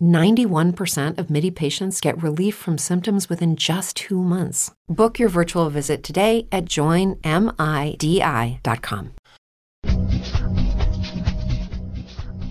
[0.00, 4.72] 91% of MIDI patients get relief from symptoms within just two months.
[4.88, 7.18] Book your virtual visit today at joinmidi.com.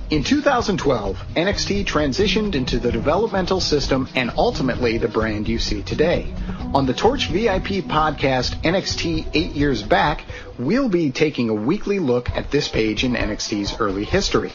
[0.09, 6.33] In 2012, NXT transitioned into the developmental system and ultimately the brand you see today.
[6.73, 10.23] On the Torch VIP podcast, NXT 8 Years Back,
[10.57, 14.53] we'll be taking a weekly look at this page in NXT's early history.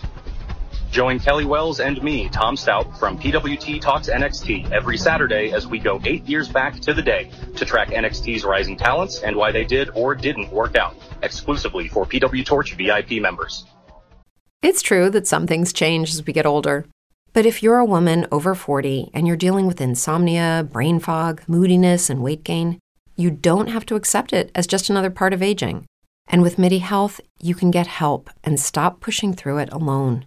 [0.93, 5.79] Join Kelly Wells and me, Tom Stout, from PWT Talks NXT every Saturday as we
[5.79, 9.65] go eight years back to the day to track NXT's rising talents and why they
[9.65, 13.65] did or didn't work out, exclusively for PW Torch VIP members.
[14.61, 16.85] It's true that some things change as we get older.
[17.33, 22.11] But if you're a woman over 40 and you're dealing with insomnia, brain fog, moodiness,
[22.11, 22.79] and weight gain,
[23.17, 25.87] you don't have to accept it as just another part of aging.
[26.27, 30.27] And with MIDI Health, you can get help and stop pushing through it alone.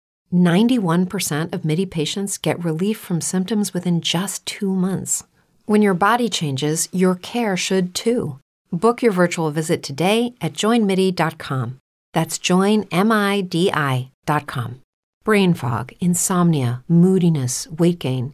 [0.33, 5.23] 91% of MIDI patients get relief from symptoms within just two months.
[5.65, 8.39] When your body changes, your care should too.
[8.71, 11.77] Book your virtual visit today at joinmidi.com.
[12.13, 14.09] That's joinmidi.com.
[15.23, 18.33] Brain fog, insomnia, moodiness, weight gain.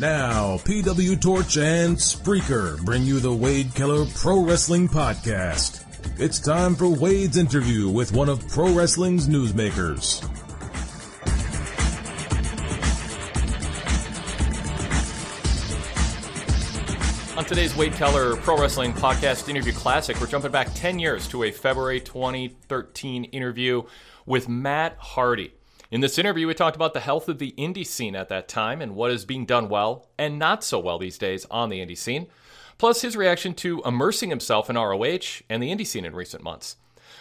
[0.00, 5.84] Now, PW Torch and Spreaker bring you the Wade Keller Pro Wrestling Podcast.
[6.20, 10.22] It's time for Wade's interview with one of pro wrestling's newsmakers.
[17.36, 21.42] On today's Wade Keller Pro Wrestling Podcast Interview Classic, we're jumping back 10 years to
[21.42, 23.82] a February 2013 interview
[24.26, 25.57] with Matt Hardy.
[25.90, 28.82] In this interview, we talked about the health of the indie scene at that time
[28.82, 31.96] and what is being done well and not so well these days on the indie
[31.96, 32.26] scene,
[32.76, 36.76] plus his reaction to immersing himself in ROH and the indie scene in recent months.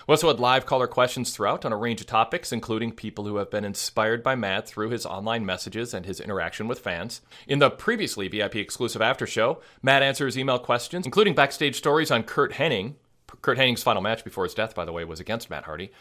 [0.06, 3.38] We also had live caller questions throughout on a range of topics, including people who
[3.38, 7.22] have been inspired by Matt through his online messages and his interaction with fans.
[7.48, 12.24] In the previously VIP exclusive after show, Matt answers email questions, including backstage stories on
[12.24, 12.96] Curt Hennig.
[13.42, 15.92] Curt Hennig's final match before his death, by the way, was against Matt Hardy.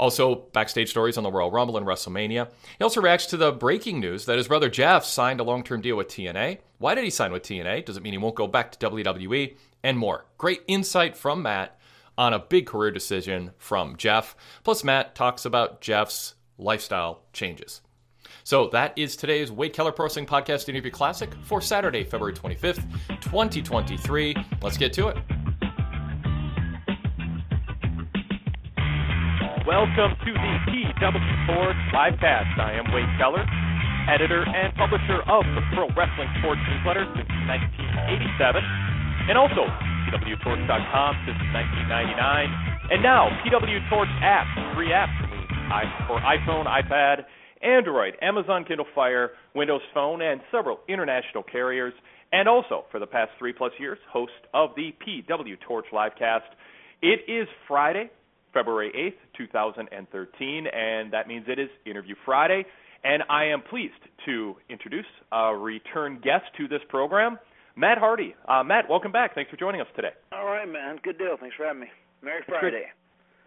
[0.00, 2.48] Also, backstage stories on the Royal Rumble and WrestleMania.
[2.78, 5.82] He also reacts to the breaking news that his brother Jeff signed a long term
[5.82, 6.56] deal with TNA.
[6.78, 7.84] Why did he sign with TNA?
[7.84, 9.58] Does it mean he won't go back to WWE?
[9.82, 10.24] And more.
[10.38, 11.78] Great insight from Matt
[12.16, 14.34] on a big career decision from Jeff.
[14.64, 17.82] Plus, Matt talks about Jeff's lifestyle changes.
[18.42, 22.90] So that is today's Wade Keller Pro Wrestling Podcast Interview Classic for Saturday, February 25th,
[23.20, 24.34] 2023.
[24.62, 25.18] Let's get to it.
[29.68, 32.56] Welcome to the PW Sports Livecast.
[32.56, 33.44] I am Wade Keller,
[34.08, 38.64] editor and publisher of the Pro Wrestling Sports Newsletter since 1987,
[39.28, 39.68] and also
[40.08, 42.88] PWTorch.com since 1999.
[42.88, 45.12] And now, PW Torch app, free app
[46.08, 47.28] for iPhone, iPad,
[47.60, 51.92] Android, Amazon Kindle Fire, Windows Phone, and several international carriers.
[52.32, 56.48] And also, for the past three plus years, host of the PW Torch Livecast.
[57.02, 58.10] It is Friday,
[58.52, 62.64] February 8th, 2013, and that means it is Interview Friday.
[63.02, 63.94] And I am pleased
[64.26, 67.38] to introduce a return guest to this program.
[67.76, 68.34] Matt Hardy.
[68.46, 69.34] Uh, Matt, welcome back.
[69.34, 70.10] Thanks for joining us today.
[70.32, 70.98] All right, man.
[71.02, 71.36] Good deal.
[71.40, 71.86] Thanks for having me.
[72.22, 72.84] Merry Friday.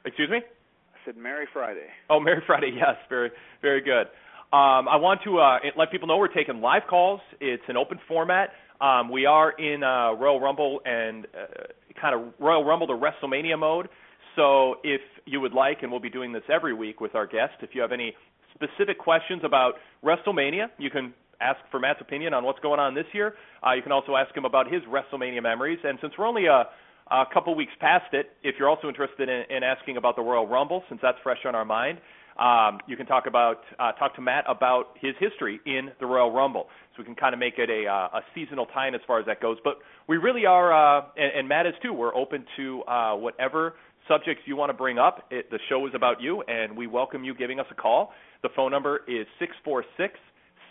[0.06, 0.38] Excuse me?
[0.38, 1.88] I said Merry Friday.
[2.10, 2.72] Oh, Merry Friday.
[2.76, 3.30] Yes, very,
[3.62, 4.08] very good.
[4.52, 7.22] Um, I want to uh, let people know we're taking live calls.
[7.40, 8.50] It's an open format.
[8.82, 11.64] Um, we are in uh, Royal Rumble and uh,
[12.00, 13.88] kind of Royal Rumble to WrestleMania mode.
[14.36, 17.54] So if you would like, and we'll be doing this every week with our guest,
[17.62, 18.14] if you have any
[18.54, 23.06] specific questions about WrestleMania, you can ask for Matt's opinion on what's going on this
[23.14, 23.36] year.
[23.66, 25.80] Uh, you can also ask him about his WrestleMania memories.
[25.84, 26.66] And since we're only a,
[27.12, 30.48] a couple weeks past it, if you're also interested in, in asking about the Royal
[30.48, 32.00] Rumble, since that's fresh on our mind,
[32.40, 36.32] um, you can talk about uh, talk to Matt about his history in the Royal
[36.32, 36.68] Rumble.
[36.96, 39.26] So we can kind of make it a, uh, a seasonal tie-in as far as
[39.28, 39.58] that goes.
[39.64, 39.78] But
[40.08, 41.94] we really are, uh, and, and Matt is too.
[41.94, 43.74] We're open to uh, whatever
[44.08, 45.28] subjects you want to bring up.
[45.32, 48.12] It, the show is about you, and we welcome you giving us a call.
[48.42, 50.16] The phone number is six four six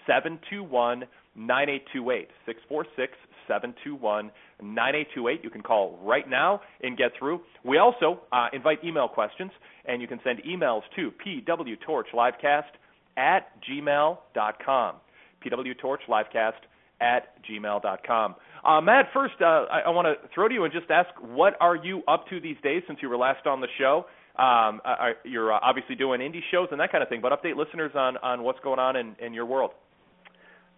[0.06, 2.28] 721 9828.
[2.46, 3.12] 646
[3.48, 4.30] 721
[4.60, 5.44] 9828.
[5.44, 7.40] You can call right now and get through.
[7.64, 9.50] We also uh, invite email questions,
[9.86, 12.72] and you can send emails to pwtorchlivecast
[13.16, 14.96] at gmail.com.
[15.44, 16.52] pwtorchlivecast
[17.00, 18.34] at gmail.com.
[18.64, 21.54] Uh, Matt, first, uh, I, I want to throw to you and just ask, what
[21.60, 24.06] are you up to these days since you were last on the show?
[24.38, 27.56] Um, uh, you're uh, obviously doing indie shows and that kind of thing, but update
[27.56, 29.72] listeners on, on what's going on in, in your world.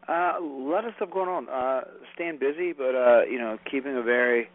[0.08, 1.48] Uh, a lot of stuff going on.
[1.48, 1.82] Uh,
[2.14, 4.48] staying busy, but uh, you know, keeping a very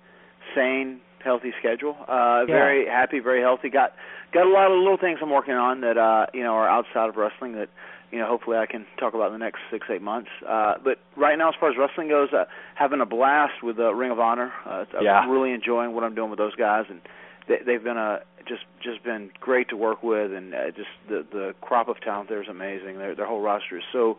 [0.55, 1.95] sane, healthy schedule.
[2.07, 2.45] Uh, yeah.
[2.45, 3.69] Very happy, very healthy.
[3.69, 3.93] Got
[4.31, 7.09] got a lot of little things I'm working on that uh, you know are outside
[7.09, 7.69] of wrestling that
[8.11, 10.29] you know hopefully I can talk about in the next six eight months.
[10.47, 12.45] Uh, but right now, as far as wrestling goes, uh,
[12.75, 14.51] having a blast with uh, Ring of Honor.
[14.65, 15.19] Uh, yeah.
[15.19, 17.01] I'm really enjoying what I'm doing with those guys, and
[17.47, 21.25] they, they've been a just just been great to work with, and uh, just the
[21.31, 22.97] the crop of talent there is amazing.
[22.97, 24.17] Their their whole roster is so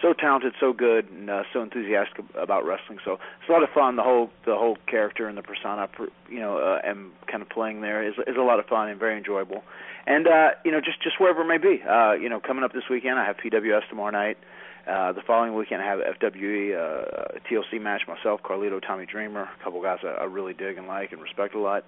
[0.00, 2.98] so talented, so good, and uh, so enthusiastic about wrestling.
[3.04, 3.96] So it's a lot of fun.
[3.96, 5.88] The whole the whole character and the persona,
[6.28, 8.98] you know, uh, and kind of playing there is is a lot of fun and
[8.98, 9.62] very enjoyable.
[10.06, 11.82] And uh, you know, just just wherever it may be.
[11.82, 14.38] Uh, you know, coming up this weekend, I have PWS tomorrow night.
[14.86, 19.64] Uh, the following weekend, I have FWE uh, TLC match myself, Carlito, Tommy Dreamer, a
[19.64, 21.84] couple guys I, I really dig and like and respect a lot.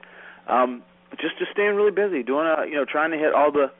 [0.47, 0.85] Um,
[1.21, 3.73] just just staying really busy, doing a you know, trying to hit all the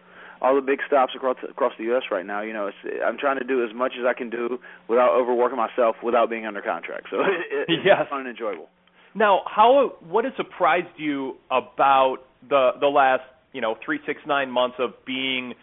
[0.43, 2.03] all the big stops across across the U.S.
[2.11, 2.43] right now.
[2.43, 5.57] You know, it's, I'm trying to do as much as I can do without overworking
[5.57, 7.07] myself, without being under contract.
[7.11, 8.07] So it, it's yes.
[8.11, 8.69] fun and enjoyable.
[9.15, 13.23] Now, how what has surprised you about the the last
[13.55, 15.55] you know three six nine months of being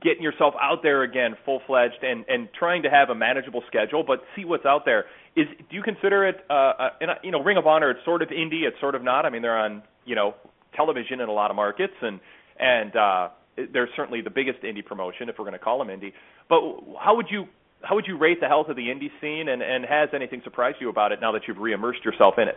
[0.00, 4.04] getting yourself out there again full fledged and and trying to have a manageable schedule,
[4.06, 5.06] but see what's out there.
[5.34, 6.90] Is do you consider it uh, uh
[7.24, 7.90] you know Ring of Honor?
[7.90, 9.26] It's sort of indie, it's sort of not.
[9.26, 10.34] I mean, they're on you know
[10.76, 12.20] television in a lot of markets and
[12.60, 13.28] and uh
[13.72, 16.12] they're certainly the biggest indie promotion, if we're going to call them indie.
[16.48, 16.60] But
[16.98, 17.46] how would you
[17.82, 20.76] how would you rate the health of the indie scene, and, and has anything surprised
[20.80, 22.56] you about it now that you've reimmersed yourself in it?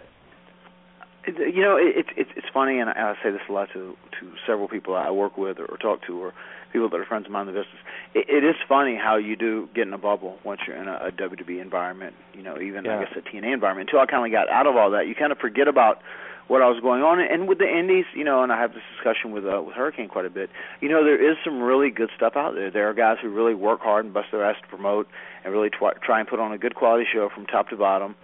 [1.26, 4.32] You know, it's it, it's funny, and I, I say this a lot to to
[4.46, 6.34] several people I work with or, or talk to, or
[6.74, 7.80] people that are friends of mine in the business.
[8.14, 10.96] It, it is funny how you do get in a bubble once you're in a,
[11.08, 12.16] a WWE environment.
[12.34, 12.98] You know, even yeah.
[12.98, 13.90] I guess a TNA environment.
[13.90, 16.02] Until I kind of got out of all that, you kind of forget about
[16.48, 17.20] what I was going on.
[17.20, 20.10] And with the indies, you know, and I have this discussion with uh, with Hurricane
[20.10, 20.50] quite a bit.
[20.82, 22.70] You know, there is some really good stuff out there.
[22.70, 25.08] There are guys who really work hard and bust their ass to promote
[25.44, 28.16] and really tw- try and put on a good quality show from top to bottom.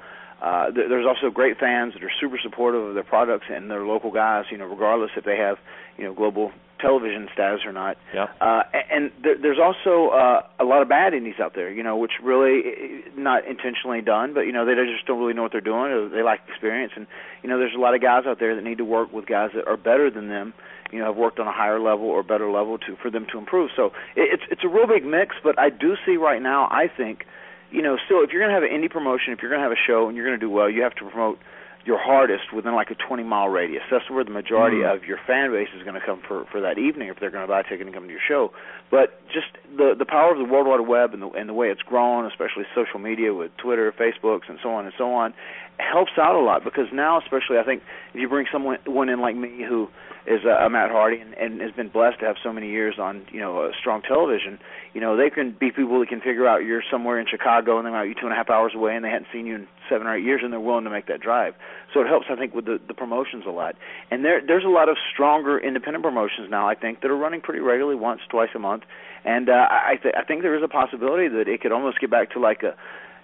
[0.41, 3.85] Uh, th- there's also great fans that are super supportive of their products and their
[3.85, 4.45] local guys.
[4.51, 5.57] You know, regardless if they have
[5.97, 7.97] you know global television status or not.
[8.13, 8.27] Yeah.
[8.41, 11.97] Uh, and there, there's also uh, a lot of bad indies out there, you know,
[11.97, 15.61] which really not intentionally done, but you know they just don't really know what they're
[15.61, 15.91] doing.
[15.91, 17.05] Or they lack experience, and
[17.43, 19.51] you know there's a lot of guys out there that need to work with guys
[19.55, 20.53] that are better than them.
[20.91, 23.37] You know, have worked on a higher level or better level to for them to
[23.37, 23.69] improve.
[23.75, 26.67] So it, it's it's a real big mix, but I do see right now.
[26.71, 27.25] I think,
[27.71, 29.67] you know, still if you're going to have an indie promotion, if you're going to
[29.67, 31.39] have a show and you're going to do well, you have to promote
[31.85, 33.83] your hardest within like a 20 mile radius.
[33.89, 34.95] That's where the majority mm.
[34.95, 37.43] of your fan base is going to come for for that evening if they're going
[37.43, 38.51] to buy a ticket and come to your show.
[38.91, 41.69] But just the the power of the World Wide Web and the and the way
[41.69, 45.33] it's grown, especially social media with Twitter, Facebooks, and so on and so on,
[45.77, 47.81] helps out a lot because now, especially, I think
[48.13, 49.87] if you bring someone one in like me who
[50.29, 53.25] is a Matt Hardy and, and has been blessed to have so many years on
[53.31, 54.59] you know a strong television,
[54.93, 57.87] you know they can be people that can figure out you're somewhere in Chicago and
[57.87, 59.67] they're out you two and a half hours away and they hadn't seen you in
[59.89, 61.55] seven or eight years and they're willing to make that drive.
[61.93, 63.75] So it helps, I think, with the the promotions a lot.
[64.11, 67.41] And there there's a lot of stronger independent promotions now, I think, that are running
[67.41, 68.83] pretty regularly, once, twice a month.
[69.25, 72.11] And uh, I th- I think there is a possibility that it could almost get
[72.11, 72.75] back to like a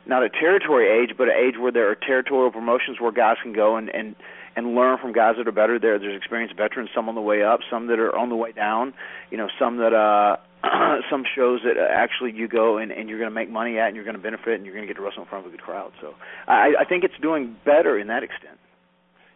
[0.07, 3.53] not a territory age, but an age where there are territorial promotions where guys can
[3.53, 4.15] go and and
[4.55, 5.79] and learn from guys that are better.
[5.79, 8.51] There, there's experienced veterans, some on the way up, some that are on the way
[8.51, 8.93] down.
[9.31, 10.37] You know, some that uh,
[11.09, 13.95] some shows that actually you go and, and you're going to make money at, and
[13.95, 15.55] you're going to benefit, and you're going to get to wrestle in front of a
[15.55, 15.91] good crowd.
[16.01, 16.15] So
[16.47, 18.57] I, I think it's doing better in that extent.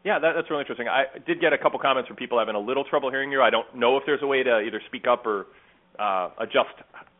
[0.03, 0.87] Yeah, that, that's really interesting.
[0.87, 3.41] I did get a couple comments from people having a little trouble hearing you.
[3.41, 5.47] I don't know if there's a way to either speak up or
[5.99, 6.71] uh, adjust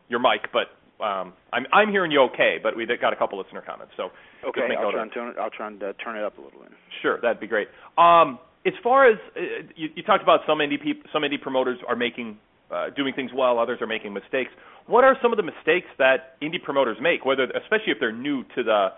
[0.08, 0.68] your mic, but
[1.02, 3.92] um, I'm I'm hearing you okay, but we got a couple listener comments.
[3.96, 4.10] So
[4.48, 6.60] okay, I'll try, and turn it, I'll try and uh, turn it up a little
[6.60, 6.70] bit.
[7.02, 7.68] Sure, that'd be great.
[7.98, 9.40] Um, as far as uh,
[9.76, 12.38] you, you talked about, some indie peop- some indie promoters are making
[12.70, 14.50] uh, doing things well, others are making mistakes.
[14.86, 18.44] What are some of the mistakes that indie promoters make, whether especially if they're new
[18.54, 18.88] to the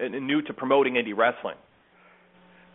[0.00, 1.56] uh, new to promoting indie wrestling?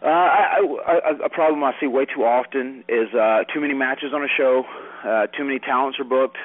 [0.01, 4.11] Uh, I, I, a problem I see way too often is uh, too many matches
[4.13, 4.63] on a show,
[5.07, 6.35] uh, too many talents are booked,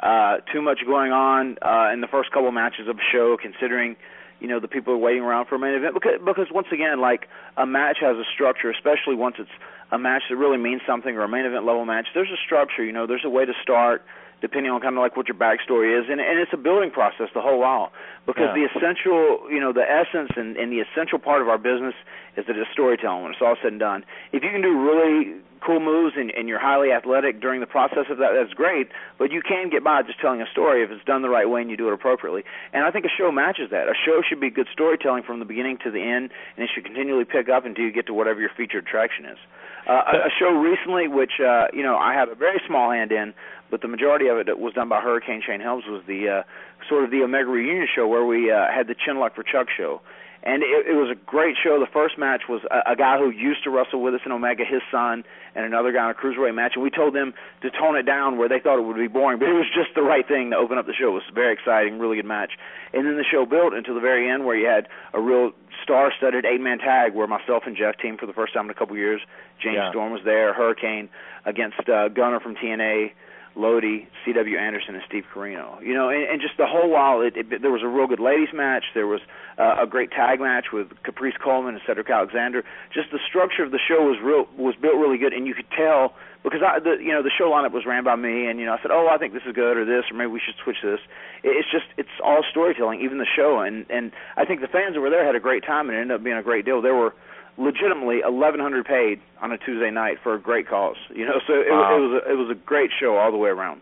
[0.00, 3.96] uh, too much going on uh, in the first couple matches of a show, considering
[4.40, 5.94] you know the people are waiting around for a main event.
[5.94, 9.50] Because because once again, like a match has a structure, especially once it's
[9.92, 12.06] a match that really means something or a main event level match.
[12.14, 13.06] There's a structure, you know.
[13.06, 14.02] There's a way to start
[14.40, 17.28] depending on kind of like what your backstory is, and and it's a building process
[17.32, 17.92] the whole while.
[18.26, 18.60] Because yeah.
[18.60, 21.94] the essential, you know, the essence and, and the essential part of our business
[22.36, 24.04] is that it's storytelling when it's all said and done.
[24.32, 28.06] If you can do really cool moves and, and you're highly athletic during the process
[28.10, 28.88] of that, that's great.
[29.18, 31.62] But you can get by just telling a story if it's done the right way
[31.62, 32.44] and you do it appropriately.
[32.72, 33.88] And I think a show matches that.
[33.88, 36.84] A show should be good storytelling from the beginning to the end, and it should
[36.84, 39.38] continually pick up until you get to whatever your featured attraction is.
[39.86, 43.12] Uh, a, a show recently, which uh, you know I had a very small hand
[43.12, 43.34] in,
[43.70, 46.42] but the majority of it was done by Hurricane Shane Helms was the uh,
[46.88, 49.66] sort of the Omega reunion show where we uh, had the Chin Lock for Chuck
[49.76, 50.00] show,
[50.44, 51.80] and it, it was a great show.
[51.80, 54.64] The first match was a, a guy who used to wrestle with us in Omega,
[54.64, 55.24] his son,
[55.56, 57.32] and another guy in a cruiserweight match, and we told them
[57.62, 59.94] to tone it down where they thought it would be boring, but it was just
[59.96, 61.08] the right thing to open up the show.
[61.08, 62.52] It was very exciting, really good match,
[62.92, 66.44] and then the show built until the very end where you had a real star-studded
[66.44, 69.20] eight-man tag where myself and Jeff teamed for the first time in a couple years.
[69.62, 69.90] James yeah.
[69.90, 71.08] Storm was there, Hurricane
[71.46, 73.12] against uh, Gunner from TNA.
[73.56, 74.58] Lodi, C.W.
[74.58, 75.80] Anderson, and Steve Corino.
[75.80, 78.20] You know, and, and just the whole while, it, it, there was a real good
[78.20, 78.84] ladies match.
[78.94, 79.20] There was
[79.58, 82.64] uh, a great tag match with Caprice Coleman and Cedric Alexander.
[82.92, 85.70] Just the structure of the show was real was built really good, and you could
[85.76, 88.66] tell because I, the you know the show lineup was ran by me, and you
[88.66, 90.56] know I said, oh, I think this is good, or this, or maybe we should
[90.62, 91.00] switch this.
[91.42, 95.00] It's just it's all storytelling, even the show, and and I think the fans that
[95.00, 96.82] were there had a great time, and it ended up being a great deal.
[96.82, 97.14] There were
[97.56, 100.96] legitimately 1100 paid on a Tuesday night for a great cause.
[101.14, 101.96] You know, so it, wow.
[101.96, 103.80] it was a, it was a great show all the way around.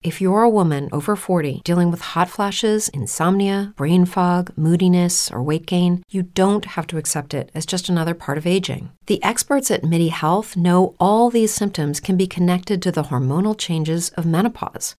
[0.00, 5.42] If you're a woman over 40 dealing with hot flashes, insomnia, brain fog, moodiness, or
[5.42, 8.92] weight gain, you don't have to accept it as just another part of aging.
[9.06, 13.58] The experts at MIDI Health know all these symptoms can be connected to the hormonal
[13.58, 14.94] changes of menopause.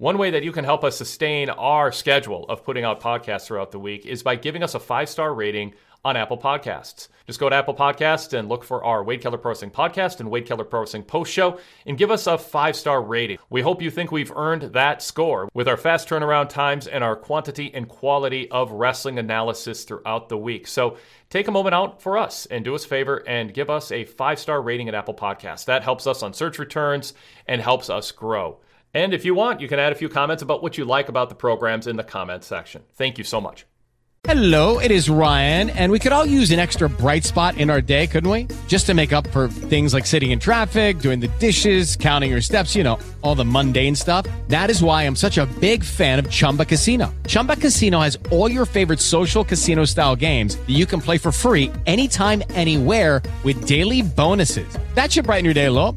[0.00, 3.70] One way that you can help us sustain our schedule of putting out podcasts throughout
[3.70, 7.08] the week is by giving us a five star rating on Apple Podcasts.
[7.26, 10.30] Just go to Apple Podcasts and look for our Wade Keller Pro Wrestling podcast and
[10.30, 13.36] Wade Keller Pro Wrestling post show and give us a five star rating.
[13.50, 17.14] We hope you think we've earned that score with our fast turnaround times and our
[17.14, 20.66] quantity and quality of wrestling analysis throughout the week.
[20.66, 20.96] So
[21.28, 24.06] take a moment out for us and do us a favor and give us a
[24.06, 25.66] five star rating at Apple Podcasts.
[25.66, 27.12] That helps us on search returns
[27.46, 28.60] and helps us grow.
[28.92, 31.28] And if you want, you can add a few comments about what you like about
[31.28, 32.82] the programs in the comments section.
[32.94, 33.66] Thank you so much.
[34.24, 37.80] Hello, it is Ryan, and we could all use an extra bright spot in our
[37.80, 38.48] day, couldn't we?
[38.68, 42.42] Just to make up for things like sitting in traffic, doing the dishes, counting your
[42.42, 44.26] steps, you know, all the mundane stuff.
[44.48, 47.14] That is why I'm such a big fan of Chumba Casino.
[47.26, 51.32] Chumba Casino has all your favorite social casino style games that you can play for
[51.32, 54.68] free anytime, anywhere with daily bonuses.
[54.94, 55.96] That should brighten your day a little.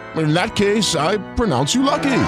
[0.17, 2.23] in that case, I pronounce you lucky.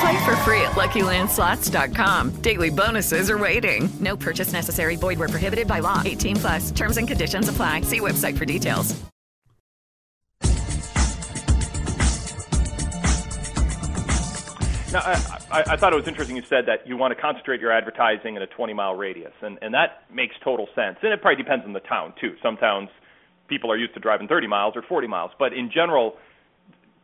[0.00, 2.40] Play for free at LuckyLandSlots.com.
[2.42, 3.88] Daily bonuses are waiting.
[4.00, 4.96] No purchase necessary.
[4.96, 6.02] Void were prohibited by law.
[6.04, 6.70] 18 plus.
[6.70, 7.82] Terms and conditions apply.
[7.82, 8.94] See website for details.
[14.90, 17.60] Now, I, I, I thought it was interesting you said that you want to concentrate
[17.60, 20.96] your advertising in a 20 mile radius, and, and that makes total sense.
[21.02, 22.36] And it probably depends on the town, too.
[22.42, 22.88] Some towns,
[23.48, 25.32] people are used to driving 30 miles or 40 miles.
[25.38, 26.16] But in general,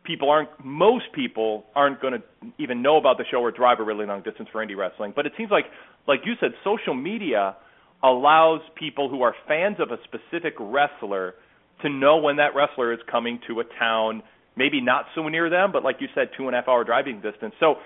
[0.05, 2.23] people aren't most people aren't going to
[2.59, 5.13] even know about the show or drive a really long distance for indie wrestling.
[5.15, 5.65] But it seems like
[6.07, 7.57] like you said social media
[8.03, 11.35] allows people who are fans of a specific wrestler
[11.83, 14.23] to know when that wrestler is coming to a town
[14.57, 17.21] maybe not so near them but like you said two and a half hour driving
[17.21, 17.55] distance.
[17.59, 17.77] So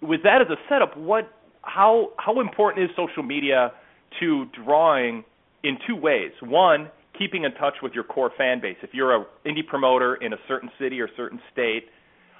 [0.00, 1.30] with that as a setup what
[1.62, 3.72] how how important is social media
[4.20, 5.24] to drawing
[5.64, 6.30] in two ways?
[6.40, 8.76] One keeping in touch with your core fan base.
[8.82, 11.86] If you're a indie promoter in a certain city or certain state,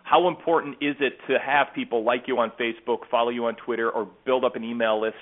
[0.05, 3.91] how important is it to have people like you on Facebook, follow you on Twitter,
[3.91, 5.17] or build up an email list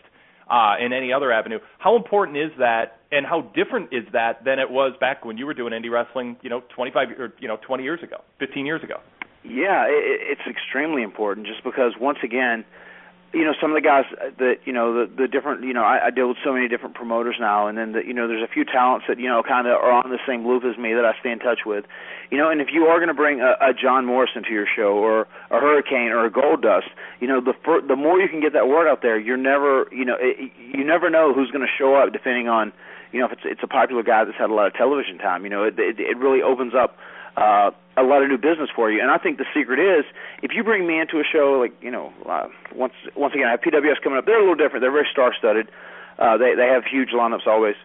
[0.50, 1.58] uh, in any other avenue?
[1.78, 5.46] How important is that, and how different is that than it was back when you
[5.46, 8.82] were doing indie wrestling, you know, 25 or you know 20 years ago, 15 years
[8.82, 8.96] ago?
[9.42, 12.64] Yeah, it, it's extremely important, just because once again
[13.34, 14.04] you know some of the guys
[14.38, 16.94] that you know the the different you know I, I deal with so many different
[16.94, 19.66] promoters now and then the, you know there's a few talents that you know kind
[19.66, 21.84] of are on the same loop as me that I stay in touch with.
[22.30, 24.66] You know and if you are going to bring a, a John Morrison to your
[24.66, 26.88] show or a Hurricane or a Goldust
[27.20, 29.86] you know the fir- the more you can get that word out there you're never
[29.90, 32.72] you know it, you never know who's going to show up depending on
[33.12, 35.44] you know if it's it's a popular guy that's had a lot of television time
[35.44, 36.96] you know it it, it really opens up
[37.36, 39.00] uh, a lot of new business for you.
[39.00, 40.04] And I think the secret is
[40.42, 43.52] if you bring me into a show like you know uh, once once again I
[43.52, 44.26] have PWS coming up.
[44.26, 44.82] They're a little different.
[44.82, 45.70] They're very star studded.
[46.18, 47.76] Uh, they they have huge lineups always.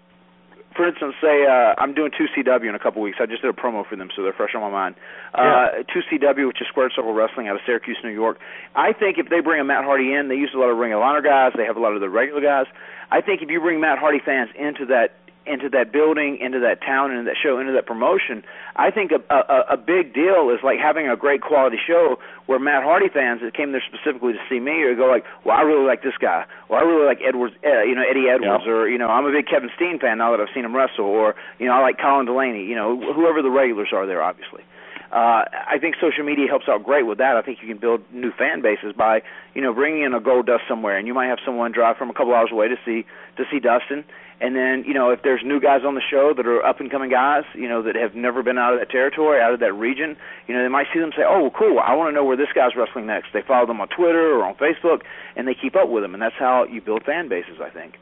[0.75, 3.17] For instance, say uh, I'm doing 2CW in a couple weeks.
[3.19, 4.95] I just did a promo for them, so they're fresh on my mind.
[5.33, 8.39] Uh, 2CW, which is Squared Circle Wrestling out of Syracuse, New York.
[8.75, 10.93] I think if they bring a Matt Hardy in, they use a lot of Ring
[10.93, 11.53] of Honor guys.
[11.57, 12.67] They have a lot of the regular guys.
[13.11, 15.18] I think if you bring Matt Hardy fans into that
[15.49, 18.43] into that building, into that town, into that show, into that promotion.
[18.75, 22.59] I think a, a, a big deal is like having a great quality show where
[22.59, 25.61] Matt Hardy fans that came there specifically to see me or go like, well, I
[25.61, 28.71] really like this guy, or I really like Edwards, uh, you know, Eddie Edwards, Yeah.
[28.71, 31.05] or you know, I'm a big Kevin Steen fan now that I've seen him wrestle,
[31.05, 34.63] or you know, I like Colin Delaney, you know, whoever the regulars are there, obviously.
[35.11, 37.35] Uh, I think social media helps out great with that.
[37.35, 39.23] I think you can build new fan bases by,
[39.55, 42.13] you know, bringing in a Goldust somewhere, and you might have someone drive from a
[42.13, 43.05] couple hours away to see
[43.37, 44.03] to see Dustin,
[44.39, 46.91] and then you know if there's new guys on the show that are up and
[46.91, 49.73] coming guys, you know, that have never been out of that territory, out of that
[49.73, 50.15] region,
[50.47, 52.37] you know, they might see them say, oh, well, cool, I want to know where
[52.37, 53.29] this guy's wrestling next.
[53.33, 55.01] They follow them on Twitter or on Facebook,
[55.35, 57.95] and they keep up with them, and that's how you build fan bases, I think.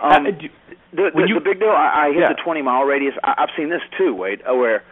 [0.00, 0.48] Um, Uh, do-
[0.92, 2.28] the, the, you- the big deal, I, I hit Yeah.
[2.32, 3.14] the 20 mile radius.
[3.22, 4.82] I, I've seen this too, Wade, uh, where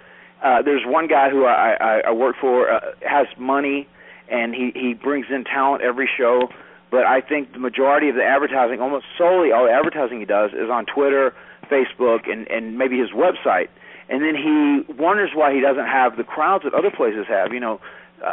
[0.42, 3.88] uh, there's one guy who I, I, I work for uh, has money,
[4.28, 6.48] and he he brings in talent every show.
[6.90, 10.50] But I think the majority of the advertising, almost solely all the advertising he does,
[10.52, 11.34] is on Twitter,
[11.70, 13.68] Facebook, and and maybe his website.
[14.08, 17.52] And then he wonders why he doesn't have the crowds that other places have.
[17.52, 17.80] You know,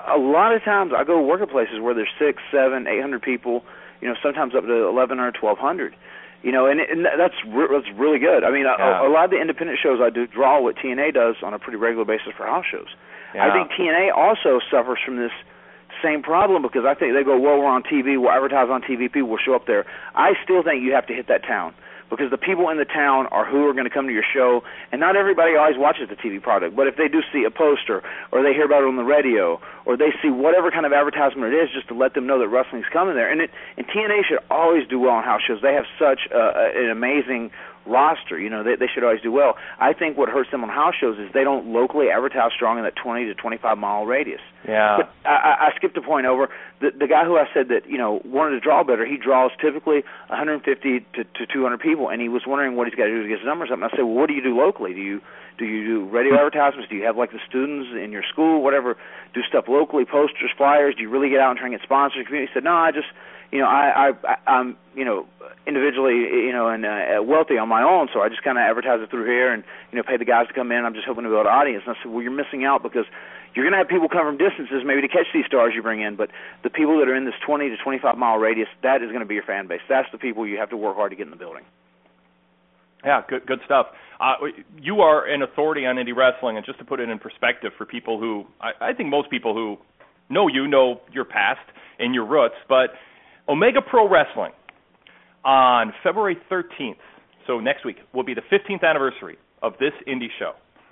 [0.08, 3.22] a lot of times I go work at places where there's six, seven, eight hundred
[3.22, 3.64] people.
[4.02, 5.96] You know, sometimes up to eleven or twelve hundred.
[6.42, 8.44] You know, and, and that's re- that's really good.
[8.46, 9.02] I mean, Yeah.
[9.04, 11.60] a, a lot of the independent shows I do draw what TNA does on a
[11.60, 12.88] pretty regular basis for house shows.
[13.34, 13.54] I Yeah.
[13.54, 15.32] think TNA also suffers from this
[16.02, 19.12] same problem because I think they go, well, we're on TV, we'll advertise on TV,
[19.12, 19.86] people will show up there.
[20.16, 21.74] I still think you have to hit that town
[22.10, 24.64] because the people in the town are who are going to come to your show,
[24.92, 26.76] and not everybody always watches the TV product.
[26.76, 29.62] But if they do see a poster, or they hear about it on the radio,
[29.86, 32.48] or they see whatever kind of advertisement it is, just to let them know that
[32.48, 33.32] wrestling's coming there.
[33.32, 35.62] And it and TNA should always do well on house shows.
[35.62, 37.52] They have such uh, an amazing
[37.90, 38.40] roster.
[38.40, 39.56] You know, they they should always do well.
[39.80, 42.84] I think what hurts them on house shows is they don't locally advertise strong in
[42.84, 44.42] that 20 to 25 mile radius.
[44.68, 44.98] Yeah.
[44.98, 46.50] But I, I skipped a point over.
[46.82, 49.52] The the guy who I said that you know wanted to draw better, he draws
[49.60, 53.24] typically 150 to, to 200 people, and he was wondering what he's got to do
[53.24, 53.82] to get his numbers up.
[53.82, 54.94] And I said, well, what do you do locally?
[54.94, 55.22] Do you
[55.58, 56.40] do you do radio hmm.
[56.40, 56.90] advertisements?
[56.90, 58.96] Do you have like the students in your school, whatever,
[59.34, 60.96] do stuff locally, posters, flyers?
[60.96, 62.26] Do you really get out and try and get sponsors?
[62.26, 63.12] Community He said, no, I just
[63.52, 65.26] you know I I I'm you know
[65.68, 69.00] individually you know and uh, wealthy on my own, so I just kind of advertise
[69.02, 70.86] it through here and you know pay the guys to come in.
[70.86, 71.84] I'm just hoping to build an audience.
[71.86, 73.06] And I said, well, you're missing out because
[73.56, 76.02] you're going to have people come from distances maybe to catch these stars you bring
[76.02, 76.30] in, but
[76.64, 79.26] the people that are in this 20 to 25 mile radius, that is going to
[79.26, 79.82] be your fan base.
[79.90, 81.64] That's the people you have to work hard to get in the building.
[83.04, 83.88] Yeah, good good stuff.
[84.20, 84.34] Uh,
[84.78, 87.86] you are an authority on indie wrestling, and just to put it in perspective for
[87.86, 89.78] people who I, I think most people who
[90.30, 91.64] know you know your past
[91.98, 92.92] and your roots, but
[93.50, 94.52] Omega Pro Wrestling
[95.44, 97.02] on February 13th,
[97.48, 100.52] so next week, will be the 15th anniversary of this indie show.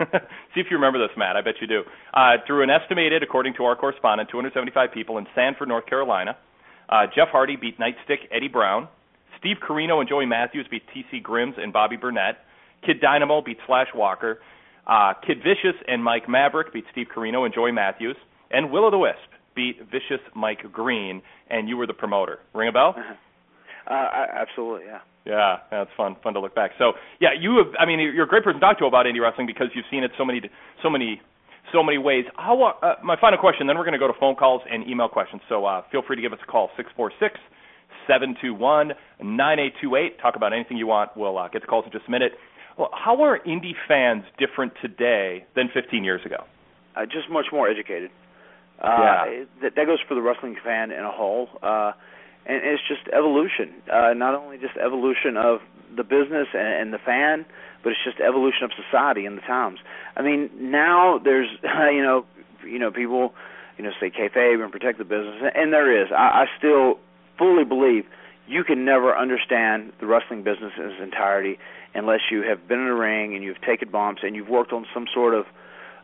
[0.54, 1.36] See if you remember this, Matt.
[1.36, 1.82] I bet you do.
[2.12, 6.36] Uh, drew an estimated, according to our correspondent, 275 people in Sanford, North Carolina.
[6.88, 8.88] Uh, Jeff Hardy beat Nightstick Eddie Brown.
[9.38, 11.20] Steve Corino and Joey Matthews beat T.C.
[11.20, 12.38] Grimms and Bobby Burnett.
[12.84, 14.40] Kid Dynamo beat Slash Walker.
[14.84, 18.16] Uh, Kid Vicious and Mike Maverick beat Steve Corino and Joey Matthews.
[18.50, 22.38] And Will o' the Wisp beat Vicious Mike Green, and you were the promoter.
[22.54, 22.94] Ring a bell?
[23.90, 25.00] Uh, absolutely, yeah.
[25.24, 26.14] Yeah, that's fun.
[26.22, 26.72] Fun to look back.
[26.78, 27.74] So, yeah, you have.
[27.80, 30.04] I mean, you're a great person to talk to about indie wrestling because you've seen
[30.04, 30.40] it so many,
[30.82, 31.20] so many,
[31.72, 32.24] so many ways.
[32.36, 32.76] How?
[32.82, 33.66] Uh, my final question.
[33.66, 35.42] Then we're going to go to phone calls and email questions.
[35.48, 37.34] So uh, feel free to give us a call six four six
[38.06, 38.92] seven two one
[39.22, 40.20] nine eight two eight.
[40.20, 41.10] Talk about anything you want.
[41.16, 42.32] We'll uh, get the calls in just a minute.
[42.78, 46.44] Well, how are indie fans different today than 15 years ago?
[46.94, 48.10] Uh, just much more educated.
[48.82, 49.44] Uh, Yeah.
[49.62, 51.48] That, that goes for the wrestling fan in a whole.
[51.62, 51.92] Uh,
[52.46, 53.74] and it's just evolution.
[53.92, 55.60] Uh, not only just evolution of
[55.94, 57.44] the business and, and the fan,
[57.82, 59.78] but it's just evolution of society and the times.
[60.16, 62.24] I mean, now there's, you know,
[62.66, 63.34] you know, people,
[63.76, 66.08] you know, say kayfabe and protect the business, and there is.
[66.10, 66.98] I, I still
[67.38, 68.04] fully believe
[68.48, 71.58] you can never understand the wrestling business in its entirety
[71.94, 74.86] unless you have been in a ring and you've taken bumps and you've worked on
[74.92, 75.44] some sort of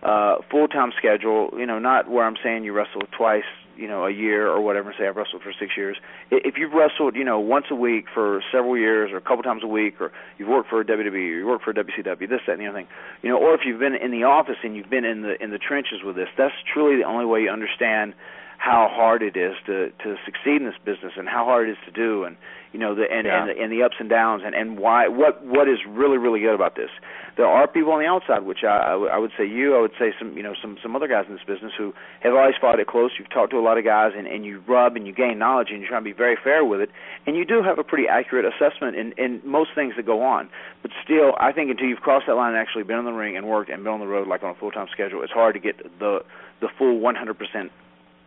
[0.05, 3.45] uh full time schedule, you know, not where I'm saying you wrestle twice,
[3.77, 5.97] you know, a year or whatever, say I've wrestled for six years.
[6.31, 9.63] If you've wrestled, you know, once a week for several years or a couple times
[9.65, 12.61] a week or you've worked for WWE or you work for WCW, this, that and
[12.61, 12.89] the other thing.
[13.23, 15.51] You know, or if you've been in the office and you've been in the in
[15.51, 18.15] the trenches with this, that's truly the only way you understand
[18.59, 21.79] how hard it is to to succeed in this business and how hard it is
[21.85, 22.37] to do and
[22.73, 23.41] you know the and Yeah.
[23.41, 26.41] and, the, and the ups and downs and and why what what is really really
[26.41, 26.91] good about this.
[27.37, 29.81] There are people on the outside which I, I, w- I would say you I
[29.81, 32.55] would say some you know some some other guys in this business who have always
[32.61, 33.11] fought it close.
[33.19, 35.69] You've talked to a lot of guys and and you rub and you gain knowledge
[35.71, 36.91] and you try to be very fair with it.
[37.27, 40.49] And you do have a pretty accurate assessment in in most things that go on.
[40.83, 43.37] But still I think until you've crossed that line and actually been in the ring
[43.37, 45.55] and worked and been on the road like on a full time schedule it's hard
[45.55, 46.21] to get the
[46.61, 47.71] the full 100%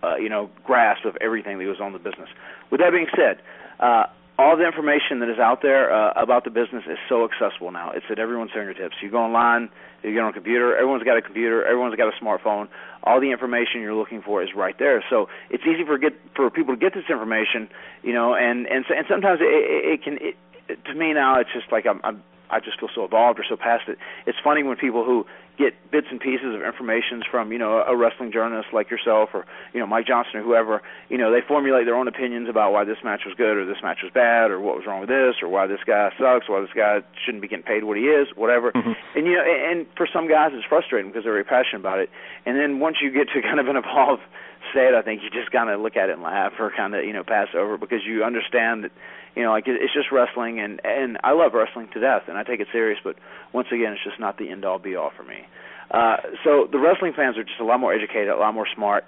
[0.04, 2.30] uh, you know, grasp of everything that goes on the business.
[2.72, 3.42] With that being said,
[3.80, 4.06] uh,
[4.40, 7.92] all the information that is out there uh, about the business is so accessible now.
[7.92, 8.96] It's at everyone's fingertips.
[9.02, 9.70] You go online,
[10.04, 10.76] you get on a computer.
[10.76, 11.66] Everyone's got a computer.
[11.66, 12.68] Everyone's got a smartphone.
[13.04, 15.04] All the information you're looking for is right there.
[15.10, 17.68] So it's easy for get for people to get this information,
[18.04, 18.36] you know.
[18.36, 20.18] And and and sometimes it, it, it can.
[20.22, 20.36] It,
[20.86, 23.58] to me now, it's just like I'm, I'm I just feel so evolved or so
[23.58, 23.98] past it.
[24.26, 25.26] It's funny when people who
[25.58, 29.46] get bits and pieces of information from you know a wrestling journalist like yourself or
[29.74, 32.84] you know Mike Johnson or whoever you know they formulate their own opinions about why
[32.84, 35.42] this match was good or this match was bad or what was wrong with this
[35.42, 38.28] or why this guy sucks why this guy shouldn't be getting paid what he is
[38.36, 38.94] whatever Mm-hmm.
[39.18, 42.10] and you know and for some guys it's frustrating because they're very passionate about it
[42.46, 44.22] and then once you get to kind of an evolved
[44.70, 47.04] state I think you just kind of look at it and laugh or kind of
[47.04, 48.92] you know pass over because you understand that
[49.38, 52.38] you know, like it, it's just wrestling, and and I love wrestling to death, and
[52.38, 52.98] I take it serious.
[53.04, 53.18] But
[53.54, 55.46] once again, it's just not the end all be all for me.
[55.92, 59.06] Uh, so the wrestling fans are just a lot more educated, a lot more smart.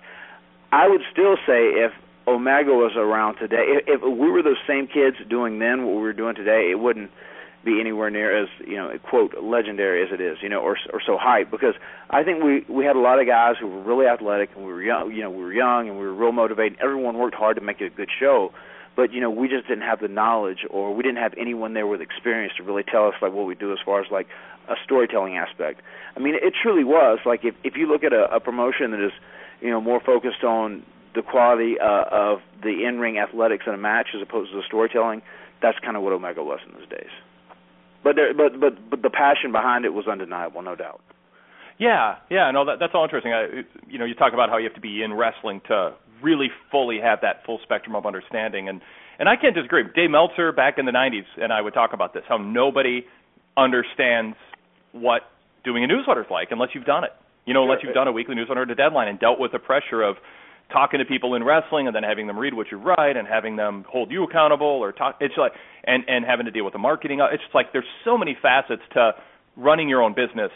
[0.72, 1.92] I would still say if
[2.28, 6.02] Omega was around today, if, if we were those same kids doing then what we
[6.02, 7.10] were doing today, it wouldn't
[7.66, 11.02] be anywhere near as you know quote legendary as it is, you know, or or
[11.04, 11.50] so hype.
[11.50, 11.74] Because
[12.12, 14.72] I think we we had a lot of guys who were really athletic, and we
[14.72, 16.78] were young, you know, we were young and we were real motivated.
[16.80, 18.54] Everyone worked hard to make it a good show
[19.00, 21.88] but you know we just didn't have the knowledge or we didn't have anyone there
[21.88, 24.28] with experience to really tell us like what we do as far as like
[24.68, 25.82] a storytelling aspect.
[26.18, 29.00] I mean it truly was like if if you look at a, a promotion that
[29.00, 29.14] is
[29.62, 30.84] you know more focused on
[31.16, 35.22] the quality uh, of the in-ring athletics in a match as opposed to the storytelling
[35.62, 37.14] that's kind of what omega was in those days.
[38.04, 41.00] But there but but but the passion behind it was undeniable no doubt.
[41.78, 43.32] Yeah, yeah, no, that, that's all interesting.
[43.32, 46.48] I, you know, you talk about how you have to be in wrestling to really
[46.72, 48.82] fully have that full spectrum of understanding, and
[49.20, 49.84] and I can't disagree.
[49.96, 53.06] Dave Meltzer back in the '90s, and I would talk about this: how nobody
[53.58, 54.38] understands
[54.92, 55.22] what
[55.64, 57.12] doing a newsletter is like unless you've done it.
[57.46, 59.60] You know, unless you've done a weekly newsletter at a deadline and dealt with the
[59.60, 60.18] pressure of
[60.72, 63.56] talking to people in wrestling and then having them read what you write and having
[63.56, 65.18] them hold you accountable or talk.
[65.20, 65.54] It's like
[65.84, 67.20] and and having to deal with the marketing.
[67.32, 69.14] It's just like there's so many facets to
[69.58, 70.52] running your own business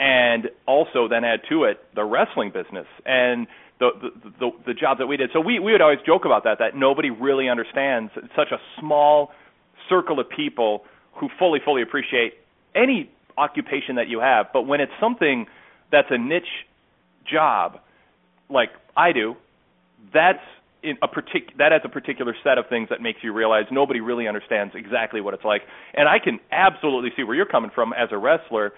[0.00, 3.46] and also then add to it the wrestling business and
[3.90, 5.30] the the the, job that we did.
[5.32, 9.32] So we we would always joke about that that nobody really understands such a small
[9.88, 12.34] circle of people who fully fully appreciate
[12.74, 15.46] any occupation that you have, but when it's something
[15.90, 16.66] that's a niche
[17.30, 17.80] job
[18.48, 19.36] like I do,
[20.12, 20.42] that's
[20.82, 24.00] in a partic- that has a particular set of things that makes you realize nobody
[24.00, 25.62] really understands exactly what it's like.
[25.94, 28.72] And I can absolutely see where you're coming from as a wrestler.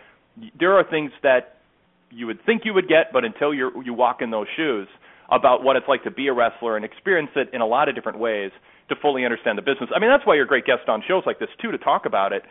[0.59, 1.59] There are things that
[2.15, 4.89] you would think you would get, but until you you walk in those shoes
[5.31, 7.95] about what it's like to be a wrestler and experience it in a lot of
[7.95, 8.51] different ways
[8.89, 9.89] to fully understand the business.
[9.95, 12.05] I mean, that's why you're a great guest on shows like this too to talk
[12.05, 12.43] about it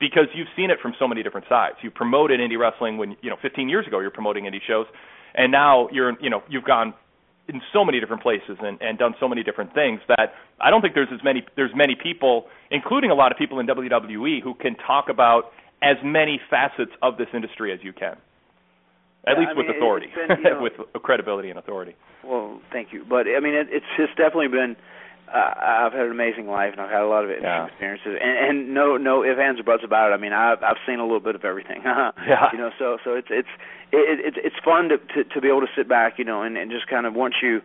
[0.00, 1.76] because you've seen it from so many different sides.
[1.82, 4.86] You promoted indie wrestling when you know 15 years ago you're promoting indie shows,
[5.34, 6.94] and now you're you know you've gone
[7.48, 10.80] in so many different places and, and done so many different things that I don't
[10.80, 14.54] think there's as many there's many people, including a lot of people in WWE, who
[14.54, 18.16] can talk about as many facets of this industry as you can.
[19.26, 21.94] At least I with authority, been, you know- with credibility and authority.
[22.24, 23.04] Well, thank you.
[23.08, 24.76] But I mean, it, it's it's definitely been.
[25.32, 25.54] Uh,
[25.88, 27.66] I've had an amazing life, and I've had a lot of interesting Yeah.
[27.66, 30.14] experiences, and, and no no ifs ands or buts about it.
[30.14, 31.82] I mean, I've I've seen a little bit of everything.
[31.86, 32.50] Yeah.
[32.52, 33.48] You know, so so it's it's
[33.92, 36.58] it, it's it's fun to, to to be able to sit back, you know, and
[36.58, 37.60] and just kind of once you,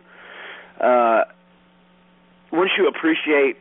[0.80, 1.24] uh,
[2.52, 3.56] once you appreciate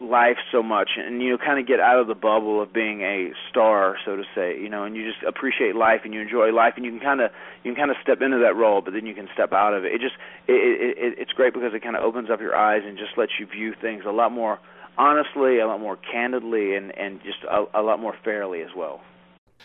[0.00, 3.00] life so much and you know kind of get out of the bubble of being
[3.00, 6.52] a star so to say you know and you just appreciate life and you enjoy
[6.52, 7.30] life and you can kind of
[7.64, 9.86] you can kind of step into that role but then you can step out of
[9.86, 9.94] it.
[9.94, 10.14] It just
[10.46, 13.16] it, it, it it's great because it kind of opens up your eyes and just
[13.16, 14.58] lets you view things a lot more
[14.98, 19.00] honestly a lot more candidly and and just a, a lot more fairly as well.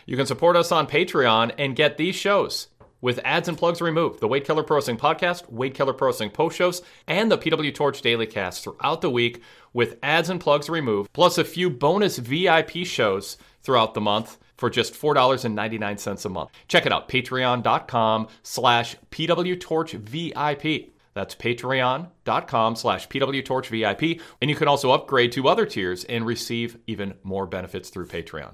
[0.06, 2.68] You can support us on Patreon and get these shows
[3.02, 4.20] with ads and plugs removed.
[4.20, 7.74] The Wade Keller Pro Wrestling Podcast, Wade Keller Pro Wrestling Post Shows, and the PW
[7.74, 9.42] Torch Daily Cast throughout the week
[9.74, 14.70] with ads and plugs removed, plus a few bonus VIP shows throughout the month for
[14.70, 16.52] just $4.99 a month.
[16.68, 20.92] Check it out, patreon.com slash pwtorchvip.
[21.14, 24.22] That's patreon.com slash pwtorchvip.
[24.40, 28.54] And you can also upgrade to other tiers and receive even more benefits through Patreon.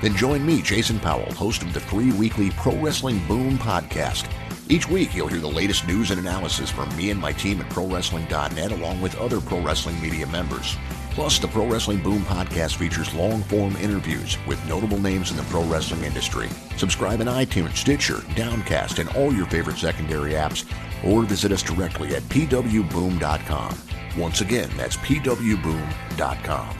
[0.00, 4.30] Then join me, Jason Powell, host of the free weekly Pro Wrestling Boom podcast.
[4.70, 7.68] Each week, you'll hear the latest news and analysis from me and my team at
[7.70, 10.76] ProWrestling.net, along with other pro wrestling media members.
[11.10, 15.42] Plus, the Pro Wrestling Boom podcast features long form interviews with notable names in the
[15.44, 16.48] pro wrestling industry.
[16.76, 20.64] Subscribe in iTunes, Stitcher, Downcast, and all your favorite secondary apps,
[21.04, 23.76] or visit us directly at pwboom.com.
[24.16, 26.79] Once again, that's pwboom.com.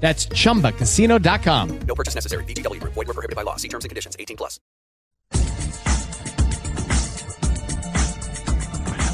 [0.00, 1.78] That's chumbacasino.com.
[1.80, 2.44] No purchase necessary.
[2.44, 2.94] VGW Group.
[2.94, 3.56] Void were prohibited by law.
[3.56, 4.16] See terms and conditions.
[4.18, 4.58] 18 plus.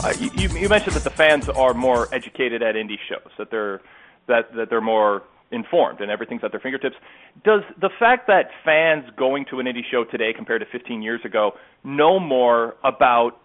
[0.07, 3.51] Uh, you, you you mentioned that the fans are more educated at indie shows, that
[3.51, 3.81] they're
[4.29, 6.97] that that they're more informed and everything's at their fingertips.
[7.45, 11.21] Does the fact that fans going to an indie show today compared to 15 years
[11.25, 13.41] ago know more about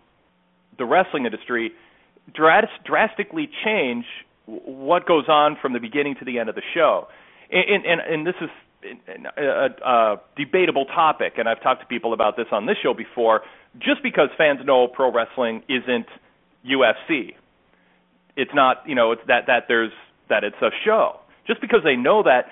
[0.78, 1.72] the wrestling industry
[2.34, 4.06] dras- drastically change
[4.46, 7.08] what goes on from the beginning to the end of the show?
[7.52, 8.50] And and, and this is
[9.38, 13.42] a, a debatable topic, and I've talked to people about this on this show before.
[13.80, 16.08] Just because fans know pro wrestling isn't
[16.66, 17.36] UFC,
[18.36, 19.92] it's not you know it's that that there's
[20.30, 21.20] that it's a show.
[21.48, 22.46] Just because they know that,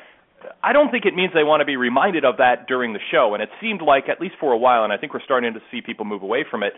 [0.64, 3.34] I don't think it means they want to be reminded of that during the show.
[3.34, 5.62] And it seemed like at least for a while, and I think we're starting to
[5.72, 6.74] see people move away from it.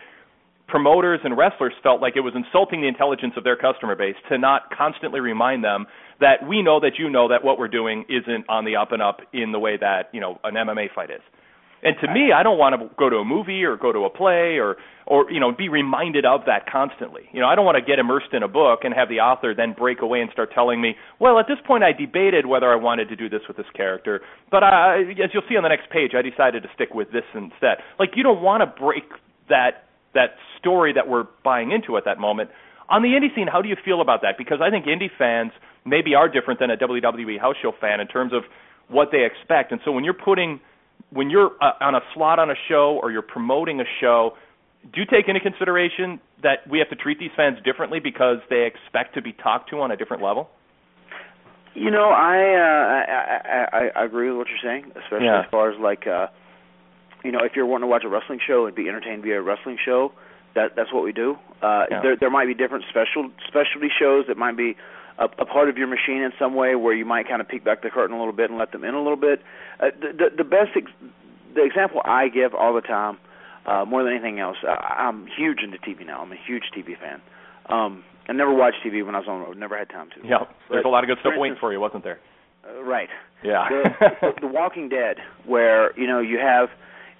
[0.72, 4.38] Promoters and wrestlers felt like it was insulting the intelligence of their customer base to
[4.38, 5.84] not constantly remind them
[6.18, 9.02] that we know that you know that what we're doing isn't on the up and
[9.02, 11.20] up in the way that you know an MMA fight is.
[11.82, 14.08] And to me, I don't want to go to a movie or go to a
[14.08, 17.28] play or or you know be reminded of that constantly.
[17.32, 19.52] You know, I don't want to get immersed in a book and have the author
[19.54, 22.76] then break away and start telling me, well, at this point I debated whether I
[22.76, 25.90] wanted to do this with this character, but I, as you'll see on the next
[25.90, 27.84] page, I decided to stick with this instead.
[27.98, 29.04] Like you don't want to break
[29.50, 32.50] that that story that we're buying into at that moment.
[32.88, 34.36] On the indie scene, how do you feel about that?
[34.36, 35.52] Because I think indie fans
[35.84, 38.42] maybe are different than a WWE house show fan in terms of
[38.88, 39.72] what they expect.
[39.72, 40.60] And so when you're putting
[41.10, 44.32] when you're uh, on a slot on a show or you're promoting a show,
[44.92, 48.66] do you take into consideration that we have to treat these fans differently because they
[48.66, 50.48] expect to be talked to on a different level?
[51.74, 55.40] You know, I uh, I, I I agree with what you're saying, especially Yeah.
[55.40, 56.26] as far as like uh
[57.24, 59.42] you know, if you're wanting to watch a wrestling show and be entertained via a
[59.42, 60.12] wrestling show,
[60.54, 61.36] that that's what we do.
[61.62, 62.00] Uh Yeah.
[62.02, 64.76] there there might be different special specialty shows that might be
[65.18, 67.64] a, a part of your machine in some way where you might kind of peek
[67.64, 69.40] back the curtain a little bit and let them in a little bit.
[69.80, 70.90] Uh, the, the the best ex-
[71.54, 73.18] the example I give all the time
[73.66, 74.56] uh, more than anything else.
[74.66, 76.20] I, I'm huge into TV now.
[76.22, 77.20] I'm a huge TV fan.
[77.68, 79.56] Um, I never watched TV when I was on the road.
[79.58, 80.26] Never had time to.
[80.26, 80.38] Yeah,
[80.70, 82.18] there's But, a lot of good stuff for waiting instance- for you, wasn't there?
[82.66, 83.08] Uh, right.
[83.42, 83.68] Yeah.
[84.20, 85.16] the, the Walking Dead,
[85.46, 86.68] where you know you have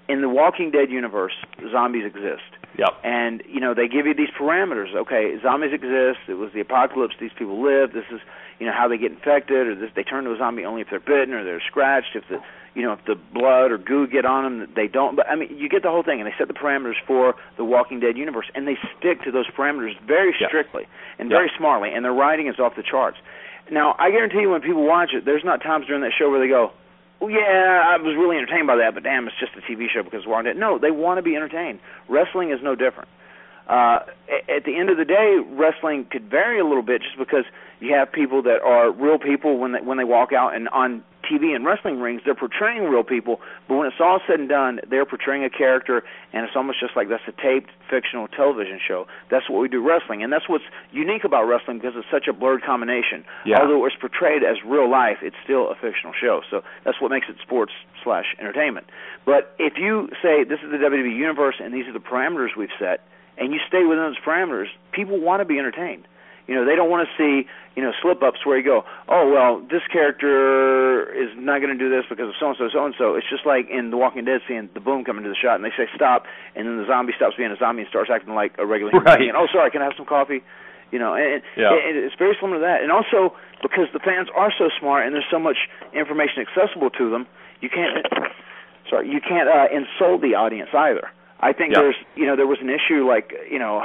[0.09, 1.33] in the Walking Dead universe,
[1.71, 2.43] zombies exist.
[2.77, 2.89] Yep.
[3.03, 4.93] And you know they give you these parameters.
[4.95, 6.19] Okay, zombies exist.
[6.27, 7.13] It was the apocalypse.
[7.19, 7.93] These people live.
[7.93, 8.19] This is
[8.59, 10.87] you know how they get infected, or this, they turn to a zombie only if
[10.89, 12.15] they're bitten or they're scratched.
[12.15, 12.39] If the
[12.73, 15.15] you know if the blood or goo get on them, they don't.
[15.15, 16.19] But I mean, you get the whole thing.
[16.19, 19.45] And they set the parameters for the Walking Dead universe, and they stick to those
[19.55, 20.87] parameters very strictly
[21.19, 21.37] and Yeah.
[21.37, 21.93] very smartly.
[21.93, 23.17] And their writing is off the charts.
[23.71, 26.39] Now, I guarantee you, when people watch it, there's not times during that show where
[26.39, 26.71] they go,
[27.23, 30.03] "Oh yeah, I was really entertained by that," but damn, it's just a TV show
[30.03, 30.57] because Walking Dead.
[30.57, 31.79] No, they want to be entertained.
[32.09, 33.07] Wrestling is no different.
[33.67, 33.99] Uh,
[34.49, 37.45] at the end of the day, wrestling could vary a little bit just because
[37.79, 41.03] you have people that are real people when they when they walk out and on
[41.23, 44.79] TV and wrestling rings they're portraying real people, but when it's all said and done,
[44.89, 46.03] they're portraying a character,
[46.33, 49.07] and it's almost just like that's a taped fictional television show.
[49.31, 52.33] That's what we do wrestling, and that's what's unique about wrestling because it's such a
[52.33, 53.23] blurred combination.
[53.45, 53.61] Yeah.
[53.61, 56.41] Although it's portrayed as real life, it's still a fictional show.
[56.49, 57.71] So that's what makes it sports
[58.03, 58.87] slash entertainment.
[59.25, 62.75] But if you say this is the WWE universe and these are the parameters we've
[62.79, 63.07] set,
[63.37, 66.05] and you stay within those parameters, people want to be entertained.
[66.47, 69.31] You know, they don't want to see, you know, slip ups where you go, oh
[69.31, 72.85] well, this character is not going to do this because of so and so, so
[72.85, 73.15] and so.
[73.15, 75.63] It's just like in The Walking Dead, seeing the boom coming to the shot, and
[75.63, 76.25] they say stop,
[76.55, 79.07] and then the zombie stops being a zombie and starts acting like a regular human
[79.07, 79.19] Right.
[79.19, 79.33] being.
[79.35, 80.43] Oh, sorry, can I have some coffee?
[80.91, 81.71] You know, and, Yeah.
[81.73, 82.83] and it's very similar to that.
[82.83, 85.57] And also because the fans are so smart and there's so much
[85.93, 87.25] information accessible to them,
[87.61, 88.05] you can't.
[88.89, 91.07] Sorry, you can't uh, insult the audience either.
[91.43, 91.81] I think Yeah.
[91.81, 93.83] there's, you know, there was an issue like, you know,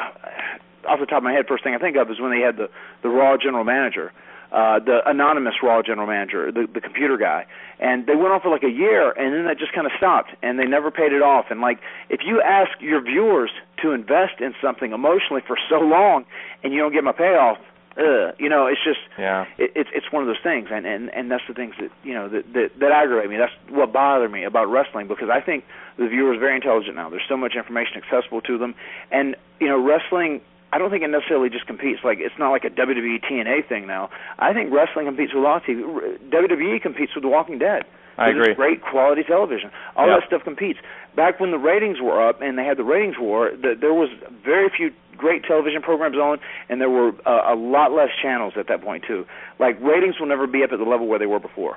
[0.87, 2.57] off the top of my head, first thing I think of is when they had
[2.57, 2.71] the
[3.03, 4.13] the Raw general manager,
[4.53, 7.47] uh, the anonymous Raw general manager, the the computer guy,
[7.81, 10.31] and they went on for like a year, and then that just kind of stopped,
[10.43, 11.47] and they never paid it off.
[11.51, 13.51] And like, if you ask your viewers
[13.83, 16.25] to invest in something emotionally for so long,
[16.63, 17.59] and you don't get my payoff,
[17.99, 19.47] ugh, you know, it's just Yeah.
[19.59, 22.15] it, it's it's one of those things, and and and that's the things that you
[22.15, 23.37] know that that, that aggravate me.
[23.37, 25.65] That's what bothered me about wrestling because I think
[25.97, 27.11] the viewer is very intelligent now.
[27.11, 28.75] There's so much information accessible to them,
[29.11, 30.41] and you know, wrestling.
[30.71, 33.87] I don't think it necessarily just competes like it's not like a WWE TNA thing
[33.87, 34.11] now.
[34.39, 36.19] I think wrestling competes with a lot of TV.
[36.29, 37.85] WWE competes with The Walking Dead.
[38.19, 38.55] I agree.
[38.55, 39.71] Great quality television.
[39.97, 40.19] All Yeah.
[40.19, 40.79] that stuff competes.
[41.15, 44.11] Back when the ratings were up and they had the ratings war, the, there was
[44.45, 46.39] very few great television programs on,
[46.69, 49.27] and there were uh, a lot less channels at that point too.
[49.59, 51.77] Like ratings will never be up at the level where they were before.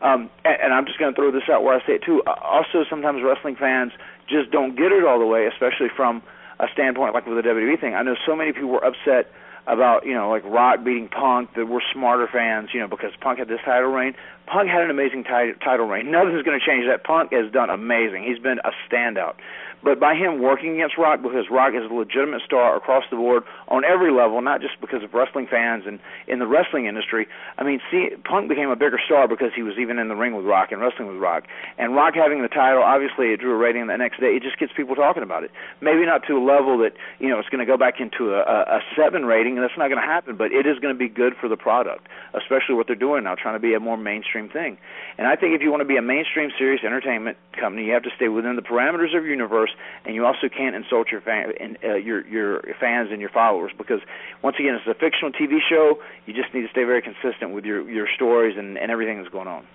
[0.00, 2.22] Um, and, and I'm just going to throw this out where I say it too.
[2.26, 3.92] Uh, Also, sometimes wrestling fans
[4.28, 6.22] just don't get it all the way, especially from
[6.58, 7.94] a standpoint like with the WWE thing.
[7.94, 9.30] I know so many people were upset
[9.68, 13.38] about you know like Rock beating Punk that were smarter fans, you know, because Punk
[13.38, 14.14] had this title reign.
[14.46, 16.10] Punk had an amazing ti- title reign.
[16.10, 17.04] Nothing's going to change that.
[17.04, 18.24] Punk has done amazing.
[18.24, 19.34] He's been a standout.
[19.82, 23.42] But by him working against Rock, because Rock is a legitimate star across the board
[23.66, 27.26] on every level, not just because of wrestling fans and in the wrestling industry.
[27.58, 30.36] I mean, see, Punk became a bigger star because he was even in the ring
[30.36, 31.44] with Rock and wrestling with Rock.
[31.78, 34.38] And Rock having the title, obviously, it drew a rating the next day.
[34.38, 35.50] It just gets people talking about it.
[35.80, 38.40] Maybe not to a level that you know it's going to go back into a,
[38.46, 40.36] a, a seven rating, and that's not going to happen.
[40.36, 43.34] But it is going to be good for the product, especially what they're doing now,
[43.34, 43.96] trying to be a more
[44.32, 44.78] mainstream thing.
[45.18, 48.02] And I think if you want to be a mainstream, serious entertainment company, you have
[48.04, 49.70] to stay within the parameters of your universe,
[50.04, 53.72] and you also can't insult your fan, and, uh, your your fans and your followers
[53.76, 54.00] because
[54.42, 55.98] once again, it's a fictional TV show.
[56.26, 59.32] You just need to stay very consistent with your your stories and, and everything that's
[59.32, 59.66] going on.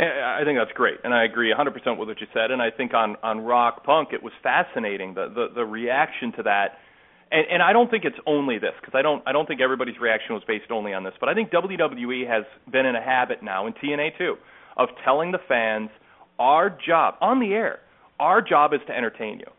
[0.00, 2.52] I think that's great, and I agree 100% with what you said.
[2.52, 6.42] And I think on on Rock Punk, it was fascinating the the, the reaction to
[6.44, 6.78] that.
[7.30, 9.98] And, and I don't think it's only this because I don't I don't think everybody's
[10.00, 11.14] reaction was based only on this.
[11.20, 14.36] But I think WWE has been in a habit now, and TNA too,
[14.76, 15.90] of telling the fans
[16.38, 17.80] our job on the air,
[18.18, 19.50] our job is to entertain you.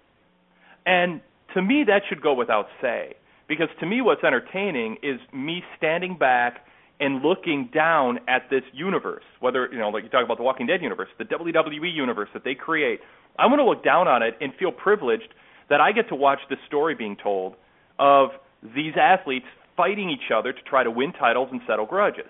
[0.86, 1.22] And
[1.54, 3.16] to me, that should go without say
[3.48, 6.66] because to me, what's entertaining is me standing back
[7.00, 10.68] and looking down at this universe, whether you know, like you talk about the Walking
[10.68, 13.00] Dead universe, the WWE universe that they create.
[13.38, 15.34] I want to look down on it and feel privileged
[15.70, 17.56] that I get to watch this story being told
[17.98, 18.30] of
[18.76, 19.46] these athletes
[19.78, 22.30] fighting each other to try to win titles and settle grudges.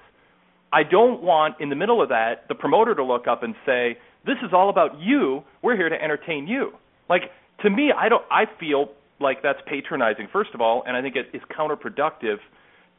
[0.71, 3.97] I don't want in the middle of that the promoter to look up and say,
[4.25, 5.43] "This is all about you.
[5.61, 6.73] We're here to entertain you."
[7.09, 7.31] Like
[7.61, 11.15] to me, I don't I feel like that's patronizing first of all, and I think
[11.15, 12.37] it is counterproductive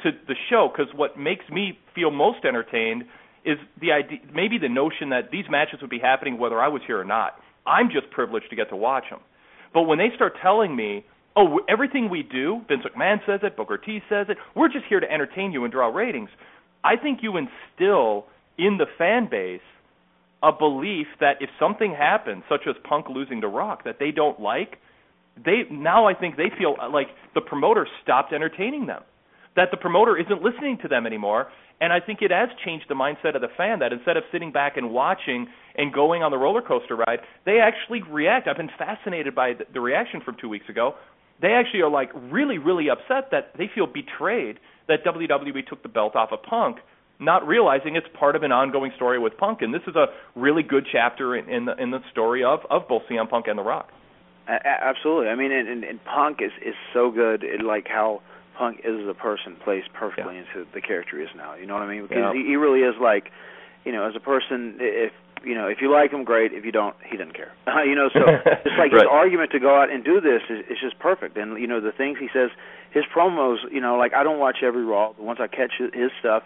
[0.02, 3.04] to the show because what makes me feel most entertained
[3.44, 6.82] is the idea maybe the notion that these matches would be happening whether I was
[6.86, 7.40] here or not.
[7.66, 9.20] I'm just privileged to get to watch them.
[9.72, 11.04] But when they start telling me,
[11.36, 15.00] "Oh, everything we do, Vince McMahon says it, Booker T says it, we're just here
[15.00, 16.30] to entertain you and draw ratings,"
[16.82, 18.26] I think you instill
[18.58, 19.60] in the fan base
[20.42, 24.40] a belief that if something happens, such as Punk losing to Rock, that they don't
[24.40, 24.78] like,
[25.44, 29.02] they now I think they feel uh, like the promoter stopped entertaining them,
[29.56, 31.48] that the promoter isn't listening to them anymore,
[31.80, 34.52] and I think it has changed the mindset of the fan that instead of sitting
[34.52, 38.48] back and watching and going on the roller coaster ride, they actually react.
[38.48, 40.94] I've been fascinated by the, reaction from two weeks ago.
[41.40, 45.88] They actually are like really, really upset that they feel betrayed that WWE took the
[45.88, 46.78] belt off of Punk,
[47.18, 49.62] not realizing it's part of an ongoing story with Punk.
[49.62, 50.06] And this is a
[50.38, 53.58] really good chapter in, in the in the story of of both CM Punk and
[53.58, 53.88] The Rock.
[54.48, 55.28] Absolutely.
[55.28, 57.42] I mean, and, and, and Punk is is so good.
[57.42, 58.20] It, like how
[58.60, 60.44] Punk is a person plays perfectly yeah.
[60.44, 61.54] into the character he is now.
[61.54, 62.02] You know what I mean?
[62.02, 62.32] Because yeah.
[62.34, 63.32] he, he really is like,
[63.86, 66.52] you know, as a person, if you know, if you like him, great.
[66.52, 67.52] If you don't, he doesn't care.
[67.66, 69.00] Uh, you know, so it's like right.
[69.00, 71.38] his argument to go out and do this is, is just perfect.
[71.38, 72.50] And you know, the things he says,
[72.92, 76.12] his promos, you know, like I don't watch every Raw, but once I catch his
[76.20, 76.42] stuff,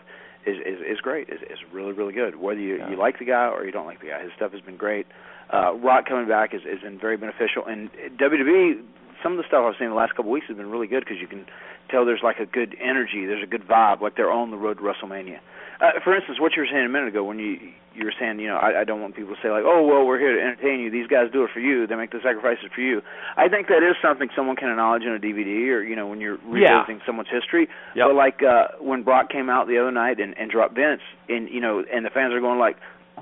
[0.47, 1.29] is is, is great.
[1.29, 2.37] is is really really good.
[2.37, 2.91] Whether you yeah.
[2.91, 5.09] you like the guy or you don't like the guy, his stuff has been great.
[5.53, 7.67] Uh, Rock coming back is is been very beneficial.
[7.67, 7.91] And
[8.23, 8.83] WWE,
[9.25, 11.01] some of the stuff I've seen the last couple of weeks has been really good
[11.01, 11.47] because you can
[11.91, 14.79] tell there's like a good energy, there's a good vibe, like they're on the road
[14.79, 15.41] to WrestleMania.
[15.81, 17.59] Uh, for instance, what you were saying a minute ago when you
[17.95, 20.05] you were saying, you know, I, I don't want people to say like, oh well,
[20.05, 20.91] we're here to entertain you.
[20.91, 21.87] These guys do it for you.
[21.87, 23.03] They make the sacrifices for you.
[23.37, 26.21] I think that is something someone can acknowledge in a DVD or you know when
[26.21, 27.07] you're revisiting yeah.
[27.07, 27.69] someone's history.
[27.97, 28.07] Yep.
[28.09, 31.49] But like uh, when Brock came out the other night and, and dropped Vince, and
[31.49, 32.77] you know, and the fans are going like,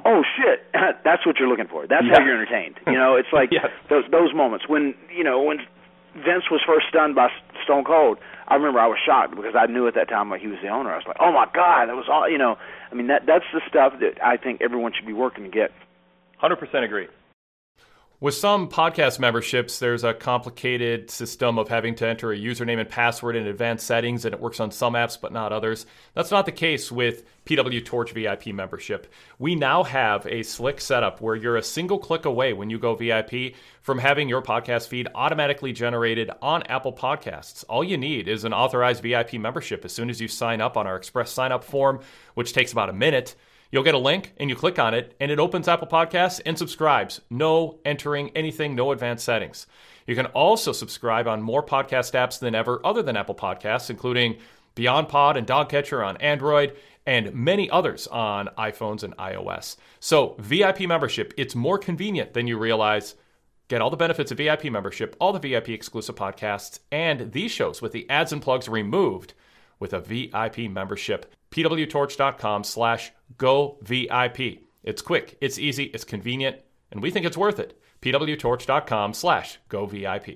[0.05, 0.65] oh shit,
[1.05, 1.87] that's what you're looking for.
[1.87, 2.19] That's yeah.
[2.19, 2.77] how you're entertained.
[2.87, 3.71] You know, it's like yes.
[3.89, 5.59] those those moments when you know when
[6.15, 7.29] Vince was first stunned by
[7.65, 8.19] Stone Cold.
[8.49, 10.69] I remember I was shocked because I knew at that time like he was the
[10.69, 10.93] owner.
[10.93, 12.29] I was like, oh my god, that was all.
[12.29, 12.59] You know,
[12.91, 15.73] I mean that that's the stuff that I think everyone should be working to get.
[16.37, 17.09] Hundred percent agree.
[18.23, 22.89] With some podcast memberships, there's a complicated system of having to enter a username and
[22.89, 25.87] password in advanced settings, and it works on some apps but not others.
[26.15, 29.13] That's not the case with PW Torch VIP membership.
[29.41, 32.95] We now have a slick setup where you're a single click away when you go
[32.95, 37.65] VIP from having your podcast feed automatically generated on Apple Podcasts.
[37.69, 40.87] All you need is an authorized VIP membership as soon as you sign up on
[40.87, 41.99] our express sign up form,
[42.35, 43.35] which takes about a minute.
[43.73, 46.59] You'll get a link and you click on it, and it opens Apple Podcasts and
[46.59, 47.23] subscribes.
[47.31, 49.67] No entering anything, no advanced settings.
[50.07, 54.37] You can also subscribe on more podcast apps than ever other than Apple Podcasts, including
[54.77, 59.77] BeyondPod and DoggCatcher on Android, and many others on iPhones and iOS.
[60.01, 63.15] So, VIP membership, it's more convenient than you realize.
[63.69, 67.81] Get all the benefits of VIP membership, all the VIP exclusive podcasts, and these shows
[67.81, 69.33] with the ads and plugs removed
[69.83, 71.35] with a VIP membership.
[71.51, 74.63] pwtorch.com slash go VIP.
[74.85, 76.57] It's quick, it's easy, it's convenient,
[76.93, 77.77] and we think it's worth it.
[78.01, 80.29] pwtorch.com slash go VIP.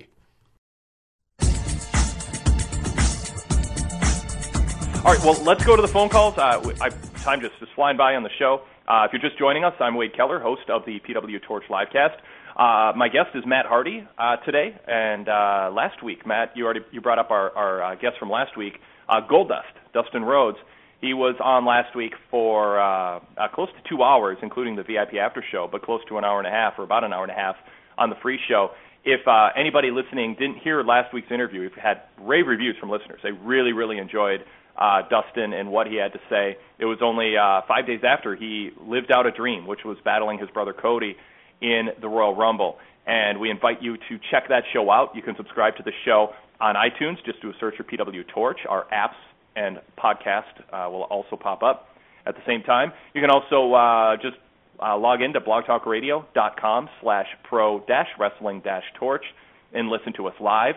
[5.05, 6.37] All right, well, let's go to the phone calls.
[6.37, 6.89] Uh, I,
[7.23, 8.63] time just is flying by on the show.
[8.85, 12.17] Uh, if you're just joining us, I'm Wade Keller, host of the PW Torch livecast.
[12.57, 16.81] Uh, my guest is Matt Hardy uh, today, and uh, last week, Matt, you already
[16.91, 18.79] you brought up our, our uh, guest from last week,
[19.09, 20.57] uh, Goldust, Dustin Rhodes.
[21.01, 25.15] He was on last week for uh, uh, close to two hours, including the VIP
[25.21, 27.31] after show, but close to an hour and a half, or about an hour and
[27.31, 27.55] a half,
[27.97, 28.69] on the free show.
[29.05, 33.19] If uh, anybody listening didn't hear last week's interview, we've had rave reviews from listeners.
[33.23, 34.43] They really, really enjoyed
[34.77, 36.57] uh, Dustin and what he had to say.
[36.79, 40.39] It was only uh, five days after he lived out a dream, which was battling
[40.39, 41.15] his brother Cody
[41.61, 42.77] in the Royal Rumble.
[43.05, 45.15] And we invite you to check that show out.
[45.15, 47.23] You can subscribe to the show on iTunes.
[47.25, 48.59] Just do a search for PW Torch.
[48.67, 49.15] Our apps
[49.55, 51.89] and podcast uh, will also pop up
[52.25, 52.91] at the same time.
[53.13, 54.37] You can also uh, just
[54.81, 59.23] uh, log into blogtalkradio.com slash pro dash wrestling dash torch
[59.73, 60.75] and listen to us live.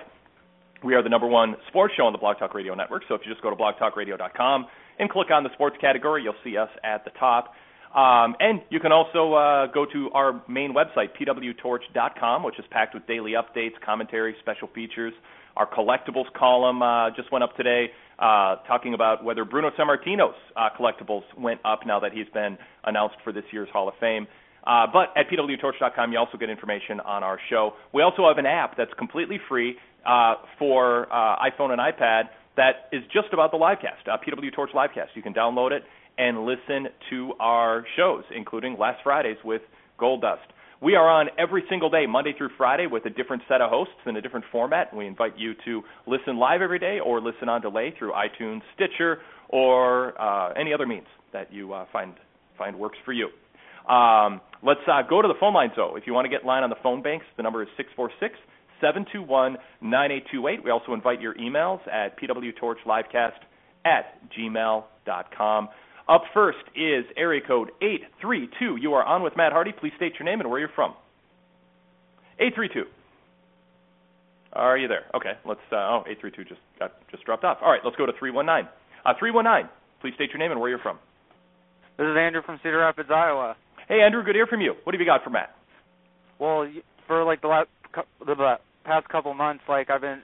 [0.82, 3.20] We are the number one sports show on the Blog Talk Radio Network, so if
[3.24, 4.66] you just go to blogtalkradio.com
[4.98, 7.52] and click on the sports category, you'll see us at the top.
[7.94, 12.94] Um, and you can also uh, go to our main website, pwtorch.com, which is packed
[12.94, 15.12] with daily updates, commentary, special features.
[15.56, 17.86] Our collectibles column uh, just went up today,
[18.20, 23.16] uh, talking about whether Bruno Sammartino's uh, collectibles went up now that he's been announced
[23.24, 24.28] for this year's Hall of Fame.
[24.64, 27.72] Uh, but at pwtorch.com, you also get information on our show.
[27.92, 29.74] We also have an app that's completely free
[30.06, 32.24] uh, for iPhone and iPad
[32.56, 35.08] that is just about the livecast, PW Torch Livecast.
[35.14, 35.82] You can download it
[36.20, 39.62] and listen to our shows, including last Fridays with
[39.98, 40.52] Goldust.
[40.82, 43.94] We are on every single day, Monday through Friday, with a different set of hosts
[44.04, 44.94] in a different format.
[44.94, 49.18] We invite you to listen live every day or listen on delay through iTunes, Stitcher,
[49.48, 52.12] or uh, any other means that you uh, find
[52.58, 53.28] find works for you.
[53.90, 55.96] Um, let's uh, go to the phone lines, though.
[55.96, 58.38] If you want to get line on the phone banks, the number is 646
[58.82, 60.64] 721 9828.
[60.64, 63.40] We also invite your emails at pwtorchlivecast
[63.86, 65.68] at gmail.com.
[66.10, 68.76] Up first is area code 832.
[68.82, 69.70] You are on with Matt Hardy.
[69.72, 70.92] Please state your name and where you're from.
[72.40, 72.84] 832.
[74.52, 75.04] Are you there?
[75.14, 75.60] Okay, let's.
[75.70, 77.58] Uh, oh, 832 just got just dropped off.
[77.62, 78.68] All right, let's go to 319.
[79.06, 79.70] Uh, 319.
[80.00, 80.98] Please state your name and where you're from.
[81.96, 83.54] This is Andrew from Cedar Rapids, Iowa.
[83.86, 84.24] Hey, Andrew.
[84.24, 84.74] Good to hear from you.
[84.82, 85.54] What have you got for Matt?
[86.40, 87.68] Well, y- for like the last
[88.26, 90.22] the past couple months, like I've been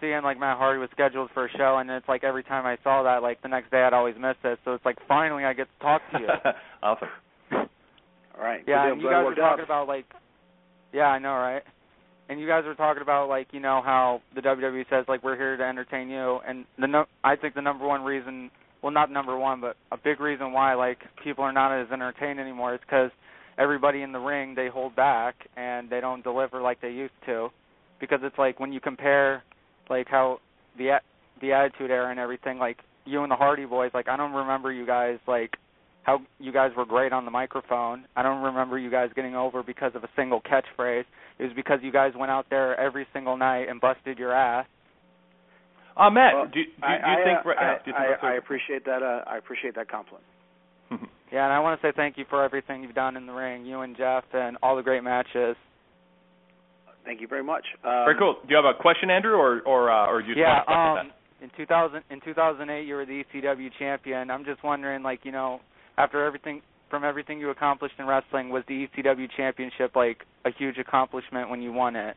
[0.00, 2.76] seeing like Matt Hardy was scheduled for a show, and it's like every time I
[2.82, 4.58] saw that, like the next day I'd always miss it.
[4.64, 6.28] So it's like finally I get to talk to you.
[6.82, 7.08] awesome.
[7.52, 8.62] All right.
[8.66, 10.06] yeah, and you guys were talking about like,
[10.92, 11.62] yeah, I know, right?
[12.28, 15.36] And you guys were talking about like you know how the WWE says like we're
[15.36, 18.50] here to entertain you, and the no- I think the number one reason,
[18.82, 22.40] well not number one, but a big reason why like people are not as entertained
[22.40, 23.10] anymore is because
[23.58, 27.48] everybody in the ring they hold back and they don't deliver like they used to,
[28.00, 29.42] because it's like when you compare
[29.88, 30.40] like how
[30.76, 31.00] the
[31.40, 34.72] the Attitude Era and everything like you and the Hardy Boys like I don't remember
[34.72, 35.56] you guys like
[36.02, 38.04] how you guys were great on the microphone.
[38.16, 41.04] I don't remember you guys getting over because of a single catchphrase.
[41.38, 44.66] It was because you guys went out there every single night and busted your ass.
[45.96, 47.38] Uh, Matt, Well, do, do, do you I, I, think?
[47.44, 49.02] uh, yeah, I, do you think I, that's appreciate that.
[49.02, 50.24] Uh, I appreciate that compliment.
[51.32, 53.64] Yeah, and I want to say thank you for everything you've done in the ring,
[53.64, 55.56] you and Jeff, and all the great matches.
[57.10, 57.64] Thank you very much.
[57.82, 58.34] Um, Very cool.
[58.34, 61.10] Do you have a question, Andrew, or or uh, or you just yeah, want to
[61.10, 64.30] um, in 2000 in 2008 you were the ECW champion.
[64.30, 65.58] I'm just wondering, like, you know,
[65.98, 70.78] after everything from everything you accomplished in wrestling, was the ECW championship like a huge
[70.78, 72.14] accomplishment when you won it?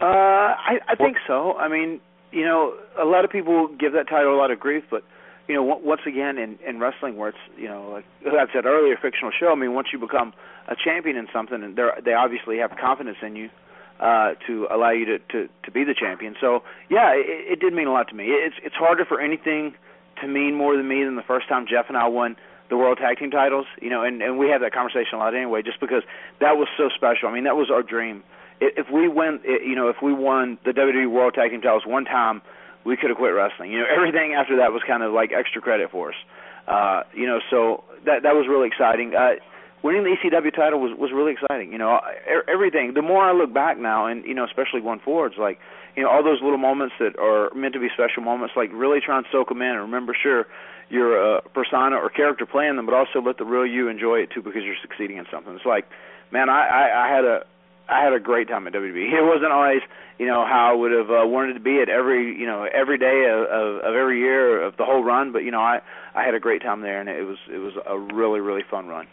[0.00, 1.58] Uh, I, I think so.
[1.58, 2.00] I mean,
[2.32, 5.02] you know, a lot of people give that title a lot of grief, but
[5.48, 8.64] you know, on- once again in in wrestling, where it's you know, like I said
[8.64, 9.52] earlier, fictional show.
[9.52, 10.32] I mean, once you become
[10.66, 13.52] a champion in something, and they they obviously have confidence in you uh,
[13.98, 16.36] to allow you to, to to be the champion.
[16.40, 18.26] So yeah, it, it did mean a lot to me.
[18.26, 19.74] It's it's harder for anything
[20.20, 22.36] to mean more than me than the first time Jeff and I won
[22.70, 23.66] the World Tag Team titles.
[23.80, 26.02] You know, and and we have that conversation a lot anyway, just because
[26.40, 27.28] that was so special.
[27.28, 28.22] I mean, that was our dream.
[28.60, 32.04] If we win, you know, if we won the WWE World Tag Team titles one
[32.04, 32.42] time,
[32.84, 33.70] we could have quit wrestling.
[33.70, 36.18] You know, everything after that was kind of like extra credit for us.
[36.66, 39.14] Uh, you know, so that that was really exciting.
[39.14, 39.40] Uh,
[39.82, 41.72] winning the ECW title was was really exciting.
[41.72, 42.94] You know, e- everything.
[42.94, 45.58] The more I look back now, and you know, especially going forwards, like
[45.96, 49.00] you know, all those little moments that are meant to be special moments, like really
[49.00, 50.46] try and soak them in and remember, sure,
[50.88, 54.30] your uh, persona or character playing them, but also let the real you enjoy it
[54.30, 55.54] too because you're succeeding in something.
[55.54, 55.86] It's like,
[56.30, 57.44] man, I I, I had a
[57.88, 59.08] I had a great time at WWE.
[59.18, 59.80] It wasn't always,
[60.18, 62.98] you know, how I would have uh, wanted to be at every, you know, every
[62.98, 65.32] day of, of, of every year of the whole run.
[65.32, 65.80] But you know, I
[66.14, 68.88] I had a great time there, and it was it was a really really fun
[68.88, 69.06] run.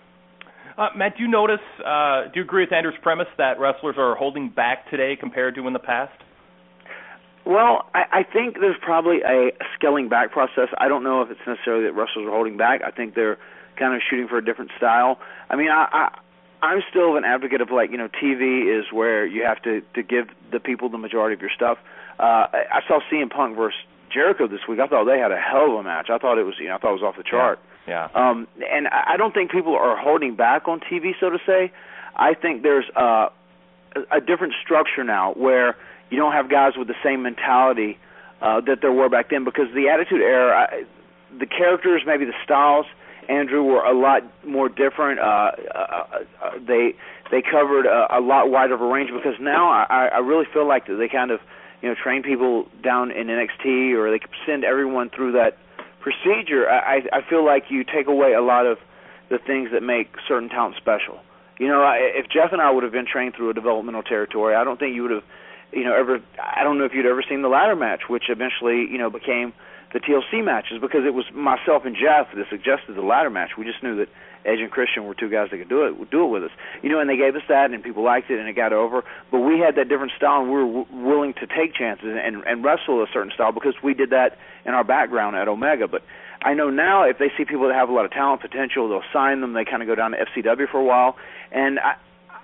[0.77, 1.61] Uh, Matt, do you notice?
[1.79, 5.67] Uh, do you agree with Andrew's premise that wrestlers are holding back today compared to
[5.67, 6.13] in the past?
[7.45, 10.67] Well, I, I think there's probably a scaling back process.
[10.77, 12.81] I don't know if it's necessarily that wrestlers are holding back.
[12.85, 13.37] I think they're
[13.79, 15.19] kind of shooting for a different style.
[15.49, 16.19] I mean, I, I
[16.65, 20.03] I'm still an advocate of like you know TV is where you have to to
[20.03, 21.77] give the people the majority of your stuff.
[22.19, 23.79] Uh, I, I saw CM Punk versus
[24.11, 24.79] Jericho this week.
[24.79, 26.07] I thought they had a hell of a match.
[26.09, 27.59] I thought it was you know I thought it was off the chart.
[27.61, 27.74] Yeah.
[28.15, 31.71] Um, and I don't think people are holding back on TV, so to say.
[32.15, 33.29] I think there's uh,
[33.95, 35.75] a, a different structure now where
[36.09, 37.97] you don't have guys with the same mentality
[38.41, 40.85] uh, that there were back then because the Attitude Era, I,
[41.37, 42.85] the characters, maybe the styles,
[43.27, 45.19] Andrew, were a lot more different.
[45.19, 45.77] Uh, uh,
[46.41, 46.95] uh, they
[47.31, 50.67] they covered a, a lot wider of a range because now I, I really feel
[50.67, 51.39] like they kind of
[51.81, 55.57] you know train people down in NXT or they send everyone through that
[56.05, 56.69] procedure.
[56.69, 58.77] I I feel like you take away a lot of
[59.29, 61.17] the things that make certain talent special.
[61.57, 64.53] You know, I- if Jeff and I would have been trained through a developmental territory,
[64.53, 65.23] I don't think you would have,
[65.73, 66.19] you know, ever.
[66.39, 69.51] I don't know if you'd ever seen the ladder match, which eventually, you know, became
[69.93, 73.57] the TLC matches because it was myself and Jeff that suggested the ladder match.
[73.57, 74.09] We just knew that
[74.45, 76.51] Edge and Christian were two guys that could do it, do it with us.
[76.81, 79.03] You know, and they gave us that, and people liked it, and it got over.
[79.31, 82.43] But we had that different style, and we were w- willing to take chances and
[82.45, 85.87] and wrestle a certain style because we did that in our background at Omega.
[85.87, 86.03] But
[86.41, 89.01] I know now if they see people that have a lot of talent potential, they'll
[89.11, 89.53] sign them.
[89.53, 91.17] They kind of go down to FCW for a while,
[91.51, 91.95] and I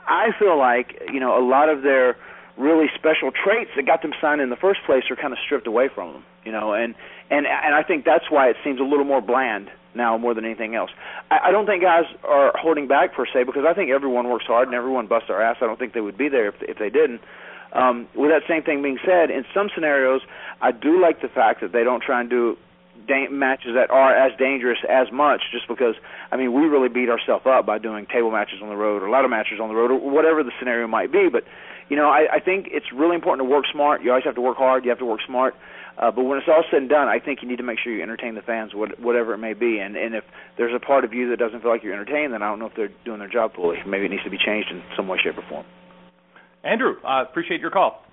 [0.07, 2.17] I feel like you know a lot of their
[2.57, 5.67] really special traits that got them signed in the first place are kind of stripped
[5.67, 6.23] away from them.
[6.45, 6.95] You know, and
[7.29, 10.45] and and I think that's why it seems a little more bland now more than
[10.45, 10.89] anything else.
[11.29, 14.45] I, I don't think guys are holding back per se because I think everyone works
[14.45, 15.57] hard and everyone busts their ass.
[15.61, 17.21] I don't think they would be there if if they didn't.
[17.73, 20.21] Um, with that same thing being said, in some scenarios,
[20.61, 22.57] I do like the fact that they don't try and do
[23.07, 25.95] da- matches that are as dangerous as much, just because
[26.31, 29.09] I mean we really beat ourselves up by doing table matches on the road or
[29.09, 31.29] ladder matches on the road or whatever the scenario might be.
[31.31, 31.43] But
[31.89, 34.01] you know, I, I think it's really important to work smart.
[34.01, 34.85] You always have to work hard.
[34.85, 35.55] You have to work smart.
[35.97, 37.93] Uh, but when it's all said and done, I think you need to make sure
[37.93, 39.79] you entertain the fans, what, whatever it may be.
[39.79, 40.23] And and if
[40.57, 42.67] there's a part of you that doesn't feel like you're entertained, then I don't know
[42.67, 43.77] if they're doing their job fully.
[43.85, 45.65] Maybe it needs to be changed in some way, shape, or form.
[46.63, 48.03] Andrew, uh, appreciate your call.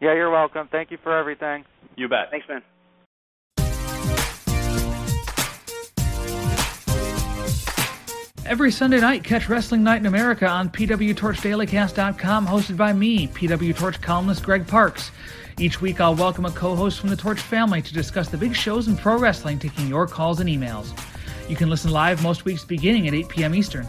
[0.00, 0.68] Yeah, you're welcome.
[0.70, 1.64] Thank you for everything.
[1.96, 2.30] You bet.
[2.30, 2.62] Thanks, man.
[8.46, 13.98] Every Sunday night, catch Wrestling Night in America on PWTorchDailyCast.com, hosted by me, PW Torch
[14.02, 15.10] columnist Greg Parks.
[15.58, 18.54] Each week, I'll welcome a co host from the Torch family to discuss the big
[18.54, 20.92] shows in pro wrestling, taking your calls and emails.
[21.48, 23.54] You can listen live most weeks beginning at 8 p.m.
[23.54, 23.88] Eastern.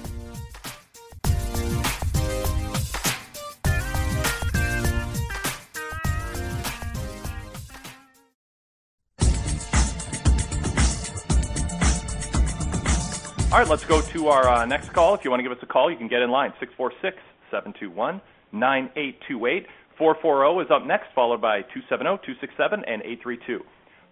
[13.61, 15.13] right, let's go to our uh, next call.
[15.13, 17.17] If you want to give us a call, you can get in line 646
[17.51, 18.19] 721
[18.51, 19.67] 9828.
[19.97, 23.61] 440 is up next, followed by 270 267 and 832.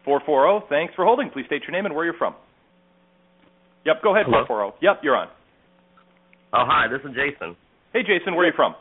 [0.05, 1.33] 440, thanks for holding.
[1.33, 2.37] Please state your name and where you're from.
[3.89, 4.45] Yep, go ahead, Hello?
[4.45, 4.85] 440.
[4.85, 5.33] Yep, you're on.
[6.53, 7.57] Oh, hi, this is Jason.
[7.89, 8.77] Hey, Jason, where are you from?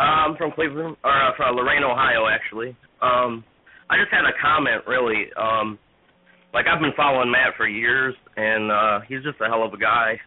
[0.00, 2.72] Uh, I'm from Cleveland, or uh, from Lorain, Ohio, actually.
[3.04, 3.44] Um,
[3.92, 5.28] I just had a comment, really.
[5.36, 5.76] Um,
[6.54, 9.78] like I've been following Matt for years, and uh, he's just a hell of a
[9.78, 10.20] guy.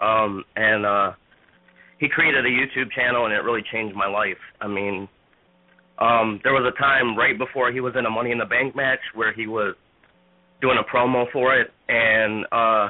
[0.00, 1.12] Um, and uh,
[1.98, 4.40] he created a YouTube channel, and it really changed my life.
[4.60, 5.08] I mean,
[5.98, 8.74] um, there was a time right before he was in a Money in the Bank
[8.74, 9.74] match where he was
[10.60, 12.88] doing a promo for it, and uh,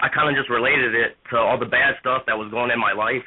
[0.00, 2.78] I kind of just related it to all the bad stuff that was going in
[2.78, 3.26] my life,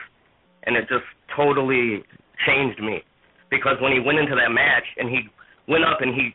[0.63, 1.05] and it just
[1.35, 2.03] totally
[2.47, 3.03] changed me.
[3.49, 5.27] Because when he went into that match and he
[5.67, 6.31] went up and he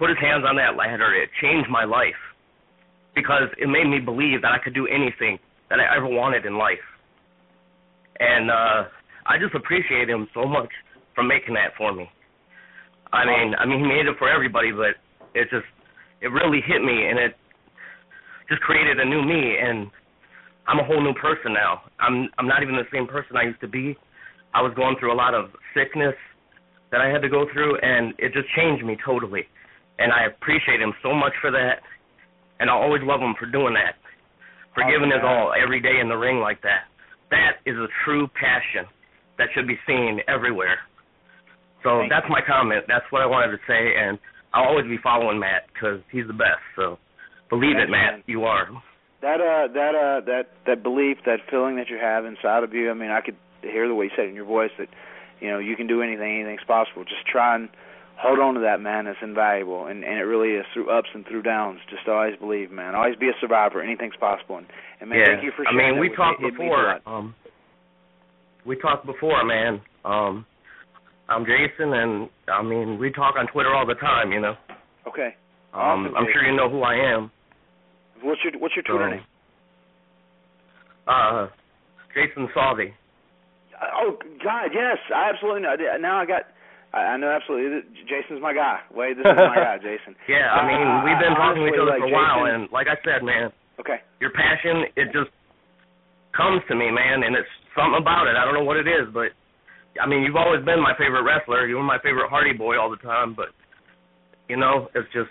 [0.00, 2.16] put his hands on that ladder, it changed my life.
[3.14, 5.38] Because it made me believe that I could do anything
[5.68, 6.82] that I ever wanted in life.
[8.18, 8.88] And uh
[9.28, 10.72] I just appreciate him so much
[11.14, 12.08] for making that for me.
[13.12, 14.96] I mean, I mean he made it for everybody, but
[15.34, 15.68] it just
[16.22, 17.36] it really hit me and it
[18.48, 19.90] just created a new me and
[20.66, 21.82] I'm a whole new person now.
[22.00, 23.98] I'm I'm not even the same person I used to be.
[24.54, 26.14] I was going through a lot of sickness
[26.90, 29.46] that I had to go through and it just changed me totally.
[30.00, 31.84] And I appreciate him so much for that.
[32.58, 34.00] And I'll always love him for doing that.
[34.74, 36.88] For giving his all every day in the ring like that.
[37.30, 38.88] That is a true passion
[39.38, 40.78] that should be seen everywhere.
[41.82, 42.84] So that's my comment.
[42.88, 44.18] That's what I wanted to say, and
[44.52, 46.60] I'll always be following Matt because he's the best.
[46.76, 46.98] So
[47.48, 48.20] believe it, Matt.
[48.20, 48.22] man.
[48.26, 48.68] You are.
[49.22, 52.90] That uh that uh that that belief, that feeling that you have inside of you.
[52.90, 54.88] I mean, I could hear the way you said it in your voice that
[55.40, 57.04] you know you can do anything, anything's possible.
[57.04, 57.68] Just try and
[58.20, 59.06] hold on to that, man.
[59.06, 61.80] It's invaluable, and and it really is through ups and through downs.
[61.88, 62.94] Just always believe, man.
[62.94, 63.82] Always be a survivor.
[63.82, 64.58] Anything's possible.
[64.58, 64.66] And,
[65.00, 65.26] and man, yeah.
[65.26, 65.80] thank you for sharing.
[65.80, 66.48] I mean, we talked me.
[66.48, 66.84] It before.
[66.84, 67.02] lot.
[67.06, 67.34] Um,
[68.66, 69.80] we talked before, man.
[70.04, 70.44] Um,
[71.28, 74.32] I'm Jason, and I mean, we talk on Twitter all the time.
[74.32, 74.54] You know.
[75.08, 75.34] Okay.
[75.72, 77.30] Um, Awesome, I'm sure you know who I am.
[78.22, 79.24] What's your What's your Twitter So, name?
[81.06, 81.46] Uh,
[82.14, 82.92] Jason Salvi.
[83.80, 85.74] Oh God, yes, I absolutely know.
[86.00, 86.42] Now I got.
[86.92, 87.82] I I know absolutely.
[88.08, 88.80] Jason's my guy.
[88.94, 90.14] Wade, this is my guy, Jason.
[90.28, 92.86] Yeah, I mean, we've been talking to each other like, for a while, and like
[92.88, 94.02] I said, man, Okay.
[94.20, 95.30] your passion, it just
[96.36, 98.34] comes to me, man, and it's something about it.
[98.36, 99.30] I don't know what it is, but
[100.02, 101.66] I mean, you've always been my favorite wrestler.
[101.66, 103.50] You were my favorite Hardy Boy all the time, but
[104.48, 105.30] you know, it's just,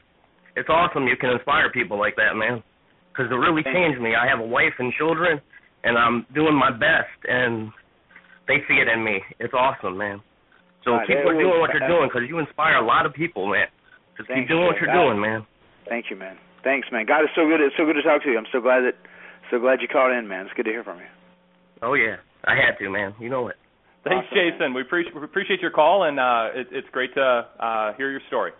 [0.55, 1.07] it's awesome.
[1.07, 2.63] You can inspire people like that, man,
[3.11, 4.15] because it really changed me.
[4.15, 5.41] I have a wife and children,
[5.83, 7.69] and I'm doing my best, and
[8.47, 9.19] they see it in me.
[9.39, 10.21] It's awesome, man.
[10.83, 13.47] So Right, keep it doing what you're doing, because you inspire a lot of people,
[13.47, 13.67] man.
[14.17, 15.45] Just Thanks, keep doing what you're doing, man.
[15.87, 16.37] Thank you, man.
[16.63, 17.05] Thanks, man.
[17.05, 17.61] God, is so good.
[17.61, 18.37] It's so good to talk to you.
[18.37, 18.95] I'm so glad that,
[19.51, 20.45] so glad you called in, man.
[20.45, 21.09] It's good to hear from you.
[21.81, 23.15] Oh yeah, I had to, man.
[23.19, 23.55] You know it.
[24.03, 24.73] Thanks, Awesome, Jason.
[24.73, 28.21] We appreciate we appreciate your call, and uh, it, it's great to uh, hear your
[28.27, 28.51] story.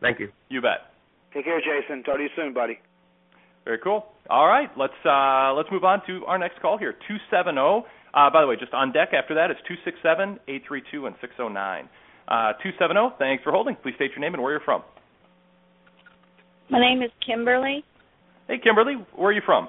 [0.00, 0.28] Thank you.
[0.48, 0.92] You bet.
[1.32, 2.02] Take care, Jason.
[2.02, 2.78] Talk to you soon, buddy.
[3.64, 4.06] Very cool.
[4.30, 6.94] All right, let's uh, let's move on to our next call here.
[7.08, 7.84] Two seven zero.
[8.14, 10.82] Uh, by the way, just on deck after that is two six seven eight three
[10.90, 11.88] two and six zero nine.
[12.28, 13.12] Uh, two seven zero.
[13.18, 13.76] Thanks for holding.
[13.76, 14.82] Please state your name and where you're from.
[16.70, 17.84] My name is Kimberly.
[18.48, 19.68] Hey, Kimberly, where are you from?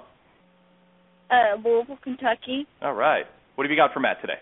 [1.29, 2.65] uh, Louisville, Kentucky.
[2.81, 3.25] All right.
[3.55, 4.39] What have you got for Matt today?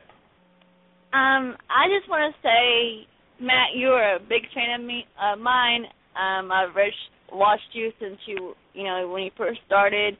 [1.13, 3.07] Um, I just want to say,
[3.43, 5.85] Matt, you're a big fan of me, uh, mine.
[6.15, 6.91] Um, I've read,
[7.31, 10.17] watched you since you, you know, when you first started,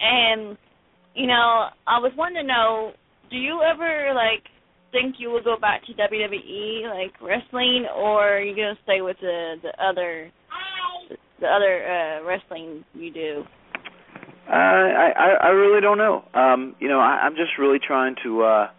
[0.00, 0.56] and
[1.14, 2.92] you know, I was wanting to know,
[3.30, 4.44] do you ever like
[4.92, 9.16] think you will go back to WWE, like wrestling, or are you gonna stay with
[9.20, 10.30] the the other
[11.40, 13.44] the other uh wrestling you do?
[14.48, 16.24] Uh, I, I I really don't know.
[16.34, 18.70] Um, you know, I, I'm just really trying to uh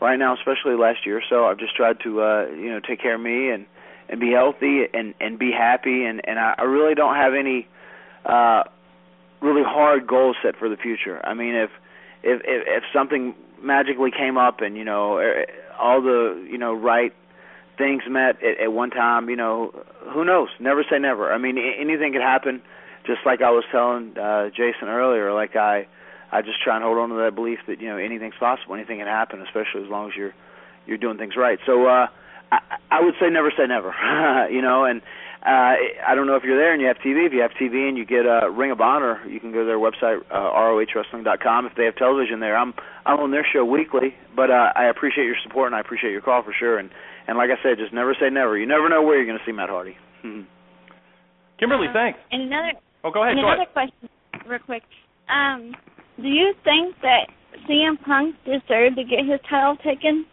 [0.00, 3.00] right now, especially last year or so, I've just tried to uh, you know, take
[3.00, 3.66] care of me and
[4.08, 7.68] and be healthy and and be happy and and I, I really don't have any
[8.24, 8.62] uh
[9.42, 11.20] really hard goals set for the future.
[11.24, 11.70] I mean, if
[12.22, 15.46] if if, if something magically came up and you know er,
[15.80, 17.12] all the you know right
[17.78, 19.72] things met at, at one time, you know,
[20.12, 20.48] who knows?
[20.60, 21.32] Never say never.
[21.32, 22.62] I mean, anything could happen.
[23.06, 25.88] Just like I was telling uh, Jason earlier, like I,
[26.30, 28.98] I just try and hold on to that belief that you know anything's possible, anything
[28.98, 30.34] can happen, especially as long as you're
[30.86, 31.58] you're doing things right.
[31.66, 32.06] So uh,
[32.92, 33.94] I, I would say never say never,
[34.50, 35.00] you know, and
[35.44, 35.74] uh,
[36.06, 37.26] I don't know if you're there and you have TV.
[37.26, 39.60] If you have TV and you get a uh, Ring of Honor, you can go
[39.60, 41.66] to their website, uh, rohwrestling.com.
[41.66, 42.74] If they have television there, I'm
[43.06, 44.14] I'm on their show weekly.
[44.36, 46.78] But uh, I appreciate your support and I appreciate your call for sure.
[46.78, 46.90] And
[47.26, 48.56] and like I said, just never say never.
[48.56, 49.96] You never know where you're going to see Matt Hardy.
[51.58, 52.18] Kimberly, Uh, thanks.
[52.30, 52.72] And another
[53.04, 53.32] Oh, go ahead.
[53.36, 53.72] and Go another ahead.
[53.72, 54.08] question,
[54.46, 54.82] real quick.
[55.28, 55.74] Um,
[56.20, 57.26] do you think that
[57.68, 60.24] CM Punk deserved to get his title taken?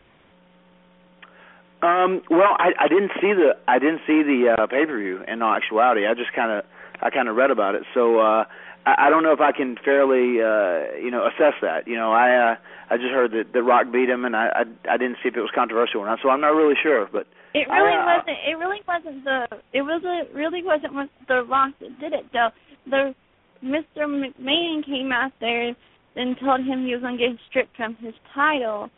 [1.82, 5.23] Um, well, I, I didn't see the I didn't see the uh, pay per view.
[5.27, 6.65] In all actuality, I just kind of
[7.01, 7.84] I kind of read about it.
[7.93, 8.43] So uh,
[8.86, 11.88] I, I don't know if I can fairly uh, you know assess that.
[11.88, 12.55] You know, I uh,
[12.91, 15.38] I just heard that that Rock beat him, and I, I I didn't see if
[15.38, 16.19] it was controversial or not.
[16.21, 17.07] So I'm not really sure.
[17.11, 18.38] But It really I, uh, wasn't.
[18.43, 19.47] It really wasn't the.
[19.71, 22.49] It was a, really wasn't the Rock that did it though.
[22.89, 23.15] The
[23.63, 24.03] Mr.
[24.03, 25.75] McMahon came out there
[26.15, 28.89] and told him he was going to get stripped from his title,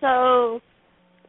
[0.00, 0.60] so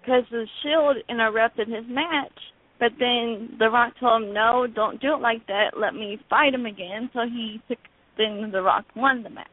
[0.09, 2.33] because the Shield interrupted his match.
[2.79, 5.77] But then The Rock told him, "No, don't do it like that.
[5.77, 7.77] Let me fight him again." So he took.
[8.17, 9.47] Then The Rock won the match.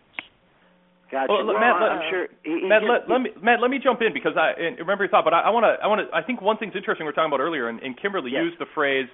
[1.11, 1.32] Gotcha.
[1.32, 2.26] Well, Well, Matt, let, I'm sure.
[2.42, 4.78] He, he, Matt, he- let, let me Matt, let me jump in because I and
[4.78, 7.04] remember your thought, but I want to I want to I think one thing's interesting
[7.04, 8.42] we are talking about earlier, and, and Kimberly Yes.
[8.44, 9.07] used the phrase,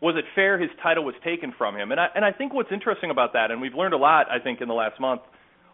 [0.00, 2.72] "Was it fair his title was taken from him?" And I and I think what's
[2.72, 5.22] interesting about that, and we've learned a lot, I think, in the last month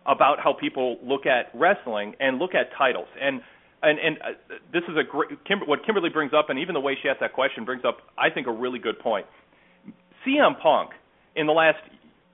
[0.06, 3.40] about how people look at wrestling and look at titles, and
[3.84, 6.80] and and uh, this is a great Kim, what Kimberly brings up, and even the
[6.80, 9.26] way she asked that question brings up, I think, a really good point.
[10.26, 10.90] CM Punk
[11.36, 11.78] in the last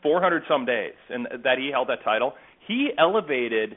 [0.03, 2.35] 400 some days and that he held that title,
[2.67, 3.77] he elevated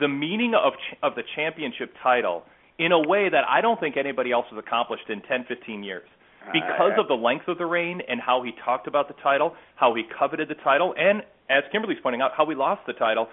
[0.00, 2.44] the meaning of ch- of the championship title
[2.78, 6.08] in a way that I don't think anybody else has accomplished in 10 15 years.
[6.52, 9.94] Because of the length of the reign and how he talked about the title, how
[9.94, 13.28] he coveted the title, and as Kimberly's pointing out, how he lost the title,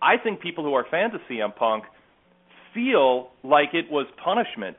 [0.00, 1.84] I think people who are fans of CM Punk
[2.74, 4.76] feel like it was punishment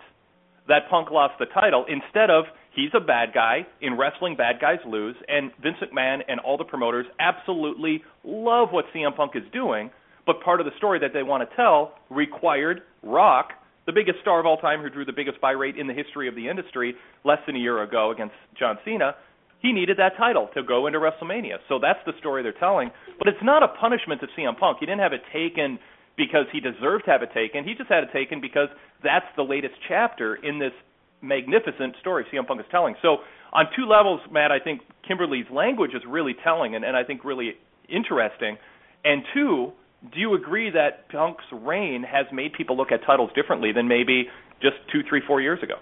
[0.67, 3.67] that Punk lost the title instead of he's a bad guy.
[3.81, 8.85] In wrestling, bad guys lose, and Vince McMahon and all the promoters absolutely love what
[8.95, 9.91] CM Punk is doing.
[10.25, 13.49] But part of the story that they want to tell required Rock,
[13.85, 16.29] the biggest star of all time, who drew the biggest buy rate in the history
[16.29, 19.15] of the industry less than a year ago against John Cena.
[19.61, 21.55] He needed that title to go into WrestleMania.
[21.67, 22.91] So that's the story they're telling.
[23.17, 24.77] But it's not a punishment to CM Punk.
[24.79, 25.79] He didn't have it taken
[26.17, 27.63] because he deserved to have it taken.
[27.63, 28.69] He just had it taken because
[29.03, 30.73] that's the latest chapter in this
[31.21, 32.95] magnificent story CM Punk is telling.
[33.01, 33.17] So
[33.51, 37.23] on two levels, Matt, I think Kimberly's language is really telling and, and I think
[37.23, 37.53] really
[37.89, 38.57] interesting.
[39.05, 39.71] And two,
[40.13, 44.25] do you agree that Punk's reign has made people look at titles differently than maybe
[44.61, 45.75] just two, three, four years ago?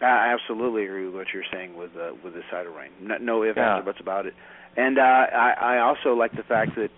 [0.00, 2.90] I absolutely agree with what you're saying with uh, with this title reign.
[3.00, 3.78] No, no ifs, Yeah.
[3.78, 4.34] ands, or buts about it.
[4.76, 6.90] And uh, I, I also like the fact that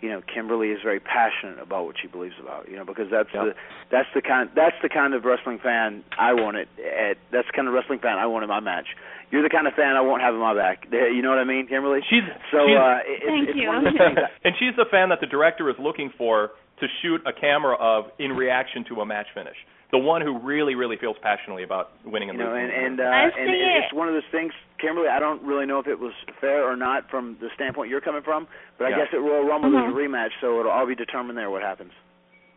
[0.00, 2.68] you know Kimberly is very passionate about what she believes about.
[2.68, 3.54] You know, because that's the
[3.90, 6.68] that's the kind that's the kind of wrestling fan I want it.
[6.78, 8.86] At, that's the kind of wrestling fan I want in my match.
[9.30, 10.86] You're the kind of fan I won't have in my back.
[10.92, 12.00] You know what I mean, Kimberly?
[12.10, 12.22] She's
[12.52, 14.18] so she's- uh, it, it's, it's one of those things.
[14.44, 18.12] and she's the fan that the director is looking for to shoot a camera of
[18.18, 19.56] in reaction to a match finish.
[19.96, 22.68] The one who really, really feels passionately about winning and you know, losing.
[22.68, 23.84] and and uh, I and see it- it.
[23.88, 25.08] it's one of those things, Kimberly.
[25.08, 28.22] I don't really know if it was fair or not from the standpoint you're coming
[28.22, 28.46] from,
[28.78, 28.96] but I Yeah.
[29.04, 29.96] guess at Royal Rumble there's a Mhm.
[29.96, 31.92] rematch, so it'll all be determined there what happens.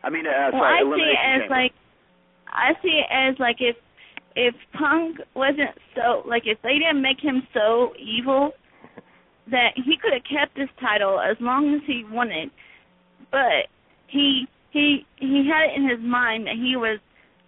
[0.04, 1.54] I mean, uh, well, sorry, I see it as chamber.
[1.54, 1.72] like
[2.52, 3.76] I see it as like if
[4.36, 8.54] if Punk wasn't so like if they didn't make him so evil
[9.48, 12.50] that he could have kept his title as long as he wanted,
[13.30, 13.66] but
[14.08, 16.98] he he he had it in his mind that he was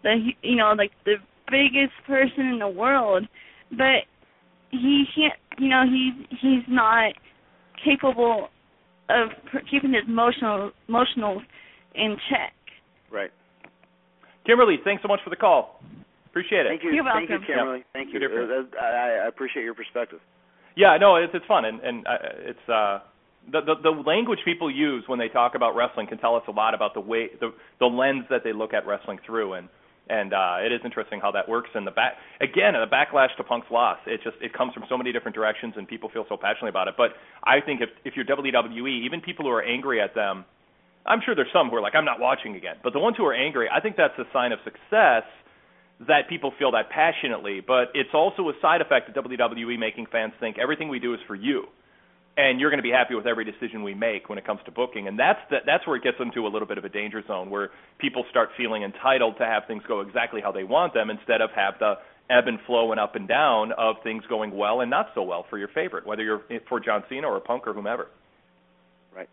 [0.03, 1.17] the you know like the
[1.51, 3.27] biggest person in the world,
[3.71, 4.07] but
[4.71, 7.13] he can't you know he's he's not
[7.85, 8.49] capable
[9.11, 9.29] of
[9.71, 11.43] keeping his emotional emotional
[11.95, 12.55] in check.
[13.11, 13.31] Right.
[14.47, 15.81] Kimberly, thanks so much for the call.
[16.27, 16.71] Appreciate it.
[16.71, 16.93] Thank you.
[16.93, 17.47] You're Thank you, welcome.
[17.47, 17.85] Kimberly.
[17.93, 18.19] Thank you.
[18.19, 20.19] Good to hear Uh, I, I appreciate your perspective.
[20.77, 22.99] Yeah, no, it's it's fun and and uh, it's uh
[23.51, 26.53] the, the the language people use when they talk about wrestling can tell us a
[26.53, 29.69] lot about the way the the lens that they look at wrestling through and
[30.13, 33.45] and uh it is interesting how that works and the back again the backlash to
[33.45, 33.99] Punk's loss.
[34.07, 36.89] It just it comes from so many different directions and people feel so passionately about
[36.89, 36.95] it.
[36.97, 40.45] But I think if if you're WWE even people who are angry at them
[41.05, 42.77] I'm sure there's some who are like I'm not watching again.
[42.85, 45.25] But the ones who are angry I think that's a sign of success
[46.09, 50.33] that people feel that passionately, but it's also a side effect of WWE making fans
[50.41, 51.65] think everything we do is for you,
[52.37, 54.71] and you're going to be happy with every decision we make when it comes to
[54.71, 57.23] booking, and that's the, that's where it gets into a little bit of a danger
[57.27, 61.11] zone where people start feeling entitled to have things go exactly how they want them
[61.11, 61.95] instead of have the
[62.31, 65.45] ebb and flow and up and down of things going well and not so well
[65.51, 68.09] for your favorite, whether you're for John Cena or Punk or whomever.
[69.15, 69.29] Right.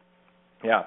[0.64, 0.84] Yeah.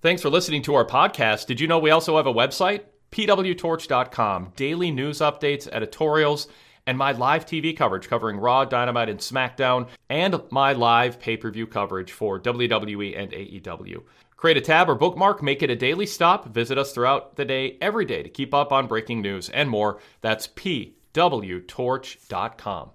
[0.00, 1.46] Thanks for listening to our podcast.
[1.46, 2.82] Did you know we also have a website?
[3.12, 4.52] pwtorch.com.
[4.56, 6.48] Daily news updates, editorials,
[6.86, 11.50] and my live TV coverage covering Raw, Dynamite, and SmackDown, and my live pay per
[11.50, 14.02] view coverage for WWE and AEW.
[14.36, 16.48] Create a tab or bookmark, make it a daily stop.
[16.48, 19.98] Visit us throughout the day, every day, to keep up on breaking news and more.
[20.20, 22.90] That's pwtorch.com.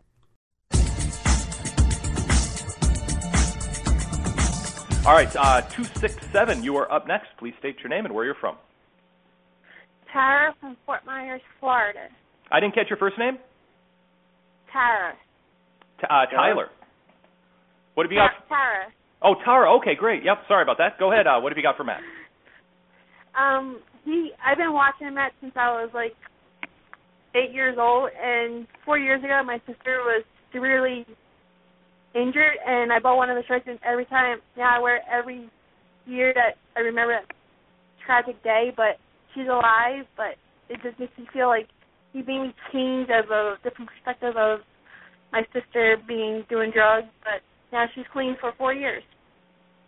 [5.04, 7.30] All right, uh, 267, you are up next.
[7.40, 8.56] Please state your name and where you're from.
[10.14, 12.08] Tara from Fort Myers, Florida.
[12.52, 13.40] I didn't catch your first name?
[14.72, 15.14] Tara.
[16.00, 16.68] T- uh, Tyler.
[17.94, 18.48] What have you Ta- got?
[18.48, 18.84] Tara.
[19.22, 19.76] Oh, Tara.
[19.78, 20.24] Okay, great.
[20.24, 20.38] Yep.
[20.48, 20.98] Sorry about that.
[20.98, 21.28] Go ahead.
[21.28, 22.02] Uh, what have you got for Matt?
[23.32, 24.32] Um, he.
[24.46, 26.12] I've been watching Matt since I was like
[27.34, 31.06] eight years old, and four years ago, my sister was severely
[32.14, 35.04] injured, and I bought one of the shirts, and every time now I wear it
[35.10, 35.50] every
[36.06, 37.34] year that I remember that
[38.06, 38.74] tragic day.
[38.76, 39.00] But
[39.34, 40.36] she's alive, but
[40.68, 41.70] it just makes me feel like
[42.14, 44.60] he made me change of a different perspective of
[45.32, 47.42] my sister being doing drugs, but
[47.72, 49.04] now she's clean for four years.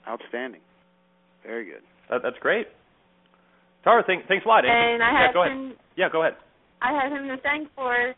[0.07, 0.61] Outstanding.
[1.45, 1.83] Very good.
[2.09, 2.67] That, that's great.
[3.83, 4.63] Tara, thank, thanks a lot.
[4.65, 5.51] And I yeah, have go ahead.
[5.51, 6.37] him Yeah, go ahead.
[6.81, 8.13] I have him to thank for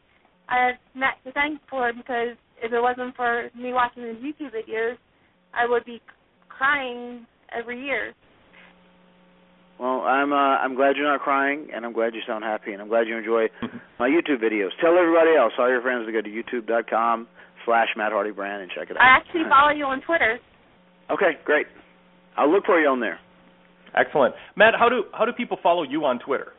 [0.48, 4.54] I have Matt to thank for because if it wasn't for me watching his YouTube
[4.54, 4.98] videos,
[5.54, 6.02] I would be
[6.50, 7.26] crying
[7.58, 8.14] every year.
[9.80, 12.82] Well, I'm uh, I'm glad you're not crying, and I'm glad you sound happy, and
[12.82, 13.48] I'm glad you enjoy
[14.00, 14.70] my YouTube videos.
[14.80, 17.28] Tell everybody else, all your friends, to go to youtube.com
[17.66, 19.04] slash Matt Hardy Brand and check it out.
[19.04, 20.40] I actually follow you on Twitter.
[21.12, 21.68] Okay, great.
[22.38, 23.20] I'll look for you on there.
[23.96, 24.36] Excellent.
[24.56, 26.54] Matt, how do how do people follow you on Twitter?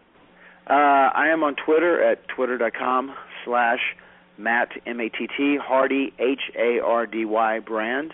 [0.69, 3.15] Uh, I am on Twitter at twitter.com
[3.45, 3.79] slash
[4.39, 8.13] Matt M A T T Hardy H A R D Y brand.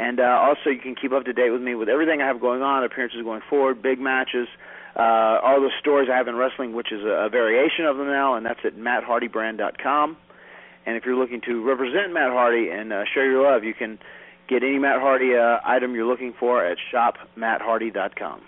[0.00, 2.40] And uh, also, you can keep up to date with me with everything I have
[2.40, 4.48] going on, appearances going forward, big matches,
[4.96, 8.06] uh, all the stories I have in wrestling, which is a, a variation of them
[8.06, 10.16] now, and that's at matthardybrand.com.
[10.86, 13.98] And if you're looking to represent Matt Hardy and uh, share your love, you can
[14.48, 18.40] get any Matt Hardy uh, item you're looking for at shopmatthardy.com.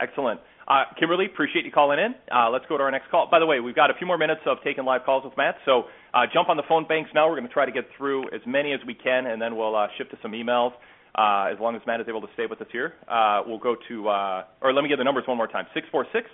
[0.00, 0.40] Excellent.
[0.72, 2.14] Uh, Kimberly, appreciate you calling in.
[2.34, 3.28] Uh, let's go to our next call.
[3.30, 5.56] By the way, we've got a few more minutes of taking live calls with Matt,
[5.66, 7.28] so uh, jump on the phone banks now.
[7.28, 9.76] We're going to try to get through as many as we can, and then we'll
[9.76, 10.72] uh, shift to some emails.
[11.14, 13.76] Uh, as long as Matt is able to stay with us here, uh, we'll go
[13.86, 16.24] to, uh, or let me get the numbers one more time: six four six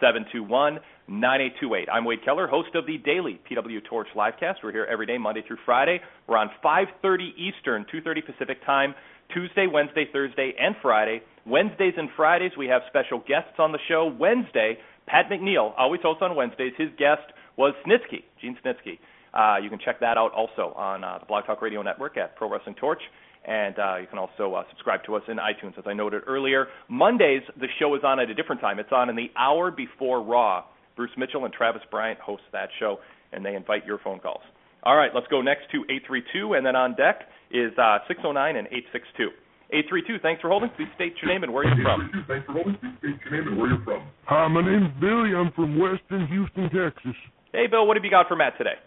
[0.00, 1.86] seven two one nine eight two eight.
[1.88, 4.56] I'm Wade Keller, host of the daily PW Torch livecast.
[4.64, 6.00] We're here every day, Monday through Friday.
[6.26, 8.92] We're on 5:30 Eastern, 2:30 Pacific time,
[9.32, 11.22] Tuesday, Wednesday, Thursday, and Friday.
[11.48, 14.14] Wednesdays and Fridays, we have special guests on the show.
[14.18, 16.72] Wednesday, Pat McNeill, always hosts on Wednesdays.
[16.76, 17.22] His guest
[17.56, 18.98] was Snitsky, Gene Snitsky.
[19.32, 22.36] Uh, you can check that out also on uh, the Blog Talk Radio Network at
[22.36, 23.00] Pro Wrestling Torch.
[23.46, 26.66] And uh, you can also uh, subscribe to us in iTunes, as I noted earlier.
[26.88, 28.78] Mondays, the show is on at a different time.
[28.78, 30.64] It's on in the hour before Raw.
[30.96, 32.98] Bruce Mitchell and Travis Bryant host that show,
[33.32, 34.42] and they invite your phone calls.
[34.82, 38.66] All right, let's go next to 832, and then on deck is uh, 609 and
[38.66, 39.30] 862.
[39.70, 40.70] 832, thanks for holding.
[40.80, 42.08] Please state your name and where you're from.
[42.08, 42.74] 832, Thanks for holding.
[42.80, 44.00] Please state your name and where you're from.
[44.24, 45.36] Hi, my name's Billy.
[45.36, 47.12] I'm from Western Houston, Texas.
[47.52, 48.80] Hey, Bill, what have you got for Matt today?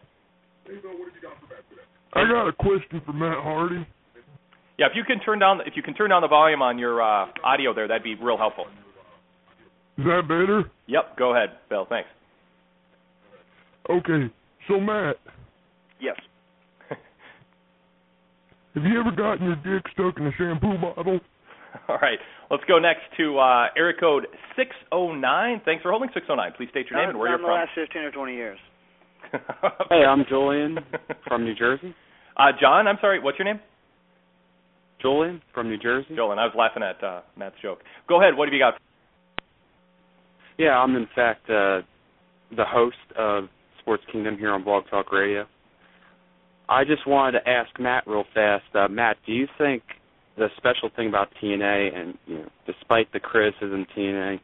[0.65, 1.85] Hey, Bill, what have you got for Matt today?
[2.17, 3.85] I got a question for Matt Hardy.
[4.79, 7.01] Yeah, if you can turn down if you can turn down the volume on your
[7.01, 8.65] uh, audio there, that'd be real helpful.
[9.99, 10.63] Is that better?
[10.87, 11.85] Yep, go ahead, Bill.
[11.87, 12.09] Thanks.
[13.89, 14.33] Okay,
[14.67, 15.17] so Matt,
[15.99, 16.15] Yes.
[18.75, 21.19] Have you ever gotten your dick stuck in a shampoo bottle?
[21.87, 22.19] All right,
[22.49, 25.61] let's go next to uh, area code 609.
[25.63, 26.53] Thanks for holding 609.
[26.57, 27.55] Please state your name and where you're in the from.
[27.55, 28.59] last 15 or 20 years.
[29.89, 30.79] Hey, I'm Julian
[31.27, 31.95] from New Jersey.
[32.35, 33.59] Uh, John, I'm sorry, what's your name?
[35.01, 36.15] Julian from New Jersey.
[36.15, 37.79] Julian, I was laughing at uh, Matt's joke.
[38.09, 38.35] Go ahead.
[38.37, 38.73] What have you got?
[40.57, 41.81] Yeah, I'm in fact uh,
[42.55, 43.45] the host of
[43.79, 45.45] Sports Kingdom here on Blog Talk Radio.
[46.71, 48.63] I just wanted to ask Matt real fast.
[48.73, 49.83] Uh, Matt, do you think
[50.37, 54.39] the special thing about TNA, and you know, despite the criticism TNA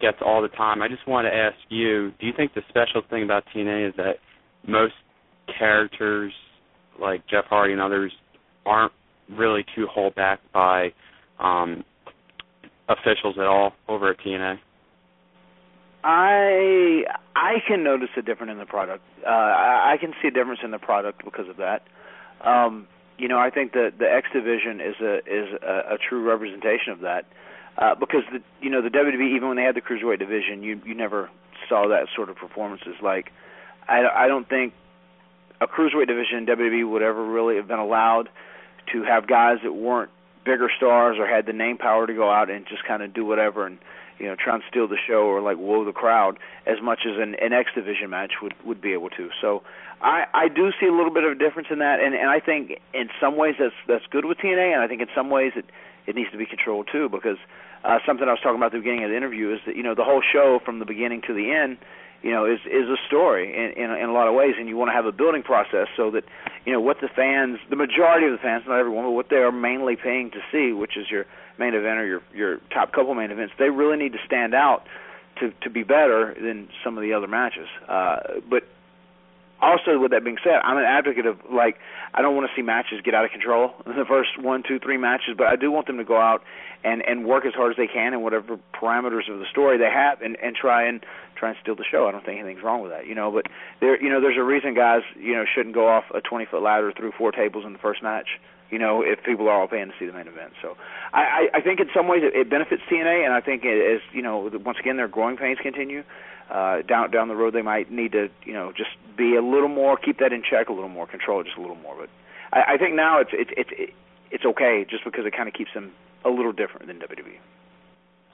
[0.00, 3.02] gets all the time, I just want to ask you: Do you think the special
[3.10, 4.14] thing about TNA is that
[4.66, 4.94] most
[5.58, 6.32] characters
[7.00, 8.12] like Jeff Hardy and others
[8.64, 8.92] aren't
[9.28, 10.92] really too held back by
[11.40, 11.82] um,
[12.88, 14.58] officials at all over at TNA?
[16.04, 19.04] I I can notice a difference in the product.
[19.24, 21.82] Uh, I, I can see a difference in the product because of that.
[22.42, 22.86] Um,
[23.18, 26.92] you know, I think that the X division is a is a, a true representation
[26.92, 27.26] of that.
[27.78, 30.80] Uh, because the you know the WWE even when they had the cruiserweight division, you
[30.84, 31.30] you never
[31.68, 32.94] saw that sort of performances.
[33.02, 33.32] Like,
[33.88, 34.72] I I don't think
[35.60, 38.28] a cruiserweight division in WWE would ever really have been allowed
[38.92, 40.10] to have guys that weren't
[40.44, 43.24] bigger stars or had the name power to go out and just kind of do
[43.24, 43.78] whatever and
[44.18, 47.20] you know try and steal the show or like whoa the crowd as much as
[47.20, 49.30] an, an X division match would would be able to.
[49.40, 49.62] So
[50.00, 52.40] I I do see a little bit of a difference in that, and and I
[52.40, 55.52] think in some ways that's that's good with TNA, and I think in some ways
[55.56, 55.66] it
[56.06, 57.38] it needs to be controlled too because
[57.84, 59.82] uh, something I was talking about at the beginning of the interview is that you
[59.82, 61.78] know the whole show from the beginning to the end
[62.22, 64.76] you know is is a story in, in in a lot of ways and you
[64.76, 66.24] want to have a building process so that
[66.64, 69.36] you know what the fans the majority of the fans not everyone but what they
[69.36, 71.26] are mainly paying to see which is your
[71.58, 74.84] main event or your your top couple main events they really need to stand out
[75.40, 77.68] to to be better than some of the other matches.
[77.88, 78.64] Uh but
[79.60, 81.78] also with that being said i'm an advocate of like
[82.12, 84.78] i don't want to see matches get out of control in the first one two
[84.78, 86.42] three matches but i do want them to go out
[86.84, 89.90] and and work as hard as they can in whatever parameters of the story they
[89.90, 91.04] have and and try and
[91.34, 92.06] try and steal the show.
[92.08, 93.46] I don't think anything's wrong with that you know but
[93.80, 96.62] there you know there's a reason guys you know shouldn't go off a twenty foot
[96.62, 98.28] ladder through four tables in the first match
[98.70, 100.52] you know, if people are all paying to see the main event.
[100.60, 100.76] So
[101.12, 103.78] I, I, I think in some ways it, it benefits TNA, and I think it,
[103.78, 106.02] as you know, once again their growing pains continue,
[106.50, 109.68] uh, down down the road they might need to, you know, just be a little
[109.68, 111.96] more, keep that in check, a little more, control it just a little more.
[111.96, 112.10] But
[112.52, 113.92] I, I think now it's it's it's
[114.30, 115.92] it's okay just because it kind of keeps them
[116.24, 117.38] a little different than WWE.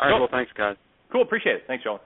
[0.01, 0.77] All right, well, thanks, guys.
[1.13, 1.63] Cool, appreciate it.
[1.67, 2.01] Thanks, Joel.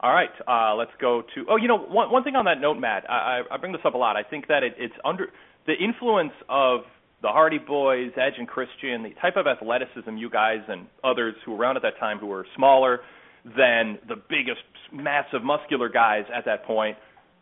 [0.00, 1.46] All right, uh, let's go to.
[1.48, 3.08] Oh, you know, one one thing on that note, Matt.
[3.10, 4.16] I, I bring this up a lot.
[4.16, 5.28] I think that it, it's under
[5.66, 6.80] the influence of
[7.22, 11.52] the Hardy Boys, Edge and Christian, the type of athleticism you guys and others who
[11.52, 13.00] were around at that time who were smaller
[13.44, 14.62] than the biggest,
[14.92, 16.96] massive, muscular guys at that point,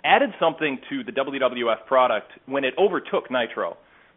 [0.05, 3.77] added something to the WWF product when it overtook Nitro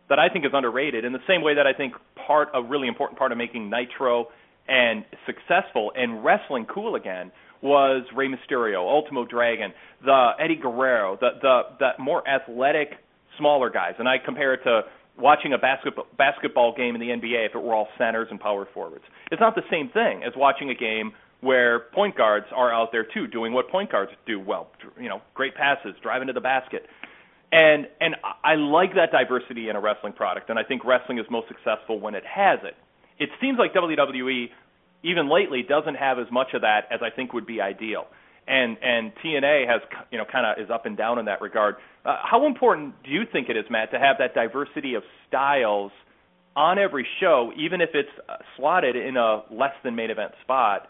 [0.10, 1.94] that I think is underrated in the same way that I think
[2.28, 4.28] part a really important part of making Nitro
[4.68, 7.32] and successful and wrestling cool again
[7.62, 12.90] was Rey Mysterio, Ultimo Dragon, the Eddie Guerrero, the the the more athletic
[13.38, 13.94] smaller guys.
[14.00, 14.82] And I compare it to
[15.18, 18.68] watching a basketball basketball game in the NBA if it were all centers and power
[18.74, 19.04] forwards.
[19.32, 23.04] It's not the same thing as watching a game where point guards are out there
[23.04, 24.70] too, doing what point guards do well.
[25.00, 26.86] You know, great passes, driving to the basket.
[27.52, 31.26] And and I like that diversity in a wrestling product, and I think wrestling is
[31.30, 32.76] most successful when it has it.
[33.20, 34.50] It seems like WWE,
[35.04, 38.08] even lately, doesn't have as much of that as I think would be ideal
[38.48, 39.82] and and TNA has
[40.12, 41.76] you know kind of is up and down in that regard.
[42.06, 45.92] Uh, how important do you think it is, Matt, to have that diversity of styles
[46.56, 50.88] on every show, even if it's uh, slotted in a less than main event spot?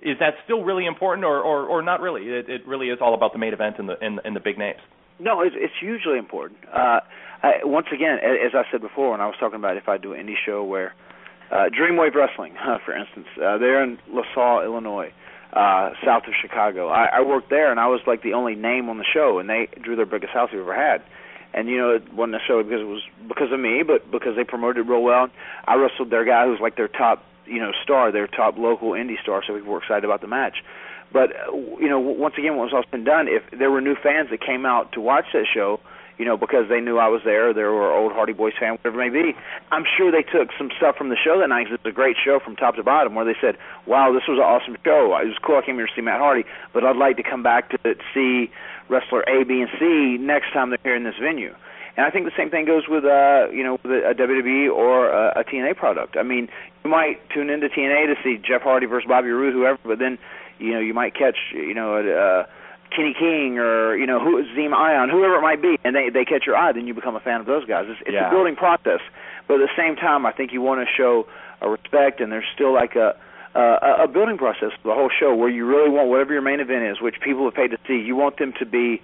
[0.00, 2.22] Is that still really important, or or, or not really?
[2.22, 4.58] It, it really is all about the main event and the and, and the big
[4.58, 4.80] names.
[5.18, 6.58] No, it's, it's hugely important.
[6.72, 7.00] Uh,
[7.42, 10.14] I, once again, as I said before, when I was talking about if I do
[10.14, 10.94] any show where
[11.50, 15.12] uh, Dreamwave Wrestling, uh, for instance, uh, they're in LaSalle, Illinois
[15.52, 16.88] uh south of Chicago.
[16.88, 19.48] I, I worked there and I was like the only name on the show and
[19.48, 21.02] they drew their biggest house we've ever had.
[21.54, 24.44] And you know, it wasn't necessarily because it was because of me, but because they
[24.44, 25.28] promoted it real well.
[25.66, 29.20] I wrestled their guy who's like their top, you know, star, their top local indie
[29.20, 30.62] star, so we were excited about the match.
[31.12, 33.82] But uh, you know, once again, when it was all been done, if there were
[33.82, 35.80] new fans that came out to watch that show,
[36.22, 39.02] you know, because they knew I was there, they were old Hardy Boys fan, whatever
[39.02, 39.36] it may be.
[39.72, 41.66] I'm sure they took some stuff from the show that night.
[41.68, 44.44] It's a great show from top to bottom, where they said, "Wow, this was an
[44.44, 45.18] awesome show.
[45.18, 45.56] It was cool.
[45.58, 48.52] I came here to see Matt Hardy, but I'd like to come back to see
[48.88, 51.56] wrestler A, B, and C next time they're here in this venue."
[51.96, 55.10] And I think the same thing goes with uh, you know, with a WWE or
[55.10, 56.16] a, a TNA product.
[56.16, 56.46] I mean,
[56.84, 60.18] you might tune into TNA to see Jeff Hardy versus Bobby Roode, whoever, but then
[60.60, 61.96] you know you might catch you know.
[61.96, 62.46] Uh,
[62.94, 66.24] Kenny King or you know who Zema Ion, whoever it might be, and they they
[66.24, 67.86] catch your eye, then you become a fan of those guys.
[67.88, 68.28] It's, it's Yeah.
[68.28, 69.00] a building process,
[69.48, 71.26] but at the same time, I think you want to show
[71.60, 73.16] a respect, and there's still like a
[73.54, 76.58] uh, a building process for the whole show where you really want whatever your main
[76.60, 77.98] event is, which people have paid to see.
[78.00, 79.02] You want them to be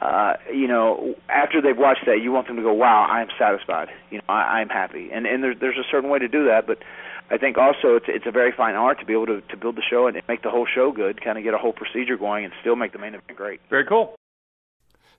[0.00, 3.88] uh, you know, after they've watched that, you want them to go, "Wow, I'm satisfied.
[4.10, 6.66] You know, I, I'm happy." And and there's there's a certain way to do that,
[6.66, 6.78] but
[7.30, 9.76] I think also it's it's a very fine art to be able to to build
[9.76, 12.44] the show and make the whole show good, kind of get a whole procedure going,
[12.44, 13.60] and still make the main event great.
[13.70, 14.14] Very cool.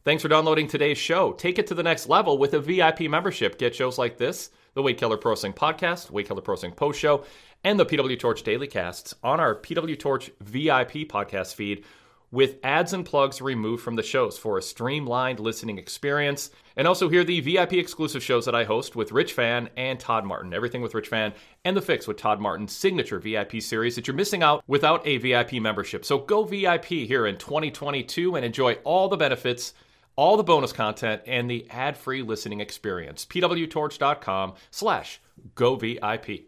[0.03, 1.33] Thanks for downloading today's show.
[1.33, 3.57] Take it to the next level with a VIP membership.
[3.57, 6.99] Get shows like this, the Wade Keller Pro Wrestling Podcast, Wade Keller Pro Wrestling Post
[6.99, 7.25] Show,
[7.63, 11.83] and the PW Torch Daily Casts on our PW Torch VIP podcast feed
[12.31, 16.49] with ads and plugs removed from the shows for a streamlined listening experience.
[16.75, 20.25] And also hear the VIP exclusive shows that I host with Rich Fann and Todd
[20.25, 20.53] Martin.
[20.53, 21.33] Everything with Rich Fann
[21.65, 25.17] and The Fix with Todd Martin's signature VIP series that you're missing out without a
[25.17, 26.05] VIP membership.
[26.05, 29.73] So go VIP here in 2022 and enjoy all the benefits,
[30.15, 33.25] all the bonus content, and the ad-free listening experience.
[33.25, 35.19] pwtorch.com slash
[35.55, 36.47] go VIP.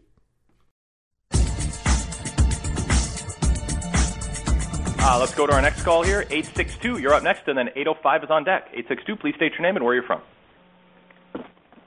[5.10, 6.20] Uh, let's go to our next call here.
[6.30, 8.68] 862, you're up next, and then 805 is on deck.
[8.70, 10.22] 862, please state your name and where you're from.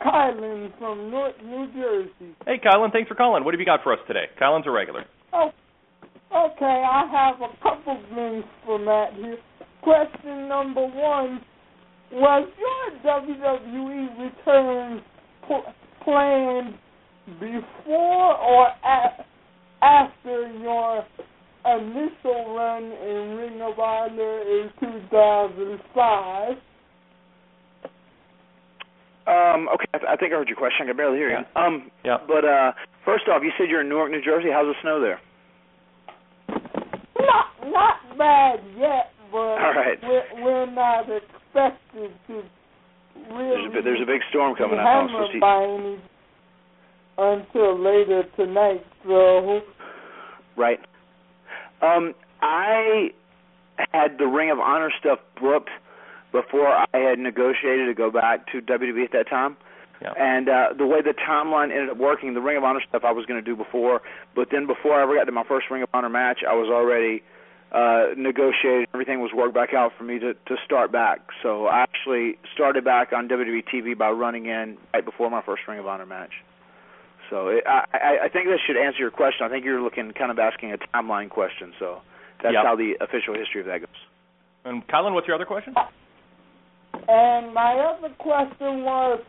[0.02, 2.36] Kylan from North New Jersey.
[2.46, 3.46] Hey, Kylan, thanks for calling.
[3.46, 4.26] What have you got for us today?
[4.42, 5.06] Kylan's a regular.
[5.32, 5.52] Oh,
[6.36, 6.66] okay.
[6.86, 9.38] I have a couple things for Matt here.
[9.82, 11.40] Question number one:
[12.12, 15.02] Was your WWE return
[15.48, 15.74] pl-
[16.04, 16.74] planned
[17.40, 19.26] before or a-
[19.82, 21.06] after your
[21.66, 26.58] initial run in Ring of Honor in 2005?
[29.26, 30.84] Um, okay, I, th- I think I heard your question.
[30.84, 31.46] I can barely hear you.
[31.62, 32.18] Um, yeah.
[32.28, 32.74] But uh,
[33.06, 34.50] first off, you said you're in Newark, New Jersey.
[34.52, 35.20] How's the snow there?
[37.20, 39.98] Not not bad yet, but All right.
[40.04, 42.44] we're, we're not expected to
[43.32, 44.84] really There's a, bi- there's a big storm coming be up.
[44.86, 46.00] now, so hammered see- by any
[47.18, 48.84] until later tonight.
[49.08, 49.62] So
[50.58, 50.80] Right.
[51.84, 53.12] Um, I
[53.92, 55.70] had the Ring of Honor stuff booked
[56.32, 59.58] before I had negotiated to go back to WWE at that time.
[60.02, 60.14] Yeah.
[60.18, 63.12] And uh, the way the timeline ended up working, the Ring of Honor stuff I
[63.12, 64.02] was going to do before,
[64.36, 66.70] but then before I ever got to my first Ring of Honor match, I was
[66.70, 67.24] already
[67.72, 68.88] uh, negotiated.
[68.94, 71.22] Everything was worked back out for me to to start back.
[71.42, 75.64] So I actually started back on WWE TV by running in right before my first
[75.68, 76.32] Ring of Honor match.
[77.30, 79.46] So it, I, I I think that should answer your question.
[79.46, 81.74] I think you're looking kind of asking a timeline question.
[81.80, 82.02] So
[82.42, 82.64] that's Yep.
[82.66, 84.02] how the official history of that goes.
[84.66, 85.74] And Kylan, what's your other question?
[87.08, 89.20] And my other question was,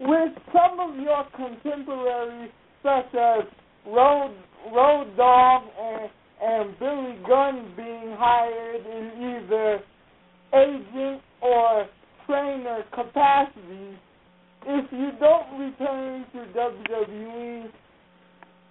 [0.00, 2.50] with some of your contemporaries,
[2.82, 3.44] such as
[3.86, 4.34] Road
[4.72, 6.10] Road Dog and
[6.42, 9.80] and Billy Gunn being hired in either
[10.54, 11.86] agent or
[12.26, 13.96] trainer capacity,
[14.66, 17.70] if you don't return to WWE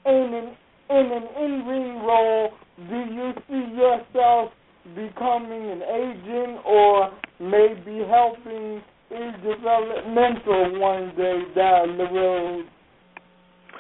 [0.05, 0.55] in an
[0.89, 2.51] in an in-ring role,
[2.89, 4.51] do you see yourself
[4.95, 12.65] becoming an agent or maybe helping in developmental one day down the road?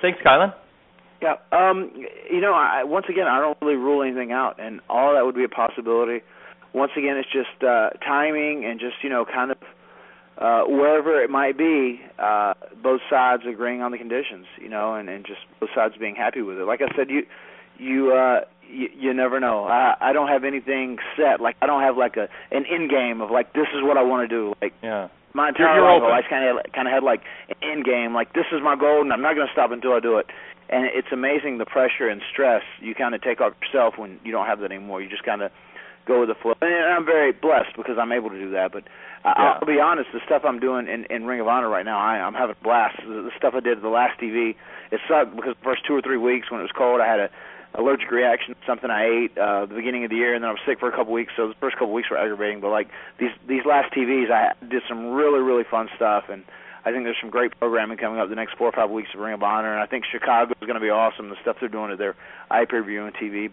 [0.01, 0.53] Thanks, Kylan.
[1.21, 1.35] Yeah.
[1.51, 1.91] Um.
[2.31, 5.35] You know, I once again, I don't really rule anything out, and all that would
[5.35, 6.23] be a possibility.
[6.73, 9.57] Once again, it's just uh, timing and just you know, kind of
[10.41, 15.07] uh, wherever it might be, uh, both sides agreeing on the conditions, you know, and,
[15.07, 16.63] and just both sides being happy with it.
[16.65, 17.21] Like I said, you
[17.77, 19.65] you uh you, you never know.
[19.65, 21.41] I I don't have anything set.
[21.41, 24.03] Like I don't have like a an end game of like this is what I
[24.03, 24.53] want to do.
[24.61, 25.09] Like yeah.
[25.33, 26.25] my entire You're- you're life.
[26.25, 28.13] I kind of kind of had like an end game.
[28.13, 30.25] Like this is my goal, and I'm not going to stop until I do it.
[30.69, 34.31] And it's amazing the pressure and stress you kind of take off yourself when you
[34.31, 35.01] don't have that anymore.
[35.01, 35.51] You just kind of
[36.07, 36.53] go with the flow.
[36.61, 38.71] And I'm very blessed because I'm able to do that.
[38.71, 38.83] But
[39.23, 39.59] Yeah.
[39.61, 42.17] I'll be honest, the stuff I'm doing in, in Ring of Honor right now, I,
[42.17, 42.97] I'm having a blast.
[43.05, 44.55] The, the stuff I did at the last TV,
[44.91, 47.19] it sucked because the first two or three weeks when it was cold, I had
[47.19, 47.29] a
[47.75, 50.53] allergic reaction to something I ate uh, the beginning of the year, and then I
[50.53, 51.33] was sick for a couple weeks.
[51.37, 52.59] So the first couple weeks were aggravating.
[52.61, 52.89] But like
[53.19, 56.43] these these last TVs, I did some really really fun stuff, and
[56.83, 59.19] I think there's some great programming coming up the next four or five weeks of
[59.19, 61.29] Ring of Honor, and I think Chicago is going to be awesome.
[61.29, 62.15] The stuff they're doing at their
[62.49, 63.51] iPay-per-view and TV.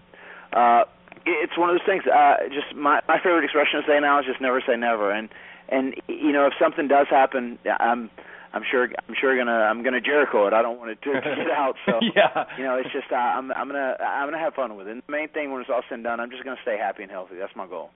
[0.53, 0.85] Uh,
[1.27, 2.05] it's one of those things.
[2.07, 5.13] Uh, just my my favorite expression to say now is just never say never.
[5.13, 5.29] And
[5.69, 8.11] and you know if something does happen, I'm
[8.53, 10.53] I'm sure I'm sure gonna I'm gonna Jericho it.
[10.53, 11.75] I don't want it to, to get out.
[11.87, 12.45] So yeah.
[12.57, 14.93] you know it's just uh, I'm I'm gonna I'm gonna have fun with it.
[14.93, 17.03] And the main thing when it's all said and done, I'm just gonna stay happy
[17.03, 17.37] and healthy.
[17.39, 17.91] That's my goal.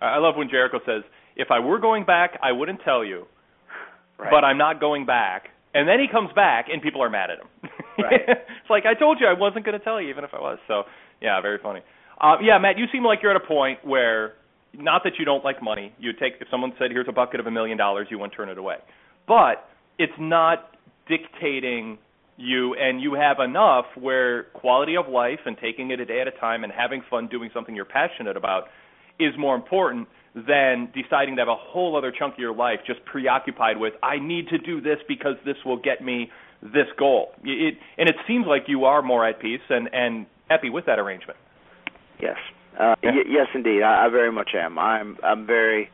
[0.00, 1.02] I love when Jericho says,
[1.36, 3.26] "If I were going back, I wouldn't tell you,
[4.18, 4.30] Right.
[4.30, 7.38] but I'm not going back." And then he comes back, and people are mad at
[7.38, 7.70] him.
[7.98, 8.20] Right.
[8.28, 10.58] it's like I told you I wasn't going to tell you, even if I was.
[10.66, 10.84] So
[11.20, 11.80] yeah, very funny.
[12.20, 14.34] Uh, yeah, Matt, you seem like you're at a point where,
[14.74, 15.92] not that you don't like money.
[15.98, 18.48] You take if someone said, "Here's a bucket of a million dollars," you wouldn't turn
[18.48, 18.76] it away.
[19.26, 19.68] But
[19.98, 20.74] it's not
[21.08, 21.98] dictating
[22.36, 26.28] you, and you have enough where quality of life and taking it a day at
[26.28, 28.68] a time and having fun doing something you're passionate about
[29.18, 33.04] is more important than deciding to have a whole other chunk of your life just
[33.04, 36.30] preoccupied with I need to do this because this will get me
[36.62, 37.32] this goal.
[37.42, 40.98] It, and it seems like you are more at peace and and happy with that
[40.98, 41.38] arrangement.
[42.20, 42.36] Yes.
[42.78, 43.82] Uh, y- yes, indeed.
[43.82, 44.78] I, I very much am.
[44.78, 45.90] I'm I'm very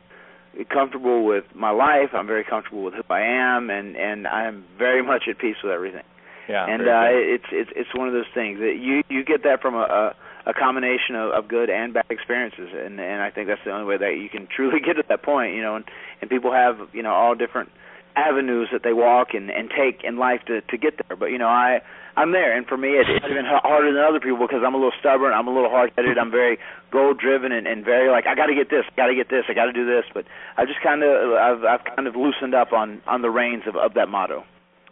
[0.69, 2.09] comfortable with my life.
[2.13, 5.71] I'm very comfortable with who I am, and and I'm very much at peace with
[5.71, 6.03] everything.
[6.47, 6.67] Yeah.
[6.69, 9.73] and uh, it's it's it's one of those things that you you get that from
[9.73, 10.15] a, a
[10.47, 13.85] a combination of, of good and bad experiences, and and I think that's the only
[13.85, 15.55] way that you can truly get to that point.
[15.55, 15.85] You know, and
[16.21, 17.71] and people have you know all different
[18.15, 21.17] avenues that they walk and and take in life to to get there.
[21.17, 21.81] But you know, I
[22.17, 24.73] I'm there, and for me, it, it's even h- harder than other people because I'm
[24.73, 25.33] a little stubborn.
[25.33, 26.17] I'm a little hard-headed.
[26.17, 26.57] I'm very
[26.91, 29.43] goal-driven and, and very like I got to get this, I got to get this,
[29.49, 30.05] I got to do this.
[30.13, 30.23] But
[30.55, 33.75] I just kind of I've I've kind of loosened up on on the reins of
[33.75, 34.43] of that motto.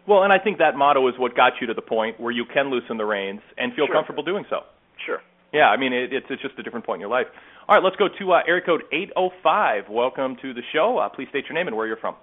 [0.06, 2.44] Well, and I think that motto is what got you to the point where you
[2.44, 3.96] can loosen the reins and feel Sure.
[3.96, 4.64] comfortable doing so.
[5.06, 5.20] Sure.
[5.54, 7.28] Yeah, I mean it, it's it's just a different point in your life.
[7.70, 9.86] All right, let's go to uh, area code 805.
[9.90, 10.98] Welcome to the show.
[10.98, 12.16] Uh, please state your name and where you're from.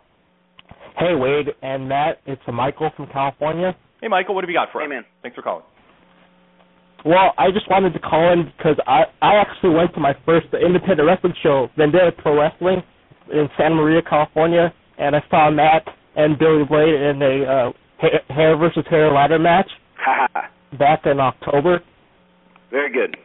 [0.99, 3.75] Hey Wade and Matt, it's Michael from California.
[4.01, 4.91] Hey, Michael, what have you got for Hey, us?
[4.91, 5.05] man.
[5.23, 5.65] Thanks for calling.
[7.05, 10.49] Well, I just wanted to call in because I I actually went to my first
[10.53, 12.83] independent wrestling show, Vendetta Pro Wrestling,
[13.33, 15.85] in Santa Maria, California, and I saw Matt
[16.17, 19.71] and Billy Blade in a uh, hair, hair versus hair ladder match
[20.79, 21.81] back in October.
[22.71, 23.17] Very good.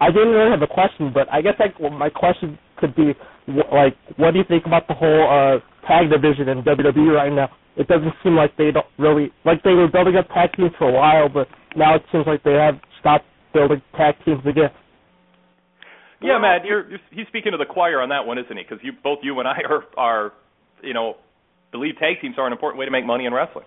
[0.00, 3.14] I didn't really have a question, but I guess like well, my question could be
[3.46, 7.32] wh- like, what do you think about the whole uh, tag division in WWE right
[7.32, 7.48] now?
[7.76, 10.88] It doesn't seem like they don't really like they were building up tag teams for
[10.88, 14.70] a while, but now it seems like they have stopped building tag teams again.
[16.22, 18.62] Yeah, Matt, you're, you're he's speaking to the choir on that one, isn't he?
[18.62, 20.32] Because you both you and I are are
[20.82, 21.16] you know
[21.74, 23.66] believe tag teams are an important way to make money in wrestling.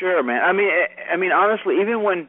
[0.00, 0.42] Sure, man.
[0.42, 2.26] I mean, I I mean, honestly, even when,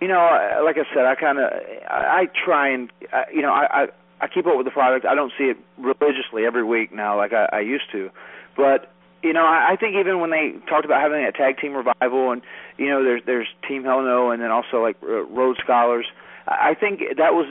[0.00, 0.24] you know,
[0.64, 1.52] like I said, I kind of,
[1.88, 3.86] I, I try and, I, you know, I, I,
[4.22, 5.04] I keep up with the product.
[5.04, 8.08] I don't see it religiously every week now, like I, I used to,
[8.56, 8.93] but
[9.24, 12.42] you know, I, think even when they talked about having a tag team revival, and
[12.76, 16.06] you know, there's there's Team Hell No, and then also like uh, Rhodes Scholars.
[16.46, 17.46] I I think that was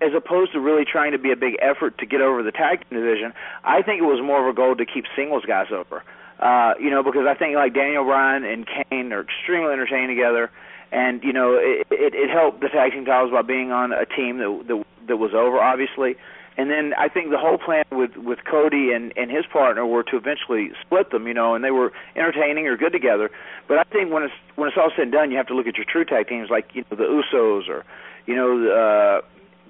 [0.00, 2.80] as opposed to really trying to be a big effort to get over the tag
[2.88, 3.32] team division,
[3.62, 6.02] I think it was more of a goal to keep singles guys over.
[6.40, 10.50] Uh, you know, because I think like Daniel Bryan and Kane are extremely entertaining together,
[10.90, 14.04] and you know it, it, it helped the tag team titles by being on a
[14.04, 16.16] team that that, that was over, obviously.
[16.56, 20.04] And then I think the whole plan with with Cody and and his partner were
[20.04, 23.30] to eventually split them, you know, and they were entertaining or good together.
[23.66, 25.66] But I think when it's when it's all said and done, you have to look
[25.66, 27.84] at your true tag teams like you know the Usos or
[28.26, 29.20] you know the uh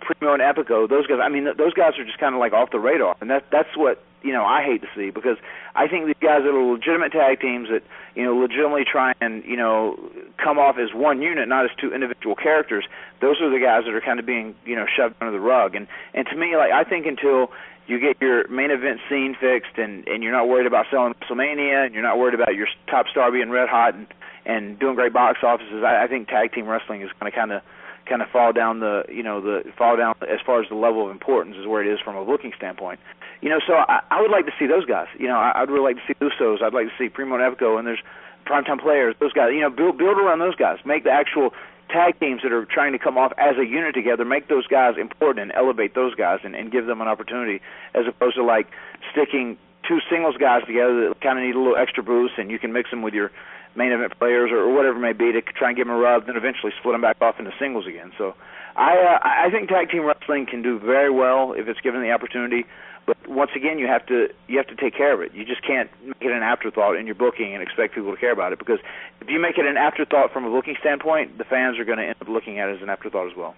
[0.05, 1.19] Primo and Epico, those guys.
[1.23, 3.45] I mean, th- those guys are just kind of like off the radar, and that
[3.51, 5.37] that's what you know I hate to see because
[5.75, 7.83] I think these guys that are legitimate tag teams that
[8.15, 9.99] you know legitimately try and you know
[10.43, 12.85] come off as one unit, not as two individual characters.
[13.21, 15.75] Those are the guys that are kind of being you know shoved under the rug,
[15.75, 17.51] and and to me, like I think until
[17.87, 21.87] you get your main event scene fixed and and you're not worried about selling WrestleMania
[21.87, 24.07] and you're not worried about your top star being red hot and
[24.47, 27.53] and doing great box offices, I, I think tag team wrestling is going to kind
[27.53, 27.63] of
[28.07, 31.05] kind of fall down the you know the fall down as far as the level
[31.05, 33.01] of importance is where it is from a booking standpoint.
[33.41, 35.09] You know, so I, I would like to see those guys.
[35.19, 36.63] You know, I, I'd really like to see Usos.
[36.63, 38.03] I'd like to see Primo and Epico, and there's
[38.47, 39.15] primetime players.
[39.21, 39.51] Those guys.
[39.53, 40.79] You know, build build around those guys.
[40.85, 41.53] Make the actual
[41.91, 44.25] tag teams that are trying to come off as a unit together.
[44.25, 47.61] Make those guys important and elevate those guys and, and give them an opportunity,
[47.95, 48.69] as opposed to like
[49.13, 52.59] sticking two singles guys together that kind of need a little extra boost, and you
[52.59, 53.31] can mix them with your
[53.77, 56.27] main event players or, whatever it may be to try and give them a rub,
[56.27, 58.13] then eventually split them back off into singles again.
[58.17, 58.35] So
[58.77, 62.11] I uh, I think tag team wrestling can do very well if it's given the
[62.11, 62.65] opportunity.
[63.07, 65.35] But once again, you have to you have to take care of it.
[65.35, 68.33] You just can't make it an afterthought in your booking and expect people to care
[68.33, 68.79] about it because
[69.21, 72.05] if you make it an afterthought from a booking standpoint, the fans are going to
[72.05, 73.55] end up looking at it as an afterthought as well.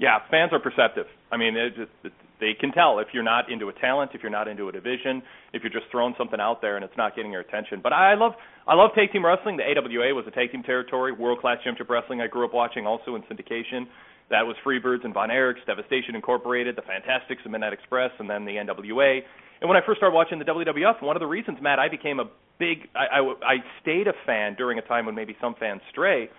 [0.00, 1.04] Yeah, fans are perceptive.
[1.30, 4.32] I mean, it just, they can tell if you're not into a talent, if you're
[4.32, 5.22] not into a division,
[5.52, 7.80] if you're just throwing something out there and it's not getting your attention.
[7.82, 8.32] But I love
[8.66, 9.58] I love tag team wrestling.
[9.58, 11.12] The AWA was a tag team territory.
[11.12, 13.84] World class championship wrestling I grew up watching also in syndication.
[14.30, 18.46] That was Freebirds and Von Erichs, Devastation Incorporated, the Fantastics and Midnight Express, and then
[18.46, 19.20] the NWA.
[19.60, 22.20] And when I first started watching the WWF, one of the reasons, Matt, I became
[22.20, 25.82] a big I, I, I stayed a fan during a time when maybe some fans
[25.90, 26.30] stray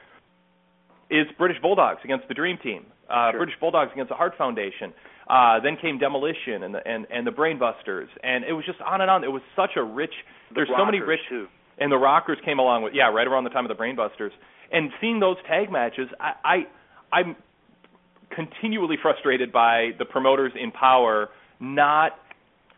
[1.12, 4.94] is British Bulldogs against the Dream Team, uh, British Bulldogs against the Heart Foundation.
[5.30, 9.02] Uh, then came Demolition and the and and the Brainbusters, and it was just on
[9.02, 9.24] and on.
[9.24, 10.14] It was such a rich.
[10.56, 11.20] there's so many rich.
[11.30, 11.48] too.
[11.78, 14.32] And the Rockers came along with yeah, right around the time of the Brainbusters,
[14.72, 17.36] and seeing those tag matches, I, I I'm
[18.36, 21.30] continually frustrated by the promoters in power
[21.60, 22.14] not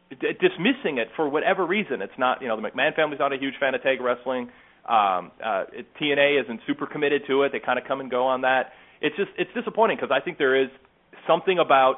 [0.10, 2.02] d- dismissing it for whatever reason.
[2.02, 4.50] It's not, you know, the McMahon family's not a huge fan of tag wrestling.
[4.88, 5.66] Um, uh,
[6.02, 7.52] TNA isn't super committed to it.
[7.52, 8.74] They kind of come and go on that.
[9.02, 10.70] It's just, it's disappointing because I think there is
[11.28, 11.98] something about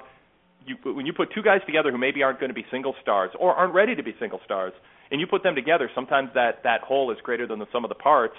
[0.66, 3.32] you when you put two guys together who maybe aren't going to be single stars
[3.40, 4.74] or aren't ready to be single stars,
[5.12, 7.90] and you put them together, sometimes that that whole is greater than the sum of
[7.90, 8.36] the parts.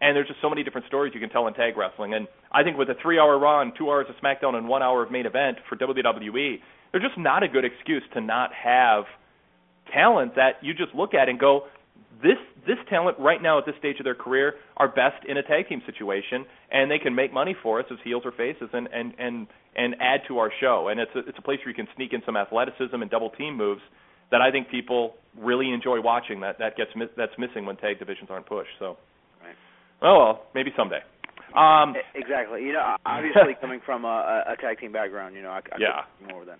[0.00, 2.14] And there's just so many different stories you can tell in tag wrestling.
[2.14, 5.02] And I think with a three-hour Raw and two hours of SmackDown and one hour
[5.02, 6.60] of main event for WWE,
[6.92, 9.04] they're just not a good excuse to not have
[9.92, 11.66] talent that you just look at and go,
[12.22, 15.42] this this talent right now at this stage of their career are best in a
[15.42, 18.88] tag team situation, and they can make money for us as heels or faces, and
[18.92, 19.46] and and
[19.76, 20.88] and add to our show.
[20.88, 23.30] And it's a, it's a place where you can sneak in some athleticism and double
[23.30, 23.82] team moves
[24.30, 26.40] that I think people really enjoy watching.
[26.40, 28.70] That that gets that's missing when tag divisions aren't pushed.
[28.78, 28.96] So,
[29.42, 29.56] Right.
[30.02, 31.00] oh well, maybe someday.
[31.56, 32.62] Um, exactly.
[32.62, 36.28] You know, obviously coming from a, a tag team background, you know, I, I Yeah.
[36.30, 36.58] more that.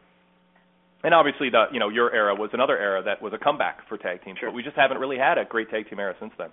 [1.05, 3.97] And obviously, the you know your era was another era that was a comeback for
[3.99, 6.49] tag teams, but we just haven't really had a great tag team era since then.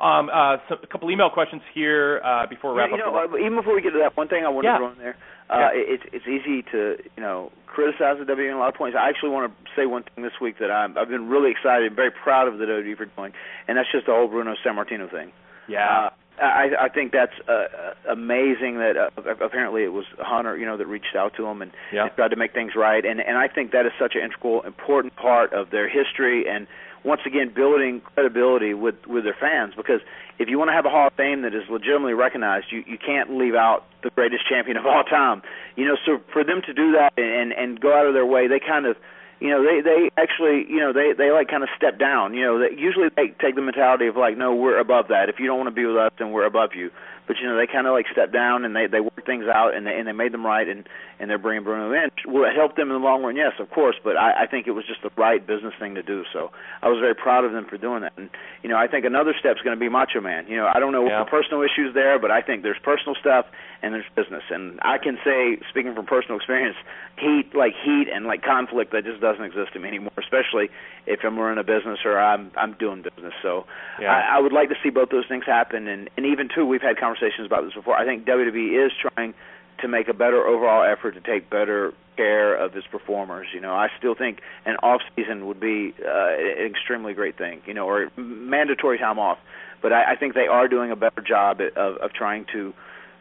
[0.00, 3.12] Um, uh, so a couple email questions here uh, before we wrap you up.
[3.12, 4.72] know, uh, even before we get to that, one thing I wanted Yeah.
[4.72, 5.16] to throw in there.
[5.50, 8.96] Uh, It's it's easy to you know criticize the WWE in a lot of points.
[8.98, 11.86] I actually want to say one thing this week that I'm I've been really excited
[11.86, 13.32] and very proud of the WWE for doing,
[13.68, 15.32] and that's just the whole Bruno Sammartino thing.
[15.68, 16.06] yeah.
[16.06, 16.10] Uh,
[16.40, 19.10] I I think that's uh, uh, amazing that uh,
[19.44, 22.04] apparently it was Hunter, you know, that reached out to him and, Yeah.
[22.04, 23.04] and tried to make things right.
[23.04, 26.66] And and I think that is such an integral, important part of their history and
[27.02, 29.74] once again building credibility with with their fans.
[29.76, 30.00] Because
[30.38, 32.98] if you want to have a Hall of Fame that is legitimately recognized, you you
[32.98, 35.42] can't leave out the greatest champion of all time.
[35.76, 38.46] You know, so for them to do that and and go out of their way,
[38.48, 38.96] they kind of
[39.40, 42.44] you know they they actually you know they they like kind of step down you
[42.44, 45.28] know they usually they take the mentality of like no we're above that.
[45.28, 46.90] If you don't want to be with us then we're above you
[47.30, 49.72] but you know they kind of like step down and they they work things out
[49.72, 50.88] and they and they made them right and
[51.20, 52.10] and they're bringing Bruno in.
[52.26, 53.36] Will it help them in the long run?
[53.36, 56.02] Yes of course but I I think it was just the right business thing to
[56.02, 56.50] do so
[56.82, 58.14] I was very proud of them for doing that.
[58.16, 58.30] And
[58.64, 60.48] you know I think another step is going to be Macho Man.
[60.48, 63.14] You know I don't know what the personal issues there but I think there's personal
[63.14, 63.46] stuff
[63.80, 64.42] and there's business.
[64.50, 66.76] And I can say speaking from personal experience
[67.16, 70.66] heat like heat and like conflict that just doesn't exist to me anymore especially
[71.06, 73.34] if I'm running a business or I'm I'm doing business.
[73.40, 73.70] So
[74.02, 74.10] Yeah.
[74.10, 75.86] I, I would like to see both those things happen.
[75.86, 79.34] And and even too we've had conversations about this before I think WWE is trying
[79.80, 83.72] to make a better overall effort to take better care of its performers you know
[83.72, 87.86] I still think an off season would be uh, an extremely great thing you know
[87.86, 89.38] or mandatory time off
[89.82, 92.74] but I, I think they are doing a better job of of trying to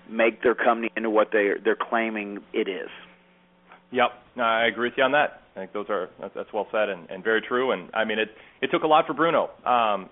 [0.09, 2.89] make their company into what they they're claiming it is.
[3.91, 5.41] Yep, No, I agree with you on that.
[5.55, 7.71] I think those are that's, that's well said and, and very true.
[7.71, 8.29] And I mean, it
[8.61, 10.09] it took a lot for Bruno, um,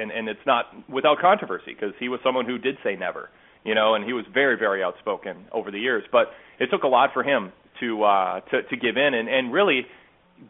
[0.00, 3.30] and and it's not without controversy because he was someone who did say never,
[3.64, 6.04] you know, and he was very very outspoken over the years.
[6.10, 6.28] But
[6.58, 9.82] it took a lot for him to uh, to to give in and and really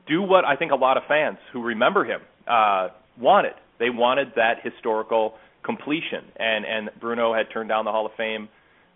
[0.06, 3.54] do what I think a lot of fans who remember him uh, wanted.
[3.78, 8.48] They wanted that historical completion, and and Bruno had turned down the Hall of Fame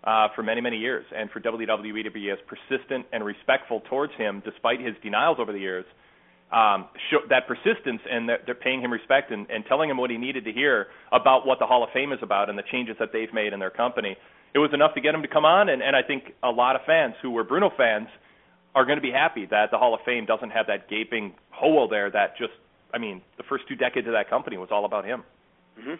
[0.03, 1.05] uh, for many, many years.
[1.15, 5.51] And for WWE to be as persistent and respectful towards him, despite his denials over
[5.51, 5.85] the years,
[6.51, 10.09] um, show, that persistence and that they're paying him respect and, and telling him what
[10.09, 12.95] he needed to hear about what the Hall of Fame is about and the changes
[12.99, 14.15] that they've made in their company,
[14.53, 15.69] it was enough to get him to come on.
[15.69, 18.07] And, and I think a lot of fans who were Bruno fans
[18.75, 21.87] are going to be happy that the Hall of Fame doesn't have that gaping hole
[21.87, 22.53] there that just,
[22.93, 25.23] I mean, the first two decades of that company was all about him.
[25.79, 25.95] Mm-hmm.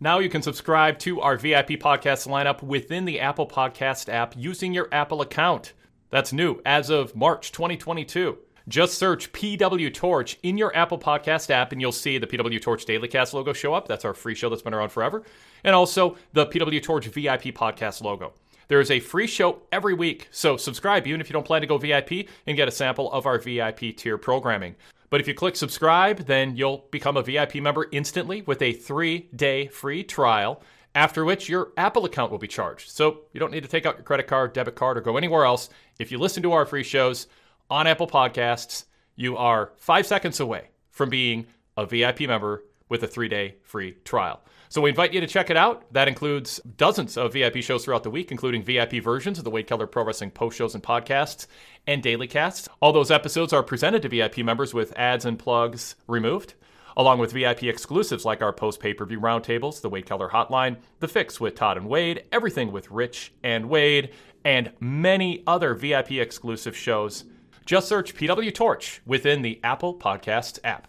[0.00, 4.72] Now you can subscribe to our VIP podcast lineup within the Apple Podcast app using
[4.72, 5.72] your Apple account.
[6.10, 8.38] That's new as of March 2022.
[8.68, 12.84] Just search PW Torch in your Apple Podcast app and you'll see the PW Torch
[12.84, 13.88] Daily Cast logo show up.
[13.88, 15.22] That's our free show that's been around forever.
[15.64, 18.34] And also the PW Torch VIP podcast logo.
[18.68, 21.66] There is a free show every week, so subscribe even if you don't plan to
[21.66, 24.74] go VIP and get a sample of our VIP tier programming.
[25.08, 29.30] But if you click subscribe, then you'll become a VIP member instantly with a three
[29.34, 30.62] day free trial,
[30.94, 32.90] after which your Apple account will be charged.
[32.90, 35.46] So you don't need to take out your credit card, debit card, or go anywhere
[35.46, 35.70] else.
[35.98, 37.28] If you listen to our free shows
[37.70, 38.84] on Apple Podcasts,
[39.16, 41.46] you are five seconds away from being
[41.76, 44.40] a VIP member with a three day free trial.
[44.70, 45.90] So we invite you to check it out.
[45.92, 49.66] That includes dozens of VIP shows throughout the week, including VIP versions of the Wade
[49.66, 51.46] Keller Pro Wrestling post shows and podcasts
[51.86, 52.68] and daily casts.
[52.80, 56.54] All those episodes are presented to VIP members with ads and plugs removed,
[56.98, 60.76] along with VIP exclusives like our post pay per view roundtables, the Wade Keller Hotline,
[61.00, 64.10] The Fix with Todd and Wade, Everything with Rich and Wade,
[64.44, 67.24] and many other VIP exclusive shows.
[67.68, 70.88] Just search PW Torch within the Apple Podcasts app.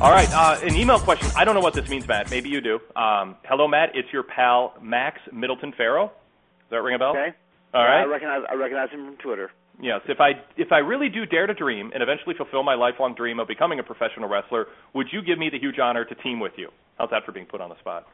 [0.00, 1.28] All right, uh, an email question.
[1.36, 2.30] I don't know what this means, Matt.
[2.30, 2.78] Maybe you do.
[2.94, 3.90] Um, hello, Matt.
[3.94, 6.06] It's your pal Max Middleton Farrow.
[6.06, 7.16] Does that ring a bell?
[7.16, 7.34] Okay.
[7.74, 9.50] All I recognize I recognize him from Twitter.
[9.82, 10.00] Yes.
[10.06, 13.40] If I if I really do dare to dream and eventually fulfill my lifelong dream
[13.40, 16.52] of becoming a professional wrestler, would you give me the huge honor to team with
[16.56, 16.70] you?
[16.96, 18.06] How's that for being put on the spot?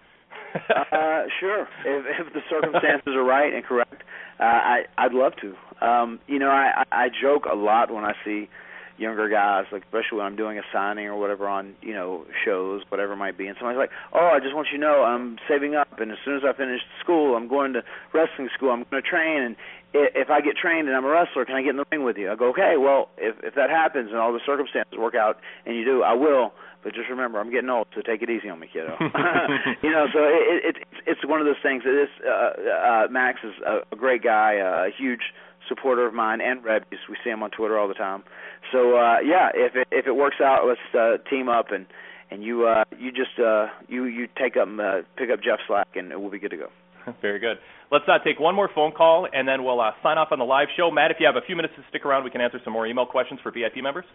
[0.55, 1.63] Uh, sure.
[1.85, 4.03] If, if the circumstances are right and correct,
[4.41, 5.87] uh, I I'd love to.
[5.87, 8.49] Um, you know, I I joke a lot when I see
[8.97, 12.83] younger guys, like especially when I'm doing a signing or whatever on you know shows,
[12.89, 15.37] whatever it might be, and somebody's like, "Oh, I just want you to know I'm
[15.49, 17.83] saving up, and as soon as I finish school, I'm going to
[18.13, 18.71] wrestling school.
[18.71, 19.57] I'm going to train, and
[19.93, 22.17] if I get trained and I'm a wrestler, can I get in the ring with
[22.17, 25.39] you?" I go, "Okay, well, if if that happens and all the circumstances work out,
[25.67, 26.53] and you do, I will."
[26.85, 28.95] But just remember, I'm getting old, so take it easy on me, kiddo.
[29.83, 31.83] you know, so it, it, it's it's one of those things.
[31.83, 35.33] That this uh, uh, Max is a, a great guy, uh, a huge
[35.69, 37.01] supporter of mine and Reby's.
[37.09, 38.23] We see him on Twitter all the time.
[38.71, 41.87] So uh, yeah, if it if it works out, let's uh, team up and
[42.31, 45.89] and you uh, you just uh, you you take up uh, pick up Jeff Slack
[45.95, 46.69] and we'll be good to go.
[47.23, 47.59] Very good.
[47.91, 50.45] Let's uh, take one more phone call, and then we'll uh, sign off on the
[50.45, 50.91] live show.
[50.91, 52.87] Matt, if you have a few minutes to stick around, we can answer some more
[52.87, 54.07] email questions for VIP members.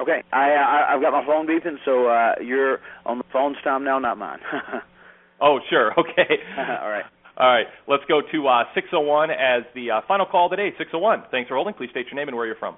[0.00, 3.84] Okay, I, I I've got my phone beeping, so uh, you're on the phone's time
[3.84, 4.38] now, not mine.
[5.42, 5.92] Oh, sure.
[5.98, 6.38] Okay.
[6.56, 7.04] all right.
[7.36, 7.66] All right.
[7.88, 10.70] Let's go to uh, 601 as the uh, final call today.
[10.78, 11.24] 601.
[11.30, 11.74] Thanks for holding.
[11.74, 12.76] Please state your name and where you're from.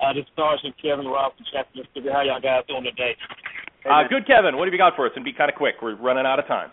[0.00, 2.08] Uh, this is Sergeant Kevin Rob from Chapter Mississippi.
[2.08, 3.12] How y'all guys doing today?
[3.84, 4.56] Uh, good, Kevin.
[4.56, 5.12] What have you got for us?
[5.16, 5.74] And be kind of quick.
[5.82, 6.70] We're running out of time.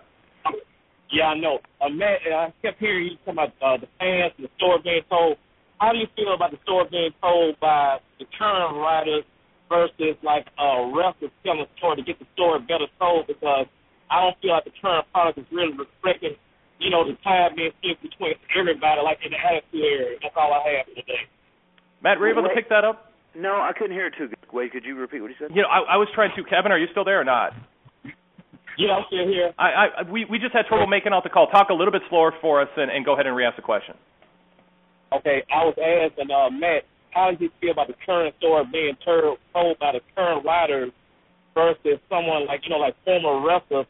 [1.11, 1.59] Yeah, I know.
[1.81, 4.79] Uh, Matt, uh, I kept hearing you talking about uh, the fans and the story
[4.83, 5.37] being told.
[5.79, 9.23] How do you feel about the story being told by the current writers
[9.67, 13.27] versus like uh, wrestlers telling the story to get the story better told?
[13.27, 13.67] Because
[14.09, 16.39] I don't feel like the current product is really reflecting,
[16.79, 20.17] you know, the time being split between everybody, like in the attitude area.
[20.21, 21.27] That's all I have for today.
[22.03, 23.11] Matt, were you able to pick that up?
[23.35, 24.39] No, I couldn't hear it too good.
[24.53, 25.51] Wait, could you repeat what he said?
[25.51, 26.43] You know, I, I was trying to.
[26.47, 27.51] Kevin, are you still there or not?
[28.77, 29.51] Yeah, I'm still here.
[29.57, 31.47] I, I we we just had trouble making out the call.
[31.47, 33.95] Talk a little bit slower for us, and, and go ahead and re-ask the question.
[35.19, 38.97] Okay, I was asking uh, Matt, how does he feel about the current story being
[39.03, 40.91] told told by the current writers
[41.53, 43.87] versus someone like you know like former wrestlers?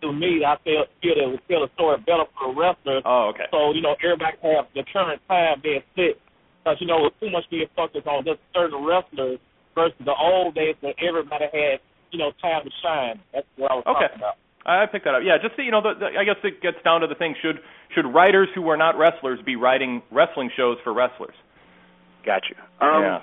[0.00, 3.02] To me, I feel feel that would tell the story better for the wrestlers.
[3.04, 3.46] Oh, okay.
[3.52, 6.18] So you know everybody have the current time being split
[6.58, 9.38] because you know with too much being focused on just certain wrestlers
[9.74, 11.78] versus the old days when everybody had
[12.10, 13.20] you know time to shine.
[13.32, 14.08] That's what I was Okay.
[14.08, 14.36] talking about.
[14.64, 15.22] I picked that up.
[15.24, 17.34] Yeah, just so you know, the, the, I guess it gets down to the thing:
[17.42, 17.58] should
[17.94, 21.34] should writers who are not wrestlers be writing wrestling shows for wrestlers?
[22.24, 22.56] Got you.
[22.80, 23.20] Um, yeah.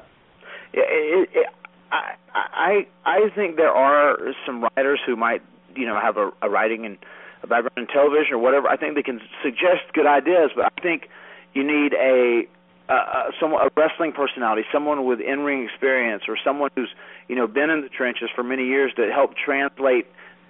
[0.74, 1.48] it, it,
[1.92, 5.42] I, I I think there are some writers who might
[5.76, 6.98] you know have a, a writing and
[7.44, 8.68] a background in television or whatever.
[8.68, 11.08] I think they can suggest good ideas, but I think
[11.54, 12.44] you need a
[12.90, 16.90] uh, uh, some a wrestling personality, someone with in-ring experience, or someone who's
[17.28, 20.08] you know been in the trenches for many years to help translate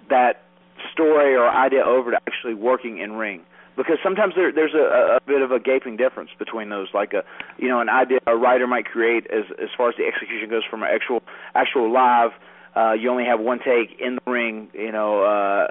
[0.10, 0.44] that
[0.92, 3.42] story or idea over to actually working in ring.
[3.78, 6.88] Because sometimes there, there's a, a bit of a gaping difference between those.
[6.94, 7.24] Like a,
[7.58, 10.64] you know, an idea a writer might create as as far as the execution goes
[10.70, 11.24] from an actual
[11.56, 12.32] actual live.
[12.76, 15.68] Uh, you only have one take in the ring, you know, uh,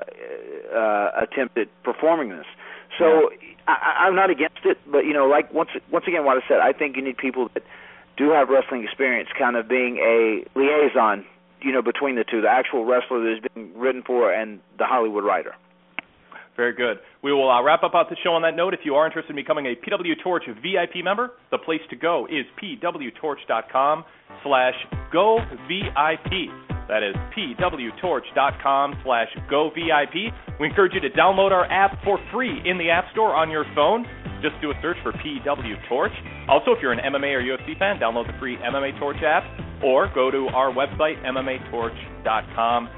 [0.75, 2.47] uh, attempt at performing this.
[2.99, 3.31] So
[3.69, 6.49] I, I- I'm not against it, but you know, like once once again, what I
[6.49, 7.63] said, I think you need people that
[8.17, 11.25] do have wrestling experience, kind of being a liaison,
[11.63, 14.87] you know, between the two, the actual wrestler that is being written for and the
[14.87, 15.55] Hollywood writer.
[16.59, 16.99] Very good.
[17.23, 18.75] We will uh, wrap up out the show on that note.
[18.75, 22.27] If you are interested in becoming a PW Torch VIP member, the place to go
[22.27, 24.05] is pwtorch.com
[24.43, 24.75] slash
[25.13, 25.39] go
[25.71, 26.51] VIP.
[26.89, 30.35] That is pwtorch.com slash go VIP.
[30.59, 33.65] We encourage you to download our app for free in the App Store on your
[33.77, 34.05] phone.
[34.43, 36.13] Just do a search for PW Torch.
[36.49, 39.45] Also, if you're an MMA or UFC fan, download the free MMA Torch app
[39.83, 42.89] or go to our website, MMATorch.com.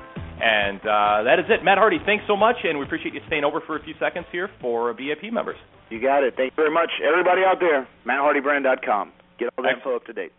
[0.43, 1.63] And uh, that is it.
[1.63, 4.27] Matt Hardy, thanks so much, and we appreciate you staying over for a few seconds
[4.33, 5.57] here for VIP members.
[5.91, 6.35] You got it.
[6.37, 7.87] Thank you very much, everybody out there.
[8.07, 9.13] MattHardyBrand.com.
[9.39, 10.33] Get all the info up to date.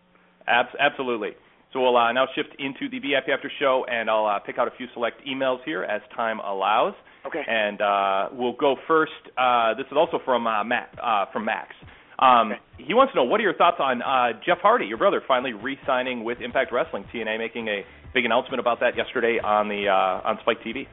[0.48, 1.32] Abs- absolutely.
[1.72, 4.68] So we'll uh, now shift into the VIP After Show, and I'll uh, pick out
[4.68, 6.94] a few select emails here as time allows.
[7.26, 7.42] Okay.
[7.46, 9.12] And uh, we'll go first.
[9.38, 11.74] Uh, this is also from uh, Matt, uh, from Max.
[12.22, 15.20] Um, He wants to know what are your thoughts on uh, Jeff Hardy, your brother,
[15.26, 17.04] finally re-signing with Impact Wrestling.
[17.12, 17.82] TNA making a
[18.14, 20.86] big announcement about that yesterday on the uh, on Spike TV.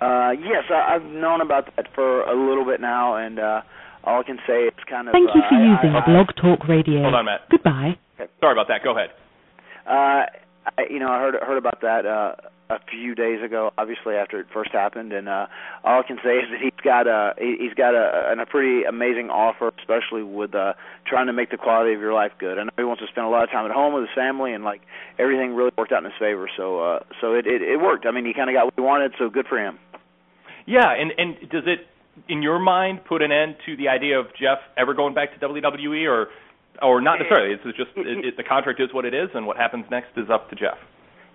[0.00, 3.60] Uh, yes, I, I've known about that for a little bit now, and uh,
[4.04, 5.12] all I can say is kind of.
[5.12, 7.02] Thank you uh, for I- using I- Blog Talk Radio.
[7.02, 7.40] Hold on, Matt.
[7.50, 7.98] Goodbye.
[8.40, 8.80] Sorry about that.
[8.84, 9.10] Go ahead.
[9.86, 10.24] Uh,
[10.76, 12.34] I, you know, I heard heard about that uh,
[12.70, 13.70] a few days ago.
[13.76, 15.46] Obviously, after it first happened, and uh,
[15.84, 18.84] all I can say is that he's got a he- he's got a, a pretty
[18.84, 20.74] amazing offer, especially with uh,
[21.06, 22.58] trying to make the quality of your life good.
[22.58, 24.52] I know he wants to spend a lot of time at home with his family,
[24.54, 24.82] and like
[25.18, 26.48] everything really worked out in his favor.
[26.56, 28.06] So uh, so it, it it worked.
[28.06, 29.78] I mean, he kind of got what he wanted, so good for him.
[30.66, 31.86] Yeah, and and does it,
[32.28, 35.40] in your mind, put an end to the idea of Jeff ever going back to
[35.46, 36.28] WWE, or
[36.82, 37.54] or not necessarily?
[37.54, 40.30] It's just it, it, the contract is what it is, and what happens next is
[40.30, 40.78] up to Jeff.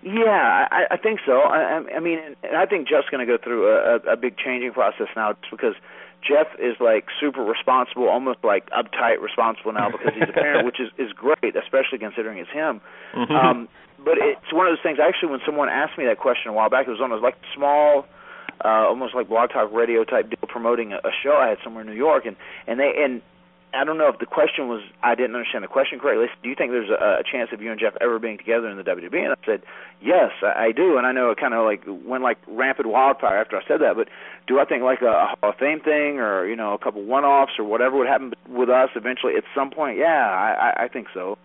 [0.05, 1.41] Yeah, I, I think so.
[1.41, 4.71] I, I mean, and I think Jeff's going to go through a, a big changing
[4.71, 5.73] process now, just because
[6.21, 10.79] Jeff is like super responsible, almost like uptight responsible now because he's a parent, which
[10.79, 12.81] is is great, especially considering it's him.
[13.15, 13.33] Mm-hmm.
[13.33, 13.67] Um,
[13.97, 14.99] but it's one of those things.
[15.01, 17.37] Actually, when someone asked me that question a while back, it was on was like
[17.55, 18.05] small,
[18.63, 21.81] uh, almost like blog talk radio type deal promoting a, a show I had somewhere
[21.81, 22.35] in New York, and
[22.67, 23.23] and they and
[23.75, 26.27] I don't know if the question was I didn't understand the question correctly.
[26.41, 28.77] Do you think there's a, a chance of you and Jeff ever being together in
[28.77, 29.23] the WWE?
[29.23, 29.63] And I said,
[30.01, 30.97] yes, I, I do.
[30.97, 33.95] And I know it kind of like went like rampant wildfire after I said that.
[33.95, 34.07] But
[34.47, 37.03] do I think like a, a Hall of Fame thing or you know a couple
[37.03, 39.97] one-offs or whatever would happen with us eventually at some point?
[39.97, 41.37] Yeah, I, I, I think so.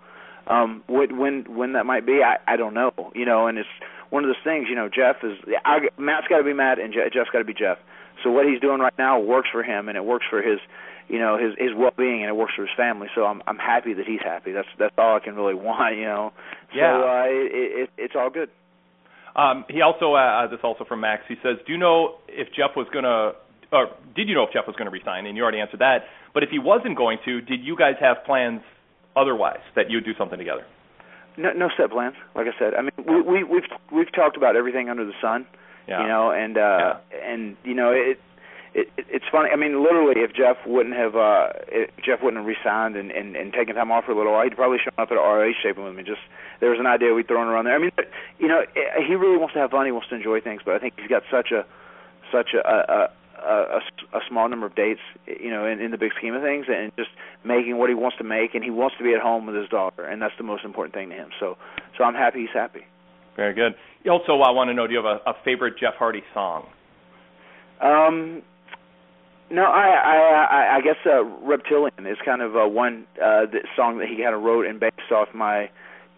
[0.46, 2.92] Um, when when that might be, I I don't know.
[3.14, 3.68] You know, and it's
[4.10, 4.66] one of those things.
[4.68, 7.44] You know, Jeff is I, Matt's got to be Matt and Je- Jeff's got to
[7.44, 7.78] be Jeff.
[8.22, 10.60] So what he's doing right now works for him and it works for his
[11.10, 13.08] you know his his well being and it works for his family.
[13.14, 14.52] So I'm I'm happy that he's happy.
[14.52, 15.96] That's that's all I can really want.
[15.96, 16.32] You know.
[16.74, 16.94] Yeah.
[16.94, 17.50] So uh, it,
[17.82, 18.48] it it's all good.
[19.34, 21.22] Um, he also uh, this also from Max.
[21.28, 23.32] He says, "Do you know if Jeff was gonna,
[23.72, 26.06] or did you know if Jeff was gonna resign?" And you already answered that.
[26.32, 28.62] But if he wasn't going to, did you guys have plans
[29.16, 30.64] otherwise that you'd do something together?
[31.36, 32.14] No no set plans.
[32.34, 35.46] Like I said, I mean we we we've we've talked about everything under the sun.
[35.88, 36.02] Yeah.
[36.02, 38.20] You know, and uh and you know it
[38.74, 39.50] it, it it's funny.
[39.52, 43.36] I mean, literally, if Jeff wouldn't have uh if Jeff wouldn't have resigned and, and
[43.36, 45.84] and taken time off for a little while, he'd probably shown up at ROH taping
[45.84, 46.02] with me.
[46.02, 46.22] Just
[46.60, 47.74] there was an idea we'd thrown around there.
[47.74, 47.90] I mean,
[48.38, 49.86] you know, eh, he really wants to have fun.
[49.86, 51.66] He wants to enjoy things, but I think he's got such a
[52.30, 53.08] such a a,
[53.42, 56.42] a, a, a small number of dates, you know, in, in the big scheme of
[56.42, 57.10] things, and just
[57.44, 59.68] making what he wants to make, and he wants to be at home with his
[59.68, 61.30] daughter, and that's the most important thing to him.
[61.40, 61.56] So,
[61.96, 62.86] so I'm happy he's happy.
[63.36, 63.74] Very good.
[64.08, 66.66] Also, I want to know, do you have a, a favorite Jeff Hardy song?
[67.80, 68.42] Um,
[69.50, 70.16] no, I I
[70.50, 74.22] I, I guess uh, Reptilian is kind of uh, one uh, the song that he
[74.22, 75.70] kind of wrote and based off my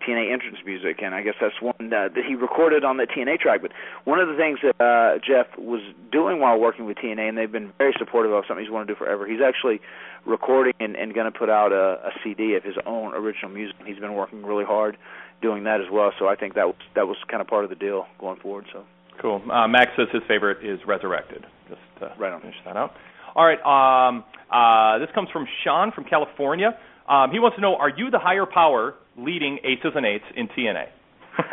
[0.07, 3.39] TNA entrance music, and I guess that's one uh, that he recorded on the TNA
[3.39, 3.63] track.
[3.63, 3.73] But
[4.05, 5.81] one of the things that uh, Jeff was
[6.11, 8.95] doing while working with TNA, and they've been very supportive of something he's wanted to
[8.95, 9.27] do forever.
[9.27, 9.81] He's actually
[10.27, 13.77] recording and, and going to put out a, a CD of his own original music.
[13.87, 14.97] He's been working really hard
[15.41, 16.13] doing that as well.
[16.19, 18.67] So I think that was that was kind of part of the deal going forward.
[18.73, 18.85] So
[19.21, 19.43] Cool.
[19.51, 21.45] Uh, Max says his favorite is Resurrected.
[21.69, 22.41] Just to right on.
[22.41, 22.95] finish that out.
[23.35, 23.61] All right.
[23.65, 26.77] Um, uh, this comes from Sean from California.
[27.09, 30.49] Um, he wants to know: Are you the higher power leading aces and eights in
[30.49, 30.87] TNA?
[31.39, 31.45] uh,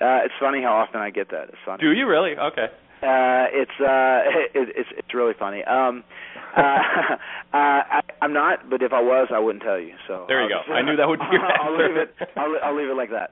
[0.00, 1.48] it's funny how often I get that.
[1.48, 1.82] It's funny.
[1.82, 2.36] Do you really?
[2.36, 2.66] Okay.
[3.02, 4.22] Uh, it's uh,
[4.54, 5.64] it, it's it's really funny.
[5.64, 6.04] Um,
[6.56, 7.16] uh, uh,
[7.52, 9.94] I, I'm not, but if I was, I wouldn't tell you.
[10.06, 10.68] So There you I'll go.
[10.68, 11.88] just- I knew that would be your I'll answer.
[11.88, 12.14] leave it.
[12.36, 13.30] I'll, I'll leave it like that.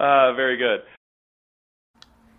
[0.00, 0.80] Uh, very good.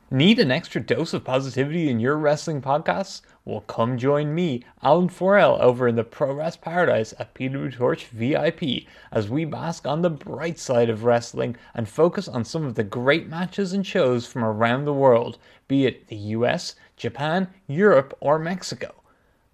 [0.09, 3.21] Need an extra dose of positivity in your wrestling podcasts?
[3.43, 8.05] Well, come join me, Alan Forel, over in the Pro Wrest Paradise at PW Torch
[8.05, 12.76] VIP as we bask on the bright side of wrestling and focus on some of
[12.76, 18.15] the great matches and shows from around the world, be it the US, Japan, Europe,
[18.19, 19.01] or Mexico.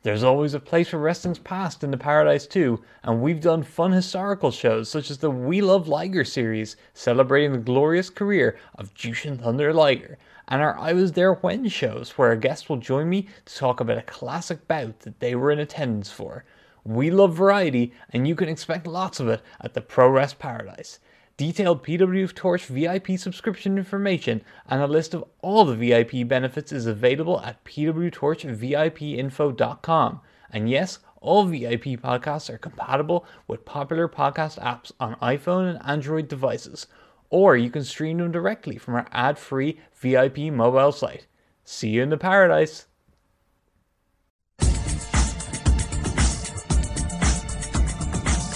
[0.04, 3.92] There's always a place for wrestling's past in the Paradise too, and we've done fun
[3.92, 9.42] historical shows such as the We Love Liger series, celebrating the glorious career of Jushin
[9.42, 13.28] Thunder Liger, and our I Was There When shows, where a guest will join me
[13.46, 16.46] to talk about a classic bout that they were in attendance for.
[16.84, 21.00] We love variety, and you can expect lots of it at the Pro Wrest Paradise.
[21.38, 26.88] Detailed PW Torch VIP subscription information and a list of all the VIP benefits is
[26.88, 30.22] available at pwtorchvipinfo.com.
[30.50, 36.28] And yes, all VIP podcasts are compatible with popular podcast apps on iPhone and Android
[36.28, 36.88] devices,
[37.30, 41.28] or you can stream them directly from our ad free VIP mobile site.
[41.64, 42.88] See you in the paradise!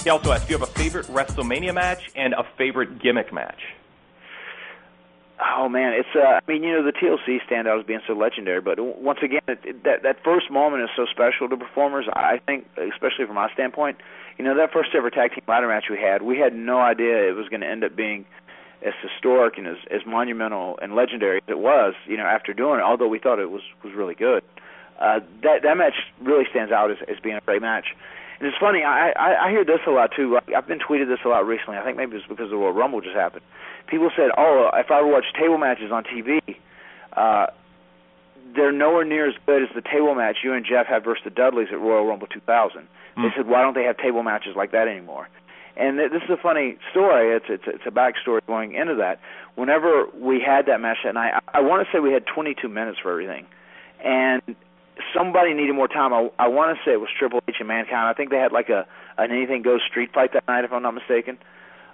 [0.04, 3.60] He also asked, "Do you have a favorite WrestleMania match and a favorite gimmick match?"
[5.40, 8.60] Oh man, it's uh, I mean, you know, the TLC standout as being so legendary,
[8.60, 12.06] but once again, it, it, that that first moment is so special to performers.
[12.12, 13.98] I think, especially from my standpoint,
[14.38, 17.28] you know, that first ever tag team ladder match we had, we had no idea
[17.28, 18.24] it was going to end up being
[18.84, 21.94] as historic and as as monumental and legendary as it was.
[22.06, 24.44] You know, after doing it, although we thought it was was really good,
[25.00, 27.94] uh, that that match really stands out as as being a great match.
[28.42, 30.38] It's funny, I, I I hear this a lot too.
[30.56, 31.76] I've been tweeted this a lot recently.
[31.76, 33.42] I think maybe it's because the Royal Rumble just happened.
[33.86, 36.40] People said, "Oh, if I watch table matches on TV,
[37.12, 37.46] uh,
[38.54, 41.30] they're nowhere near as good as the table match you and Jeff had versus the
[41.30, 44.88] Dudleys at Royal Rumble 2000." They said, "Why don't they have table matches like that
[44.88, 45.28] anymore?"
[45.76, 47.36] And th- this is a funny story.
[47.36, 49.20] It's it's it's a backstory going into that.
[49.54, 52.68] Whenever we had that match that night, I, I want to say we had 22
[52.68, 53.46] minutes for everything,
[54.02, 54.42] and
[55.16, 56.12] somebody needed more time.
[56.12, 58.08] I, I want to say it was Triple H and Mankind.
[58.08, 58.86] I think they had like a
[59.18, 61.38] an anything goes street fight that night, if I'm not mistaken.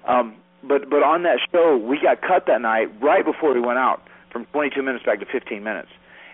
[0.07, 3.79] Um, but but on that show, we got cut that night right before we went
[3.79, 5.89] out from 22 minutes back to 15 minutes,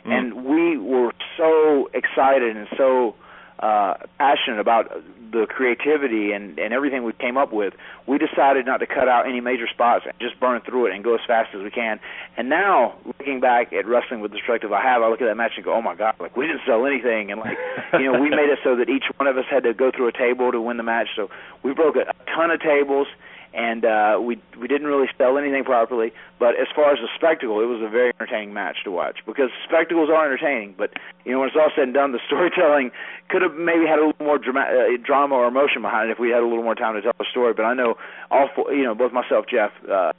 [0.05, 0.13] Mm.
[0.13, 3.15] and we were so excited and so
[3.61, 4.91] uh passionate about
[5.35, 7.75] the creativity and and everything we came up with
[8.07, 11.03] we decided not to cut out any major spots and just burn through it and
[11.03, 11.99] go as fast as we can.
[12.37, 15.53] And now looking back at wrestling with the i have i look at that match
[15.57, 17.33] and go oh my god like we didn't sell anything.
[17.33, 17.59] And like
[17.95, 20.09] you know we made it so that each one of us had to go through
[20.09, 21.09] a table to win the match.
[21.17, 21.31] So
[21.63, 23.09] we broke a ton of tables
[23.55, 27.61] and uh we we didn't really sell anything properly but as far as the spectacle
[27.61, 30.93] it was a very entertaining match to watch because spectacles are entertaining but
[31.25, 32.91] you know when it's all said and done the storytelling
[33.31, 36.19] could have maybe had a little more drama, uh, drama or emotion behind it if
[36.19, 37.95] we had a little more time to tell the story but I know
[38.31, 40.13] all four, you know both myself Jeff uh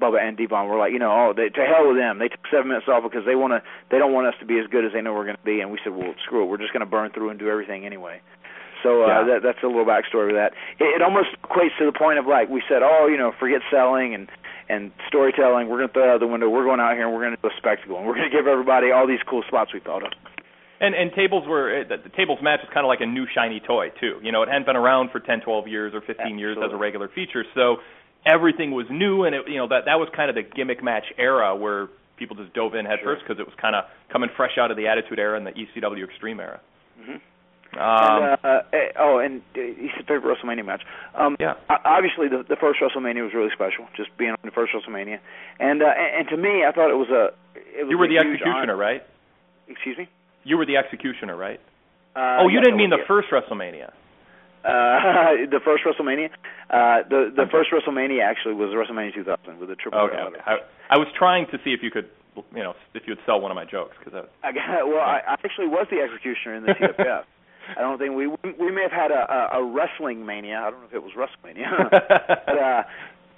[0.00, 2.18] Bubba and Devon were like you know oh they to hell with them.
[2.18, 4.58] They took 7 minutes off because they want to they don't want us to be
[4.58, 6.46] as good as they know we're going to be and we said well screw it.
[6.46, 8.20] We're just going to burn through and do everything anyway
[8.82, 9.24] so uh, Yeah.
[9.24, 10.52] that, that's a little backstory with that.
[10.78, 13.60] It, it almost equates to the point of like we said, oh, you know, forget
[13.70, 14.28] selling and
[14.68, 15.68] and storytelling.
[15.68, 16.48] We're going to throw it out the window.
[16.48, 18.36] We're going out here and we're going to do a spectacle, and we're going to
[18.36, 20.12] give everybody all these cool spots we thought of.
[20.80, 23.26] And and tables were uh, the, the tables match is kind of like a new
[23.34, 24.20] shiny toy too.
[24.22, 26.76] You know, it hadn't been around for 10, 12 years or 15 years as a
[26.76, 27.78] regular feature, so
[28.26, 31.04] everything was new, and it you know that that was kind of the gimmick match
[31.18, 34.58] era where people just dove in head first because it was kind of coming fresh
[34.58, 36.60] out of the Attitude Era and the ECW Extreme era.
[37.00, 37.16] Mm-hmm.
[37.76, 40.82] Um, and, uh, eh, oh, and uh, he's the favorite WrestleMania match.
[41.14, 41.54] Um, yeah.
[41.68, 45.18] Obviously, the the first WrestleMania was really special, just being on the first WrestleMania,
[45.60, 47.36] and uh, and, to me, I thought it was a.
[47.54, 48.76] It was you were the executioner, honor.
[48.76, 49.02] right?
[49.68, 50.08] Excuse me.
[50.44, 51.60] You were the executioner, right?
[52.16, 53.92] Uh, oh, you yes, didn't mean the first WrestleMania.
[54.64, 56.32] Uh, the first WrestleMania,
[56.72, 60.00] uh, the the first WrestleMania actually was WrestleMania 2000 with the triple.
[60.00, 60.40] Okay, okay.
[60.46, 60.56] I,
[60.90, 63.52] I was trying to see if you could, you know, if you would sell one
[63.52, 66.72] of my jokes because I got, well, I, I actually was the executioner in the
[66.72, 67.24] TFF.
[67.76, 70.58] I don't think we we may have had a, a, a wrestling mania.
[70.58, 71.90] I don't know if it was WrestleMania,
[72.46, 72.82] but uh,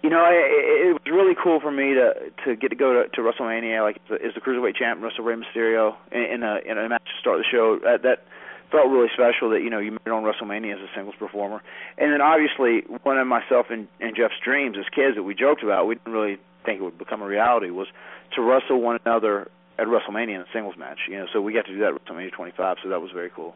[0.02, 3.08] you know, it, it was really cool for me to to get to go to,
[3.08, 6.88] to WrestleMania, like as the, cruiserweight champ, Wrestle Rey Mysterio, in, in a in a
[6.88, 7.78] match to start the show.
[7.84, 8.24] Uh, that
[8.70, 11.62] felt really special that you know you made it on WrestleMania as a singles performer,
[11.98, 15.62] and then obviously one of myself and, and Jeff's dreams as kids that we joked
[15.62, 17.88] about, we didn't really think it would become a reality, was
[18.34, 20.98] to wrestle one another at WrestleMania in a singles match.
[21.08, 23.30] You know, so we got to do that at WrestleMania 25, so that was very
[23.34, 23.54] cool.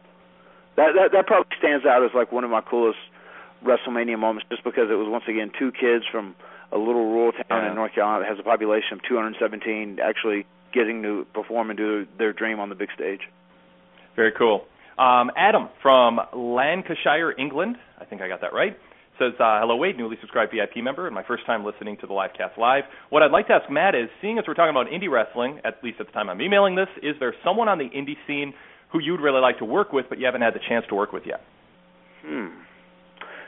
[0.77, 2.99] That that that probably stands out as like one of my coolest
[3.63, 6.35] WrestleMania moments, just because it was once again two kids from
[6.71, 7.69] a little rural town Yeah.
[7.69, 12.05] in North Carolina that has a population of 217 actually getting to perform and do
[12.17, 13.21] their dream on the big stage.
[14.15, 14.65] Very cool.
[14.97, 17.77] Um, Adam from Lancashire, England.
[17.99, 18.77] I think I got that right.
[19.19, 22.11] Says, uh, hello, Wade, newly subscribed VIP member, and my first time listening to the
[22.13, 22.83] live cast live.
[23.09, 25.81] What I'd like to ask Matt is, seeing as we're talking about indie wrestling, at
[25.83, 28.53] least at the time I'm emailing this, is there someone on the indie scene
[28.95, 31.11] who you'd really like to work with, but you haven't had the chance to work
[31.11, 31.41] with yet?
[32.25, 32.47] Hmm.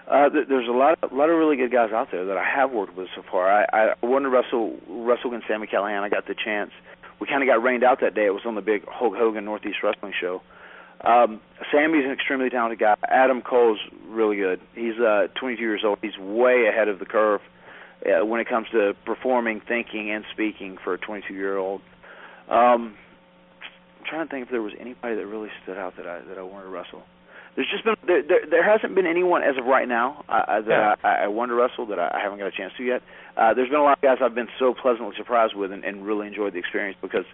[0.09, 2.37] Uh, th- there's a lot, of, a lot of really good guys out there that
[2.37, 3.49] I have worked with so far.
[3.49, 6.01] I, I to Russell wrestle against Sami Callihan.
[6.01, 6.71] I got the chance.
[7.19, 8.25] We kind of got rained out that day.
[8.25, 10.41] It was on the big Hulk Hogan Northeast Wrestling show.
[11.01, 11.41] Um,
[11.71, 12.95] Sami's an extremely talented guy.
[13.07, 14.59] Adam Cole's really good.
[14.75, 15.99] He's uh, 22 years old.
[16.01, 17.41] He's way ahead of the curve
[18.05, 21.81] uh, when it comes to performing, thinking, and speaking for a 22 year old.
[22.49, 22.95] Um,
[24.07, 26.41] trying to think if there was anybody that really stood out that I that I
[26.41, 27.03] wanted to wrestle.
[27.55, 30.61] There's just been there there, there hasn't been anyone as of right now uh, uh,
[30.61, 30.95] that Yeah.
[31.03, 33.01] I, I want to wrestle that I, I haven't got a chance to yet.
[33.35, 36.05] Uh, there's been a lot of guys I've been so pleasantly surprised with and, and
[36.05, 37.25] really enjoyed the experience because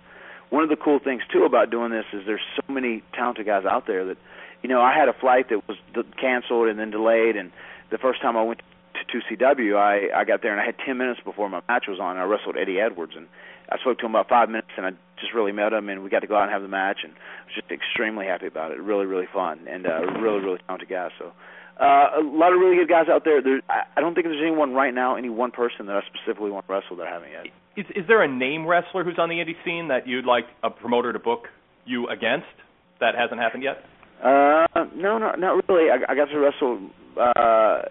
[0.49, 3.65] one of the cool things too about doing this is there's so many talented guys
[3.65, 4.17] out there that
[4.61, 7.51] you know I had a flight that was d- canceled and then delayed and
[7.89, 8.61] the first time I went
[8.93, 11.99] to 2CW I I got there and I had 10 minutes before my match was
[11.99, 13.27] on and I wrestled Eddie Edwards and
[13.69, 14.91] I spoke to him about five minutes, and I
[15.23, 17.13] just really met him, and we got to go out and have the match, and
[17.13, 18.81] I was just extremely happy about it.
[18.81, 21.09] Really, really fun, and uh, really, really talented guy.
[21.17, 21.31] So,
[21.79, 23.41] uh, a lot of really good guys out there.
[23.41, 26.67] There, I, don't think there's anyone right now, any one person that I specifically want
[26.67, 27.45] to wrestle that I haven't yet.
[27.75, 30.69] Is, is there a name wrestler who's on the indie scene that you'd like a
[30.69, 31.47] promoter to book
[31.85, 32.53] you against
[32.99, 33.83] that hasn't happened yet?
[34.23, 35.89] Uh, no, not not really.
[35.89, 36.79] I, I got to wrestle
[37.19, 37.89] uh,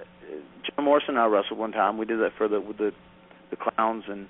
[0.65, 1.17] John Morrison.
[1.17, 1.99] and I wrestled one time.
[1.99, 2.93] We did that for the with the
[3.51, 4.29] the clowns and.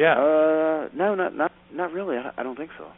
[0.00, 0.16] Yeah.
[0.16, 2.16] Uh, no, not not not really.
[2.16, 2.88] I, I don't think so.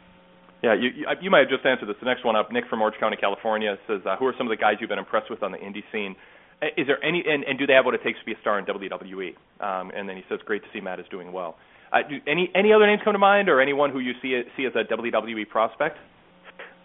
[0.63, 1.97] Yeah, you, you you might have just answered this.
[1.99, 4.51] The next one up, Nick from Orange County, California, says, uh, "Who are some of
[4.51, 6.15] the guys you've been impressed with on the indie scene?
[6.61, 8.39] Uh, Is there any and, and do they have what it takes to be a
[8.39, 11.57] star in WWE?" Um, and then he says, "Great to see Matt is doing well."
[11.91, 14.65] Uh, do, any any other names come to mind, or anyone who you see see
[14.65, 15.97] as a WWE prospect?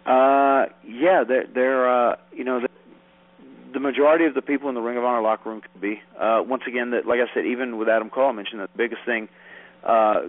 [0.05, 2.67] Uh, yeah, they're they're uh, you know the,
[3.71, 6.01] the majority of the people in the Ring of Honor locker room could be.
[6.19, 8.77] Uh, once again, that like I said, even with Adam Cole, I mentioned that the
[8.77, 9.29] biggest thing
[9.83, 10.21] uh,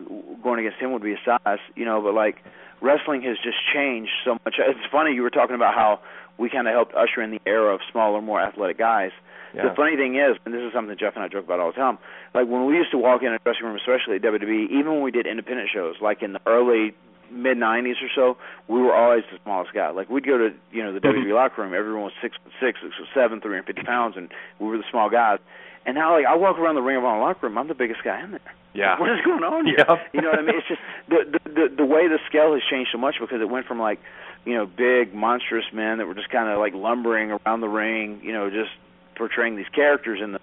[0.42, 1.58] going against him would be his size.
[1.74, 2.36] You know, but like
[2.80, 4.56] wrestling has just changed so much.
[4.58, 6.00] It's funny you were talking about how
[6.38, 9.12] we kind of helped usher in the era of smaller, more athletic guys.
[9.54, 9.68] Yeah.
[9.68, 11.76] The funny thing is, and this is something Jeff and I joke about all the
[11.76, 11.98] time,
[12.34, 15.02] like when we used to walk in a dressing room, especially at WWE, even when
[15.02, 16.94] we did independent shows, like in the early
[17.30, 18.36] mid '90s or so,
[18.68, 19.90] we were always the smallest guy.
[19.90, 22.78] Like we'd go to you know the WWE locker room, everyone was six foot six,
[22.80, 25.38] six foot seven, 350 pounds, and we were the small guys.
[25.84, 28.04] And now, like I walk around the Ring of Honor locker room, I'm the biggest
[28.04, 28.54] guy in there.
[28.72, 28.98] Yeah.
[29.00, 29.84] What is going on here?
[29.86, 29.98] Yep.
[30.12, 30.56] You know what I mean?
[30.56, 33.48] It's just the, the the the way the scale has changed so much because it
[33.48, 33.98] went from like,
[34.44, 38.20] you know, big monstrous men that were just kind of like lumbering around the ring,
[38.22, 38.70] you know, just
[39.16, 40.40] portraying these characters in the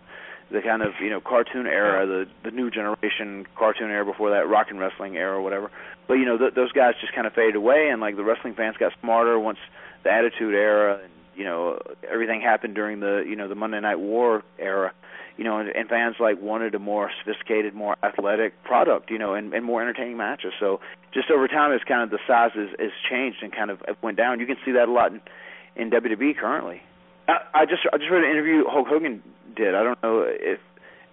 [0.49, 4.47] the kind of you know cartoon era, the the new generation cartoon era before that
[4.47, 5.71] rock and wrestling era or whatever.
[6.07, 8.55] But you know th- those guys just kind of faded away, and like the wrestling
[8.55, 9.59] fans got smarter once
[10.03, 11.79] the Attitude Era and you know
[12.11, 14.93] everything happened during the you know the Monday Night War era.
[15.37, 19.35] You know, and, and fans like wanted a more sophisticated, more athletic product, you know,
[19.35, 20.51] and, and more entertaining matches.
[20.59, 20.79] So
[21.13, 24.17] just over time, it's kind of the size is, is changed and kind of went
[24.17, 24.39] down.
[24.39, 25.21] You can see that a lot in,
[25.75, 26.81] in WWE currently.
[27.27, 29.21] I, I just I just read an interview Hulk Hogan
[29.55, 29.75] did.
[29.75, 30.59] I don't know if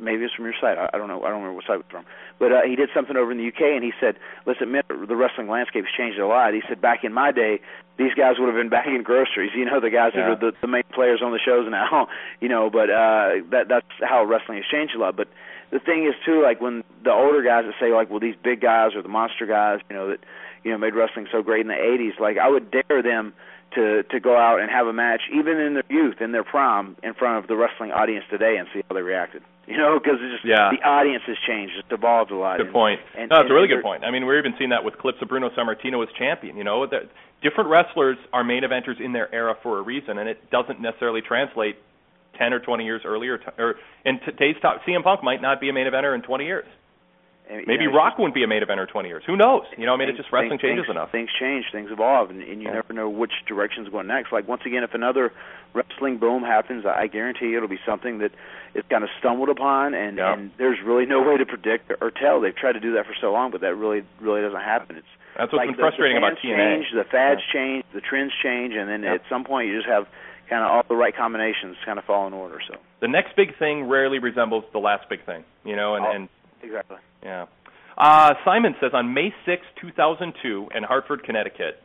[0.05, 0.79] maybe it's from your site.
[0.79, 1.23] I, I don't know.
[1.25, 2.05] I don't remember what site it was from.
[2.39, 4.17] But uh, he did something over in the UK, and he said,
[4.47, 7.61] "Let's admit the wrestling landscape's changed a lot." He said, "Back in my day,
[7.97, 9.53] these guys would have been bagging groceries.
[9.55, 10.29] You know, the guys Yeah.
[10.35, 12.09] that are the, the main players on the shows now.
[12.41, 15.17] You know, but uh, that that's how wrestling has changed a lot.
[15.17, 15.29] But
[15.71, 18.61] the thing is too, like when the older guys that say like, well, these big
[18.61, 20.21] guys or the monster guys, you know, that
[20.63, 22.19] you know made wrestling so great in the '80s.
[22.21, 23.33] Like I would dare them
[23.75, 26.97] to to go out and have a match, even in their youth, in their prime,
[27.03, 29.43] in front of the wrestling audience today, and see how they reacted.
[29.67, 30.71] You know, because it's just Yeah.
[30.71, 32.59] the audience has changed, it's evolved a lot.
[32.59, 33.01] Good and- point.
[33.17, 34.05] And, no, it's a really good point.
[34.05, 36.57] I mean, we're even seeing that with clips of Bruno Sammartino as champion.
[36.57, 37.05] You know, that
[37.43, 41.23] different wrestlers are main eventers in their era for a reason, and it doesn't necessarily
[41.23, 41.77] translate
[42.35, 43.39] 10 or 20 years earlier.
[43.39, 46.45] T- or in today's top, CM Punk might not be a main eventer in 20
[46.45, 46.67] years.
[47.49, 49.23] And, Maybe you know, Rock wouldn't be a main eventer in 20 years.
[49.27, 49.65] Who knows?
[49.77, 51.11] You know, I mean, it things- just wrestling things- changes things, enough.
[51.13, 52.75] Things change, things evolve, and, and you Yeah.
[52.75, 54.33] never know which direction's going next.
[54.33, 55.33] Like once again, if another
[55.75, 58.33] wrestling boom happens, I guarantee it'll be something that
[58.75, 60.33] is kind of stumbled upon, and Yeah.
[60.33, 62.41] and there's really no way to predict or tell.
[62.41, 64.97] They've tried to do that for so long, but that really really doesn't happen.
[64.97, 65.07] It's
[65.37, 66.57] That's what's like been the- frustrating the about TNA.
[66.57, 70.07] Change, the fads change, the trends change, and then at some point you just have
[70.49, 72.61] kind of all the right combinations kind of fall in order.
[72.67, 75.45] So The next big thing rarely resembles the last big thing.
[75.65, 76.11] You know, and, Oh.
[76.11, 76.29] and
[76.65, 76.97] exactly.
[77.23, 77.47] Yeah.
[77.97, 81.81] Uh, Simon says on May 6, 2002, in Hartford, Connecticut,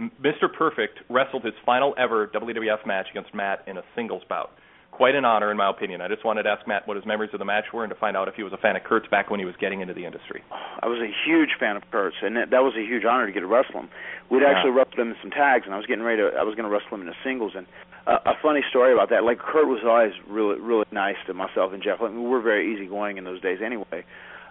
[0.00, 0.52] Mr.
[0.52, 4.50] Perfect wrestled his final ever WWF match against Matt in a singles bout.
[4.96, 6.00] Quite an honor, in my opinion.
[6.00, 7.98] I just wanted to ask Matt what his memories of the match were and to
[8.00, 9.92] find out if he was a fan of Curt's back when he was getting into
[9.92, 10.42] the industry.
[10.80, 13.32] I was a huge fan of Curt's, and that, that was a huge honor to
[13.32, 13.90] get to wrestle him.
[14.30, 14.48] We'd Yeah.
[14.56, 16.28] actually wrestled him in some tags, and I was getting ready to.
[16.38, 17.52] I was going to wrestle him in a singles.
[17.54, 17.66] And
[18.06, 21.74] uh, a funny story about that, like Curt was always really, really nice to myself
[21.74, 22.00] and Jeff.
[22.00, 24.02] Like, we were very easygoing in those days, anyway.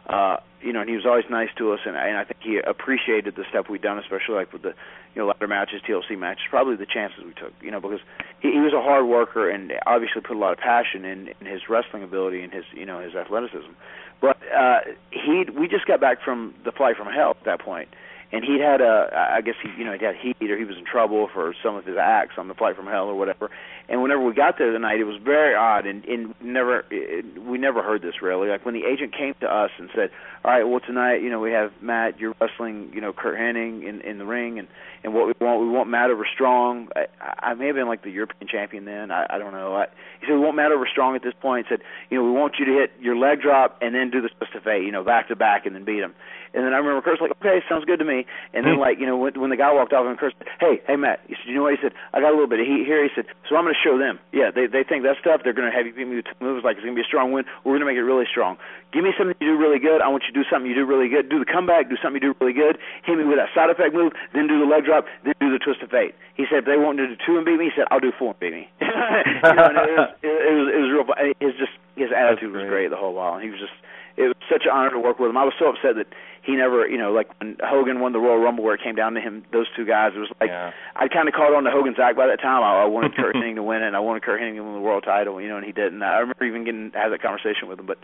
[0.06, 2.58] Uh, you know, and he was always nice to us, and, and I think he
[2.58, 4.74] appreciated the stuff we'd done, especially like with the,
[5.14, 7.54] you know, ladder matches, TLC matches, probably the chances we took.
[7.62, 8.00] You know, because
[8.40, 11.46] he, he was a hard worker and obviously put a lot of passion in, in
[11.46, 13.72] his wrestling ability and his, you know, his athleticism.
[14.20, 14.80] But uh,
[15.12, 17.90] he, we just got back from the flight from hell at that point,
[18.32, 20.78] and he'd had a, I guess he, you know, he had heat or he was
[20.78, 23.52] in trouble for some of his acts on the flight from hell or whatever.
[23.88, 27.44] And whenever we got there the night, it was very odd, and, and never, it,
[27.44, 28.50] we never heard this really.
[28.50, 30.10] Like when the agent came to us and said,
[30.44, 33.88] "All right, well tonight, you know, we have Matt, you're wrestling, you know, Curt Hennig
[33.88, 34.68] in in the ring, and
[35.06, 36.90] and what we want, we want Matt over Strong.
[36.96, 39.12] I, I may have been like the European champion then.
[39.12, 39.76] I, I don't know.
[39.76, 39.86] I,
[40.20, 41.68] he said we want Matt over Strong at this point.
[41.68, 44.20] He said, you know, we want you to hit your leg drop and then do
[44.20, 46.16] the twist of fate, you know, back to back, and then beat him.
[46.56, 48.26] And then I remember Curt's like, okay, sounds good to me.
[48.56, 48.82] And then hmm.
[48.82, 51.20] like, you know, when, when the guy walked off, and Curt said, hey, hey Matt,
[51.28, 51.76] he said, you know what?
[51.76, 53.04] He said, I got a little bit of heat here.
[53.04, 54.18] He said, so I'm going to show them.
[54.32, 55.44] Yeah, they they think that stuff.
[55.44, 57.04] They're going to have you beat me with two moves like it's going to be
[57.04, 57.44] a strong win.
[57.68, 58.56] We're going to make it really strong.
[58.96, 60.00] Give me something you do really good.
[60.00, 61.28] I want you to do something you do really good.
[61.28, 61.92] Do the comeback.
[61.92, 62.80] Do something you do really good.
[63.04, 64.16] Hit me with that side effect move.
[64.32, 65.06] Then do the leg drop.
[65.28, 66.16] Then do the twist of fate.
[66.40, 68.16] He said, if they want to do two and beat me, he said, I'll do
[68.16, 68.64] four and beat me.
[68.80, 71.06] you know, and it was it, it was it was real.
[71.44, 73.40] His just his attitude was great the whole while.
[73.40, 73.76] He was just
[74.18, 75.38] it was such an honor to work with him.
[75.38, 76.08] I was so upset that
[76.42, 79.14] he never, you know, like when Hogan won the Royal Rumble, where it came down
[79.16, 80.14] to him, those two guys.
[80.16, 80.52] It was like
[80.96, 82.64] I kind of caught on to Hogan's act by that time.
[82.64, 84.74] I, I wanted Curt Hennig to win it, and I wanted Curt Hennig to win
[84.74, 86.02] the world title, you know, and he didn't.
[86.04, 87.98] I remember even getting have that conversation with him, but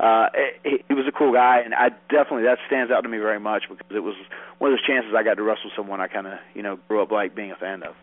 [0.00, 0.28] uh,
[0.64, 3.38] he, he was a cool guy, and I definitely that stands out to me very
[3.38, 4.16] much because it was
[4.58, 7.00] one of those chances I got to wrestle someone I kind of, you know, grew
[7.02, 7.94] up like being a fan of.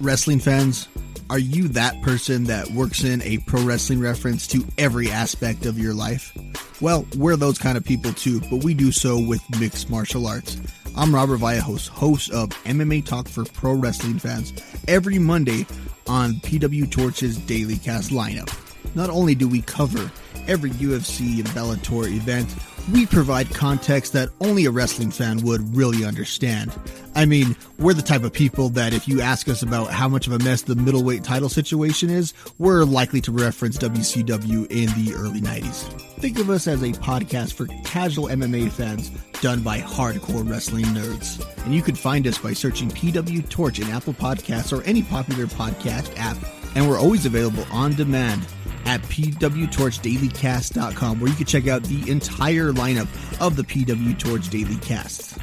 [0.00, 0.86] Wrestling fans,
[1.28, 5.76] are you that person that works in a pro wrestling reference to every aspect of
[5.76, 6.32] your life?
[6.80, 10.56] Well, we're those kind of people too, but we do so with mixed martial arts.
[10.96, 14.52] I'm Robert Vallejos, host of MMA Talk for Pro Wrestling Fans,
[14.86, 15.66] every Monday
[16.06, 18.56] on PW Torch's Daily Cast lineup.
[18.94, 20.12] Not only do we cover
[20.46, 22.54] every UFC and Bellator event,
[22.92, 26.72] we provide context that only a wrestling fan would really understand.
[27.14, 30.26] I mean, we're the type of people that if you ask us about how much
[30.26, 35.14] of a mess the middleweight title situation is, we're likely to reference WCW in the
[35.14, 36.00] early 90s.
[36.20, 39.10] Think of us as a podcast for casual MMA fans
[39.40, 41.44] done by hardcore wrestling nerds.
[41.64, 45.46] And you can find us by searching PW Torch in Apple Podcasts or any popular
[45.46, 46.36] podcast app.
[46.74, 48.46] And we're always available on demand
[48.88, 53.06] at pwtorchdailycast.com where you can check out the entire lineup
[53.38, 55.38] of the PW Torch Daily Casts.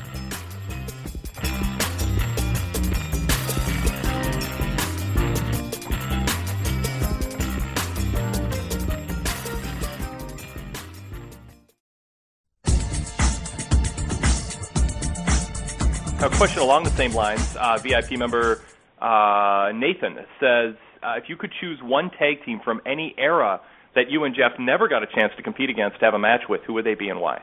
[16.20, 17.56] A question along the same lines.
[17.56, 18.64] Uh, VIP member
[19.00, 20.74] uh, Nathan says,
[21.06, 23.62] uh, if you could choose one tag team from any era
[23.96, 26.42] that you and Jeff never got a chance to compete against to have a match
[26.50, 27.42] with, who would they be and why?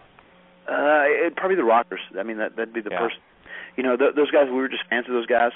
[0.69, 2.01] Uh, it'd probably the Rockers.
[2.19, 3.01] I mean, that that'd be the Yeah.
[3.01, 3.17] first.
[3.77, 4.47] You know, th- those guys.
[4.49, 5.53] We were just fans of those guys,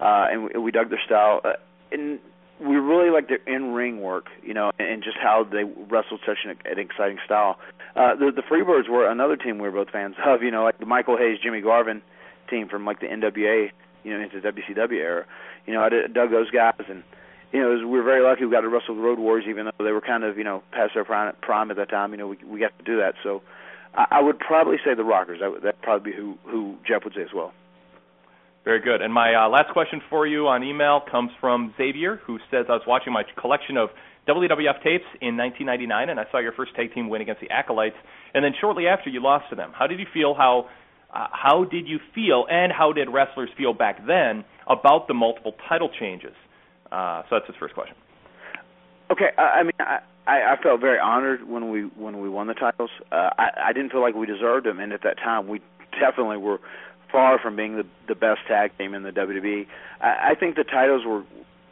[0.00, 1.40] uh, and we, we dug their style.
[1.44, 1.52] Uh,
[1.92, 2.18] and
[2.58, 4.26] we really like their in-ring work.
[4.42, 7.58] You know, and, and just how they wrestled such an, an exciting style.
[7.94, 10.42] Uh, the the Freebirds were another team we were both fans of.
[10.42, 12.02] You know, like the Michael Hayes, Jimmy Garvin
[12.48, 13.70] team from like the NWA.
[14.04, 15.26] You know, into the WCW era.
[15.66, 17.02] You know, I did, dug those guys and
[17.52, 19.84] you know, we were very lucky we got to wrestle the Road Warriors, even though
[19.84, 22.12] they were kind of, you know, past their prime, at that time.
[22.12, 23.14] You know, we we got to do that.
[23.22, 23.42] So,
[23.94, 25.40] I, I would probably say the Rockers.
[25.42, 27.52] Would that'd probably be who who Jeff would say as well.
[28.64, 29.00] Very good.
[29.00, 32.72] And my uh, last question for you on email comes from Xavier, who says I
[32.72, 33.88] was watching my collection of
[34.28, 37.96] WWF tapes in 1999, and I saw your first tag team win against the Acolytes,
[38.34, 39.72] and then shortly after you lost to them.
[39.74, 40.34] How did you feel?
[40.34, 40.68] How
[41.12, 45.54] uh, how did you feel, and how did wrestlers feel back then about the multiple
[45.68, 46.34] title changes?
[46.90, 47.96] Uh, so that's his first question.
[49.10, 52.54] Okay, I, mean, I, I I felt very honored when we when we won the
[52.54, 52.90] titles.
[53.10, 55.60] Uh, I I didn't feel like we deserved them, and at that time we
[55.98, 56.60] definitely were
[57.10, 59.66] far from being the the best tag team in the WWE.
[60.00, 61.24] I, I think the titles were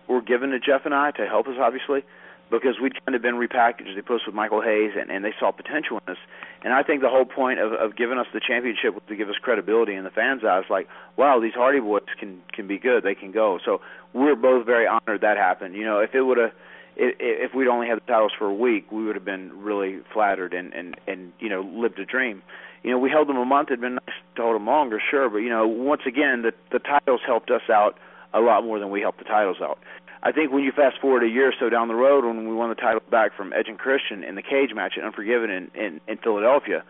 [0.08, 2.02] were given to Jeff and I to help us, obviously,
[2.50, 3.94] because we'd kind of been repackaged.
[3.94, 6.18] They put us with Michael Hayes, and, and they saw potential in us.
[6.62, 9.28] And I think the whole point of, of giving us the championship was to give
[9.28, 10.64] us credibility in the fans' eyes.
[10.68, 13.04] Like, wow, these Hardy Boys can can be good.
[13.04, 13.58] They can go.
[13.64, 13.80] So
[14.12, 15.74] we're both very honored that happened.
[15.74, 16.52] You know, if it would have
[16.98, 20.52] if, we'd only had the titles for a week, we would have been really flattered
[20.52, 22.42] and and and you know lived a dream.
[22.82, 23.68] You know, we held them a month.
[23.70, 26.80] It'd been nice to hold them longer, sure, but you know, once again, the the
[26.80, 27.98] titles helped us out
[28.34, 29.78] a lot more than we helped the titles out.
[30.22, 32.54] I think when you fast forward a year or so down the road, when we
[32.54, 35.70] won the title back from Edge and Christian in the cage match at Unforgiven in
[35.74, 36.82] in, in Philadelphia,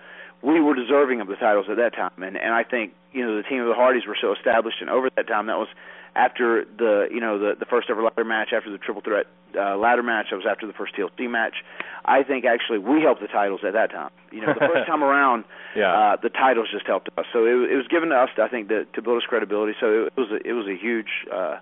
[0.43, 3.37] we were deserving of the titles at that time, and and I think you know
[3.37, 5.69] the team of the Hardys were so established and over that time that was
[6.17, 9.27] after the you know the the first ever ladder match, after the triple threat
[9.59, 11.57] uh, ladder match, that was after the first TLC match.
[12.05, 14.11] I think actually we helped the titles at that time.
[14.33, 15.45] You know, the first time around,
[15.77, 15.93] Yeah.
[15.93, 17.27] uh, the titles just helped us.
[17.33, 19.75] So it, it was given to us, I think, to, to build us credibility.
[19.81, 21.59] So it was a, it was a huge uh,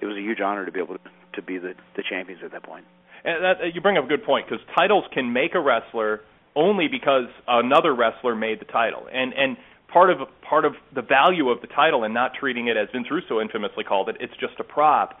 [0.00, 1.00] it was a huge honor to be able to,
[1.34, 2.84] to be the the champions at that point.
[3.24, 6.20] And that, you bring up a good point because titles can make a wrestler
[6.54, 9.56] only because another wrestler made the title, and and
[9.88, 13.10] part of part of the value of the title and not treating it as Vince
[13.10, 15.18] Russo infamously called it, it's just a prop,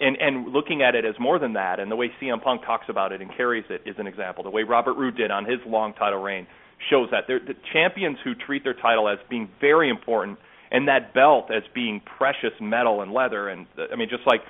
[0.00, 1.80] and and looking at it as more than that.
[1.80, 4.44] And the way CM Punk talks about it and carries it is an example.
[4.44, 6.46] The way Robert Roode did on his long title reign
[6.90, 10.38] shows that they're the champions who treat their title as being very important
[10.70, 14.40] and that belt as being precious metal and leather and I mean just like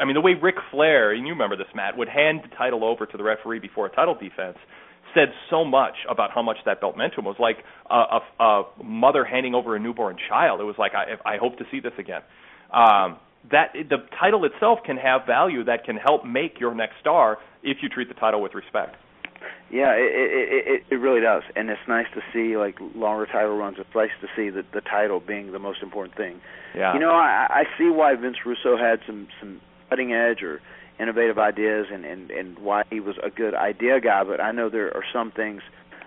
[0.00, 2.84] I mean, the way Ric Flair, and you remember this, Matt, would hand the title
[2.84, 4.58] over to the referee before a title defense,
[5.14, 7.26] said so much about how much that belt meant to him.
[7.26, 7.58] It was like
[7.88, 10.60] a, a, a mother handing over a newborn child.
[10.60, 12.22] It was like, I, I hope to see this again.
[12.72, 13.18] Um,
[13.50, 17.78] that the title itself can have value that can help make your next star if
[17.82, 18.96] you treat the title with respect.
[19.70, 23.56] Yeah, it it it, it really does, and it's nice to see like longer title
[23.56, 23.78] runs.
[23.78, 26.40] It's nice to see the the title being the most important thing.
[26.74, 26.94] Yeah.
[26.94, 30.60] You know, I I see why Vince Russo had some some cutting edge or
[31.00, 34.24] innovative ideas, and and and why he was a good idea guy.
[34.24, 35.62] But I know there are some things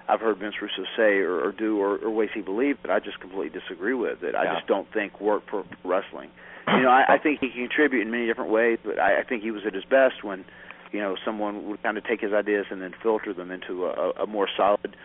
[0.07, 2.99] I've heard Vince Russo say or, or do or, or ways he believed that I
[2.99, 4.21] just completely disagree with.
[4.21, 4.55] That I Yeah.
[4.55, 6.29] just don't think work for wrestling.
[6.67, 9.23] You know, I, I think he can contribute in many different ways, but I, I
[9.23, 10.45] think he was at his best when
[10.91, 14.11] you know someone would kind of take his ideas and then filter them into a,
[14.23, 14.95] a more solid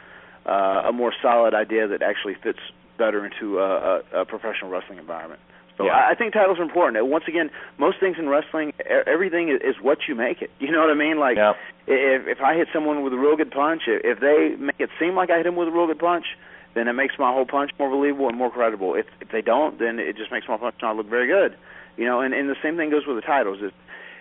[0.47, 2.59] uh, a more solid idea that actually fits
[2.98, 5.40] better into a, a, a professional wrestling environment.
[5.77, 5.93] So Yeah.
[5.93, 7.05] I, I think titles are important.
[7.07, 8.73] Once again, most things in wrestling,
[9.07, 10.51] everything is, is what you make it.
[10.61, 11.19] You know what I mean?
[11.19, 11.55] Like yeah.
[11.86, 15.15] if if I hit someone with a real good punch, if they make it seem
[15.15, 16.27] like I hit him with a real good punch,
[16.74, 18.94] then it makes my whole punch more believable and more credible.
[18.94, 21.57] If if they don't, then it just makes my punch not look very good.
[21.97, 23.59] You know, and and the same thing goes with the titles.
[23.62, 23.74] It,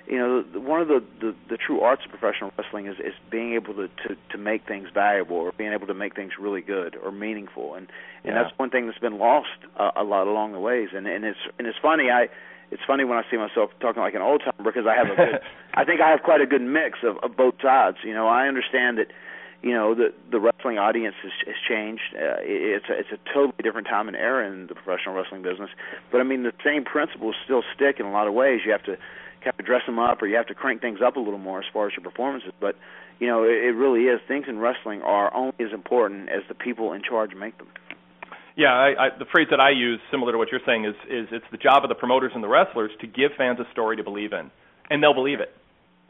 [0.09, 3.53] you know, one of the, the the true arts of professional wrestling is is being
[3.53, 6.95] able to to to make things valuable or being able to make things really good
[7.03, 7.87] or meaningful, and
[8.23, 8.43] and Yeah.
[8.43, 10.89] that's one thing that's been lost a, a lot along the ways.
[10.95, 12.09] And and it's and it's funny.
[12.09, 12.27] I
[12.71, 15.15] it's funny when I see myself talking like an old timer because I have a
[15.15, 15.41] good.
[15.75, 17.97] I think I have quite a good mix of, of both sides.
[18.03, 19.07] You know, I understand that
[19.61, 22.15] you know the the wrestling audience has, has changed.
[22.15, 25.43] Uh, it- it's a, it's a totally different time and era in the professional wrestling
[25.43, 25.69] business.
[26.11, 28.61] But I mean, the same principles still stick in a lot of ways.
[28.65, 28.97] You have to
[29.41, 31.59] have to dress them up, or you have to crank things up a little more
[31.59, 32.51] as far as your performances.
[32.59, 32.75] But
[33.19, 34.19] you know, it, it really is.
[34.27, 37.67] Things in wrestling are only as important as the people in charge make them.
[38.55, 41.27] Yeah, I, I, the phrase that I use, similar to what you're saying, is is
[41.31, 44.03] it's the job of the promoters and the wrestlers to give fans a story to
[44.03, 44.51] believe in,
[44.89, 45.55] and they'll believe it.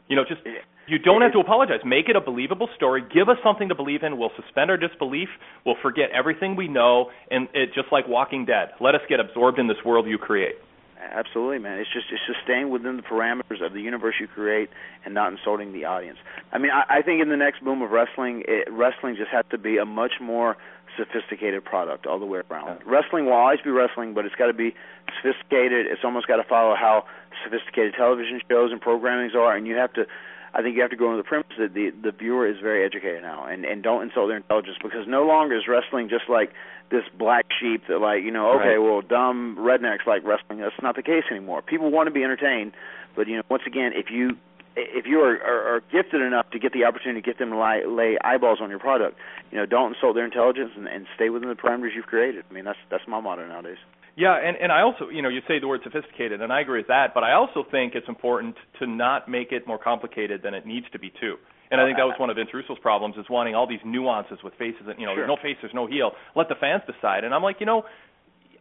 [0.08, 0.40] You know, just
[0.88, 1.78] you don't have to apologize.
[1.84, 3.02] Make it a believable story.
[3.14, 4.18] Give us something to believe in.
[4.18, 5.28] We'll suspend our disbelief.
[5.64, 8.70] We'll forget everything we know, and it just like Walking Dead.
[8.80, 10.56] Let us get absorbed in this world you create.
[11.00, 11.78] Absolutely, man.
[11.78, 14.68] It's just it's just staying within the parameters of the universe you create
[15.04, 16.18] and not insulting the audience.
[16.52, 19.44] I mean, I, I think in the next boom of wrestling, it, wrestling just has
[19.50, 20.56] to be a much more
[20.98, 22.80] sophisticated product all the way around.
[22.84, 24.74] Wrestling will always be wrestling, but it's got to be
[25.22, 25.86] sophisticated.
[25.86, 27.04] It's almost got to follow how
[27.44, 30.06] sophisticated television shows and programmings are, and you have to.
[30.52, 32.84] I think you have to go on the premise that the the viewer is very
[32.84, 36.52] educated now, and and don't insult their intelligence because no longer is wrestling just like
[36.90, 38.78] this black sheep that like you know okay Right.
[38.78, 40.58] well dumb rednecks like wrestling.
[40.58, 41.62] That's not the case anymore.
[41.62, 42.72] People want to be entertained,
[43.14, 44.36] but you know once again if you
[44.76, 47.58] if you are, are, are gifted enough to get the opportunity to get them to
[47.58, 49.18] lay, lay eyeballs on your product,
[49.50, 52.44] you know don't insult their intelligence and, and stay within the parameters you've created.
[52.50, 53.78] I mean that's that's my motto nowadays.
[54.20, 56.80] Yeah, and and I also, you know, you say the word sophisticated, and I agree
[56.80, 57.14] with that.
[57.14, 60.84] But I also think it's important to not make it more complicated than it needs
[60.92, 61.36] to be too.
[61.70, 64.38] And I think that was one of Vince Russo's problems is wanting all these nuances
[64.42, 64.82] with faces.
[64.88, 65.24] And, you know, Sure.
[65.24, 66.10] there's no face, there's no heel.
[66.34, 67.22] Let the fans decide.
[67.22, 67.84] And I'm like, you know,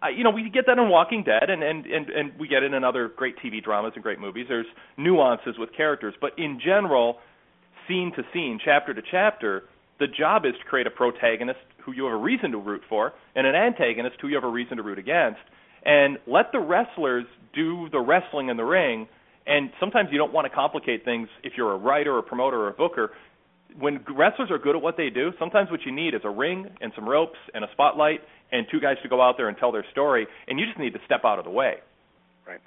[0.02, 2.64] I, you know, we get that in Walking Dead, and and and and we get
[2.64, 4.45] it in other great TV dramas and great movies.
[4.48, 7.18] There's nuances with characters, but in general,
[7.86, 9.64] scene to scene, chapter to chapter,
[9.99, 13.13] the job is to create a protagonist who you have a reason to root for
[13.35, 15.39] and an antagonist who you have a reason to root against.
[15.85, 19.07] And let the wrestlers do the wrestling in the ring.
[19.47, 22.57] And sometimes you don't want to complicate things if you're a writer or a promoter
[22.57, 23.11] or a booker.
[23.77, 26.67] When wrestlers are good at what they do, sometimes what you need is a ring
[26.81, 28.21] and some ropes and a spotlight
[28.51, 30.27] and two guys to go out there and tell their story.
[30.47, 31.76] And you just need to step out of the way.
[32.47, 32.59] Right.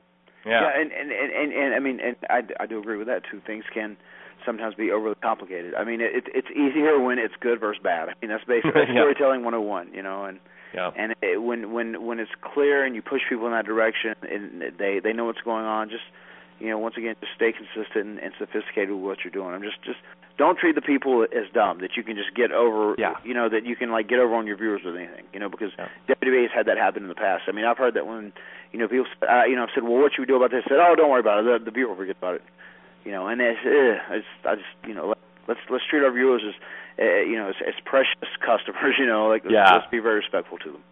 [0.46, 0.70] Yeah.
[0.74, 3.40] and, and and and and I mean, and I I do agree with that too.
[3.46, 3.96] Things can
[4.44, 5.74] sometimes be overly complicated.
[5.74, 8.09] I mean, it it's easier when it's good versus bad.
[8.09, 9.02] I mean, that's basically Yeah.
[9.02, 10.39] storytelling 101, you know, and
[10.74, 10.90] Yeah.
[10.97, 14.62] and it, when when when it's clear and you push people in that direction and
[14.78, 16.05] they they know what's going on, just
[16.60, 19.52] you know, once again, just stay consistent and, and sophisticated with what you're doing.
[19.55, 19.98] I'm just just
[20.39, 22.94] don't treat the people as dumb that you can just get over.
[22.98, 23.14] Yeah.
[23.24, 25.24] You know that you can like get over on your viewers with anything.
[25.32, 25.73] You know because
[26.09, 27.44] WWE has had that happen in the past.
[27.48, 28.32] I mean, I've heard that when
[28.73, 30.64] you know people uh, you know I've said, well, what should we do about this?
[30.69, 31.64] Said, oh, don't worry about it.
[31.64, 32.43] The, the viewer will forget about it.
[33.04, 35.18] You know, and it's, uh, it's I just you know let,
[35.48, 36.54] let's let's treat our viewers as
[36.98, 38.14] uh, you know as, as precious
[38.46, 38.94] customers.
[38.98, 39.74] You know, like let's, Yeah.
[39.74, 40.82] let's be very respectful to them.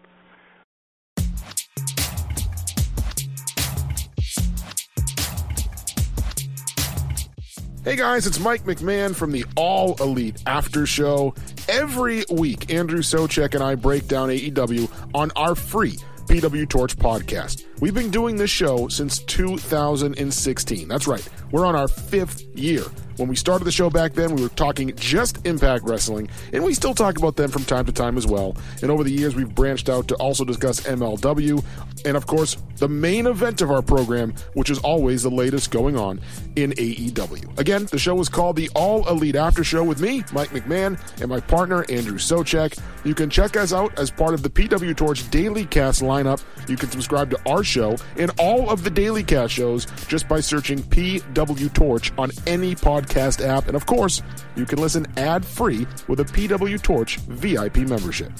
[7.83, 11.33] Hey guys, it's Mike McMahon from the All Elite After Show.
[11.67, 15.97] Every week, Andrew Soucek and I break down AEW on our free
[16.27, 17.65] PW Torch podcast.
[17.79, 20.87] We've been doing this show since 2016.
[20.87, 22.83] That's right, we're on our fifth year.
[23.17, 26.73] When we started the show back then, we were talking just Impact Wrestling, and we
[26.73, 28.55] still talk about them from time to time as well.
[28.81, 31.63] And over the years, we've branched out to also discuss MLW,
[32.05, 35.97] and of course, the main event of our program, which is always the latest going
[35.97, 36.19] on
[36.55, 37.59] in AEW.
[37.59, 41.29] Again, the show is called the All Elite After Show with me, Mike McMahon, and
[41.29, 42.79] my partner, Andrew Soucek.
[43.03, 46.43] You can check us out as part of the PW Torch Daily Cast lineup.
[46.67, 50.39] You can subscribe to our show and all of the Daily Cast shows just by
[50.39, 53.67] searching PW Torch on any podcast app.
[53.67, 54.21] And of course,
[54.55, 58.31] you can listen ad free with a PW Torch VIP membership.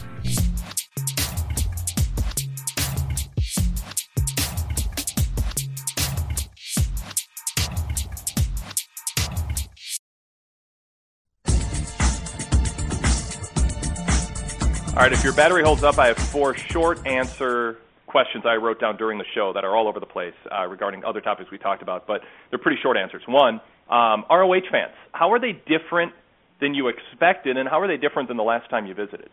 [15.01, 17.77] All right, if your battery holds up, I have four short answer
[18.11, 21.03] questions I wrote down during the show that are all over the place uh, regarding
[21.05, 23.23] other topics we talked about, but they're pretty short answers.
[23.27, 26.13] One, um, ROH fans, how are they different
[26.59, 29.29] than you expected, and how are they different than the last time you visited?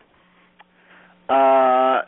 [1.27, 2.01] Uh,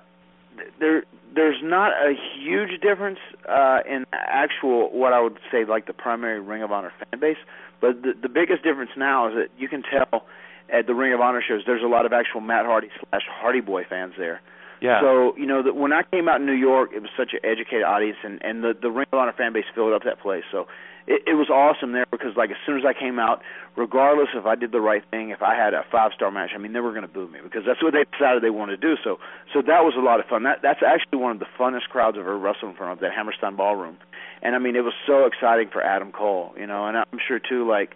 [0.80, 1.03] there,
[1.35, 6.39] there's not a huge difference uh, in actual what I would say like the primary
[6.39, 7.38] Ring of Honor fan base,
[7.80, 10.26] but the, the biggest difference now is that you can tell
[10.73, 13.61] at the Ring of Honor shows there's a lot of actual Matt Hardy slash Hardy
[13.61, 14.41] Boy fans there.
[14.81, 14.99] Yeah.
[15.01, 17.39] So you know that when I came out in New York, it was such an
[17.45, 20.43] educated audience, and and the the Ring of Honor fan base filled up that place.
[20.51, 20.65] So
[21.05, 23.41] it, it was awesome there because like as soon as I came out,
[23.77, 26.57] regardless if I did the right thing, if I had a five star match, I
[26.57, 28.87] mean they were going to boo me because that's what they decided they wanted to
[28.89, 28.95] do.
[29.03, 29.17] So
[29.53, 30.43] so that was a lot of fun.
[30.43, 33.13] That that's actually one of the funnest crowds I've ever wrestled in front of that
[33.13, 33.97] Hammerstein Ballroom,
[34.41, 37.37] and I mean it was so exciting for Adam Cole, you know, and I'm sure
[37.39, 37.93] too like.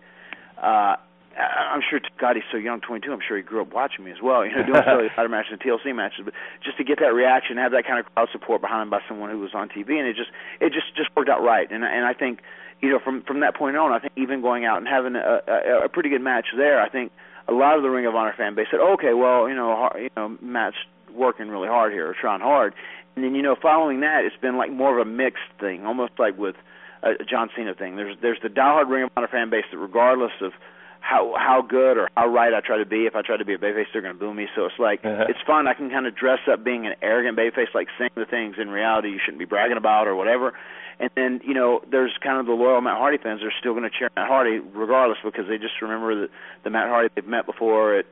[0.62, 0.98] uh
[1.38, 3.12] I'm sure God he's so young, 22.
[3.12, 4.46] I'm sure he grew up watching me as well.
[4.46, 6.34] You know, doing silly ladder matches and TLC matches, but
[6.64, 9.30] just to get that reaction, have that kind of crowd support behind him by someone
[9.30, 10.30] who was on TV, and it just
[10.62, 11.70] it just just worked out right.
[11.70, 12.40] And and I think
[12.82, 15.42] you know from from that point on, I think even going out and having a,
[15.48, 17.12] a, a pretty good match there, I think
[17.48, 20.10] a lot of the Ring of Honor fan base said, okay, well you know you
[20.16, 20.78] know Matt's
[21.14, 22.74] working really hard here, or trying hard,
[23.16, 26.14] and then you know following that, it's been like more of a mixed thing, almost
[26.18, 26.56] like with
[27.04, 27.98] a John Cena thing.
[27.98, 30.54] There's there's the diehard Ring of Honor fan base that regardless of
[31.06, 33.06] how how good or how right I try to be.
[33.06, 34.48] If I try to be a babyface, they're going to boo me.
[34.56, 35.26] So it's like Uh-huh.
[35.30, 35.68] it's fun.
[35.68, 38.70] I can kind of dress up being an arrogant babyface, like saying the things in
[38.70, 40.54] reality you shouldn't be bragging about or whatever.
[41.00, 43.42] And then you know, there's kind of the loyal Matt Hardy fans.
[43.42, 46.28] They're still going to cheer Matt Hardy regardless because they just remember the
[46.64, 48.06] the Matt Hardy they've met before at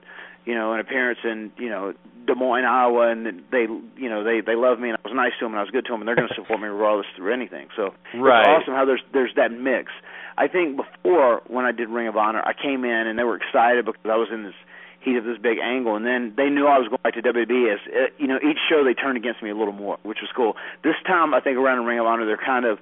[0.46, 1.94] you know an appearance in you know
[2.28, 3.66] Des Moines, Iowa, and they
[3.98, 5.72] you know they they love me and I was nice to them and I was
[5.72, 7.70] good to them and they're going to support me regardless through anything.
[7.76, 8.42] So Right.
[8.42, 9.92] it's awesome how there's there's that mix.
[10.38, 13.38] I think before when I did Ring of Honor, I came in and they were
[13.38, 14.56] excited because I was in this
[15.02, 17.74] heat of this big angle, and then they knew I was going back to WWE.
[17.74, 20.32] As uh, you know, each show they turned against me a little more, which was
[20.36, 20.56] cool.
[20.84, 22.80] This time, I think around in Ring of Honor, they're kind of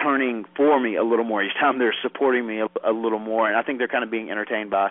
[0.00, 1.42] turning for me a little more.
[1.42, 4.10] Each time they're supporting me a, a little more, and I think they're kind of
[4.10, 4.90] being entertained by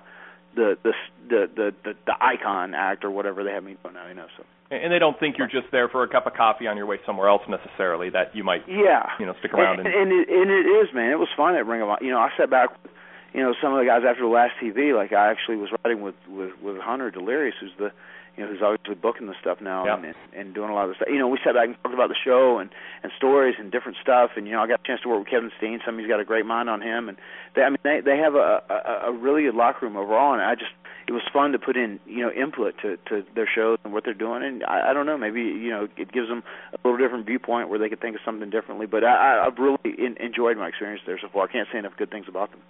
[0.55, 0.93] the the
[1.29, 4.07] the the the, the icon act or whatever they have me doing now.
[4.07, 6.67] You know, so And they don't think you're just there for a cup of coffee
[6.67, 8.09] on your way somewhere else necessarily.
[8.09, 9.09] That you might, yeah.
[9.19, 9.95] you know, stick around and, and.
[9.95, 12.19] and it and it is man it was fun at Ring of Honor you know
[12.19, 12.91] I sat back with
[13.33, 16.01] you know some of the guys after the last TV like I actually was riding
[16.01, 17.91] with with with Hunter Delirious who's the
[18.35, 19.97] you know who's obviously booking the stuff now Yeah.
[20.01, 21.07] and, and doing a lot of the stuff.
[21.11, 22.69] You know we sat back and talked about the show and
[23.03, 24.31] and stories and different stuff.
[24.35, 25.79] And you know I got a chance to work with Kevin Steen.
[25.85, 27.09] Somebody's got a great mind on him.
[27.09, 27.17] And
[27.55, 30.33] they I mean they they have a a, a really good locker room overall.
[30.33, 30.71] And I just
[31.07, 34.03] it was fun to put in you know input to to their shows and what
[34.03, 34.41] they're doing.
[34.43, 36.43] And I, I don't know maybe you know it gives them
[36.73, 38.87] a little different viewpoint where they could think of something differently.
[38.87, 41.43] But I, I I've really in, enjoyed my experience there so far.
[41.47, 42.61] I can't say enough good things about them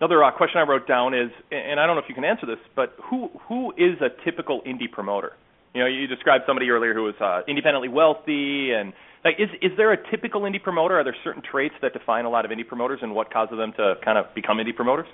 [0.00, 2.46] Another uh, question I wrote down is, and I don't know if you can answer
[2.46, 5.32] this, but who who is a typical indie promoter?
[5.74, 8.92] You know, you described somebody earlier who was uh, independently wealthy, and
[9.24, 10.98] like, is is there a typical indie promoter?
[11.00, 13.72] Are there certain traits that define a lot of indie promoters, and what causes them
[13.78, 15.06] to kind of become indie promoters?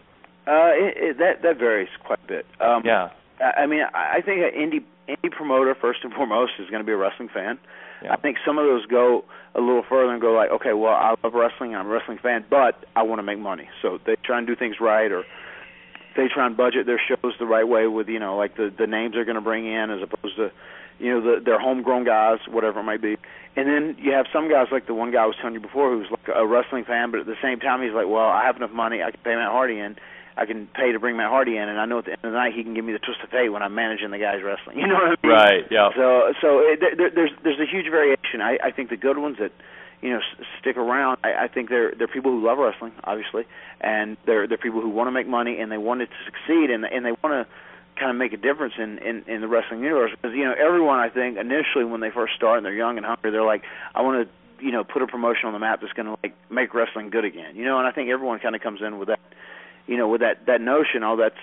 [0.46, 3.10] uh it, it, that that varies quite a bit um Yeah.
[3.38, 6.82] I I mean, I I think an indie indie promoter first and foremost is going
[6.82, 7.58] to be a wrestling fan.
[8.02, 8.12] Yeah.
[8.12, 9.24] I think some of those go
[9.54, 12.44] a little further and go like, okay, well, I love wrestling, I'm a wrestling fan,
[12.48, 13.68] but I want to make money.
[13.80, 15.24] So they try and do things right, or
[16.16, 18.86] they try and budget their shows the right way with you know like the the
[18.86, 20.50] names they're going to bring in as opposed to
[20.98, 23.16] you know the their homegrown guys, whatever it might be.
[23.54, 25.90] And then you have some guys like the one guy I was telling you before
[25.92, 28.56] who's like a wrestling fan, but at the same time he's like, well, I have
[28.56, 29.96] enough money, I can pay Matt Hardy in.
[30.36, 32.32] I can pay to bring Matt Hardy in, and I know at the end of
[32.32, 34.40] the night he can give me the twist of fate when I'm managing the guys
[34.42, 34.78] wrestling.
[34.80, 35.32] You know what I mean?
[35.32, 35.64] Right.
[35.70, 35.90] Yeah.
[35.94, 38.40] So so eh, it, there, there's there's a huge variation.
[38.40, 39.52] I, I think the good ones that
[40.00, 41.18] you know s- stick around.
[41.22, 43.44] I, I think they're they're people who love wrestling, obviously,
[43.80, 46.70] and they're they're people who want to make money and they want it to succeed
[46.70, 47.46] and and they want to
[47.98, 50.98] kind of make a difference in in in the wrestling universe because you know everyone
[50.98, 53.62] I think initially when they first start and they're young and hungry they're like
[53.94, 56.34] I want to you know put a promotion on the map that's going to like
[56.50, 59.08] make wrestling good again you know and I think everyone kind of comes in with
[59.08, 59.20] that
[59.86, 61.38] you know, with that that notion, all that's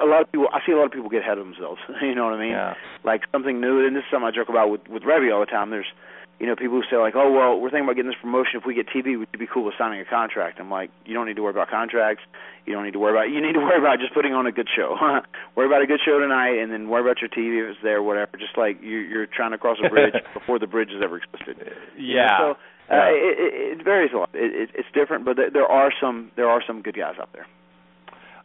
[0.00, 0.48] a lot of people.
[0.52, 1.80] I see a lot of people get ahead of themselves.
[2.02, 2.52] You know what I mean?
[2.52, 2.74] Yeah.
[3.04, 5.46] Like something new, and this is something I joke about with with Reby all the
[5.46, 5.70] time.
[5.70, 5.86] There's,
[6.40, 8.58] you know, people who say like, oh well, we're thinking about getting this promotion.
[8.60, 10.58] If we get TV, would you be cool with signing a contract?
[10.58, 12.24] I'm like, you don't need to worry about contracts.
[12.66, 13.30] You don't need to worry about.
[13.30, 14.96] You need to worry about just putting on a good show.
[15.56, 18.02] worry about a good show tonight, and then worry about your TV if it's there,
[18.02, 18.32] whatever.
[18.38, 21.56] Just like you're, you're trying to cross a bridge before the bridge has ever existed.
[21.58, 22.38] You know, Yeah.
[22.38, 22.50] So
[22.90, 24.30] uh, it, it, it varies a lot.
[24.34, 27.30] It, it, it's different, but there, there are some there are some good guys out
[27.32, 27.46] there.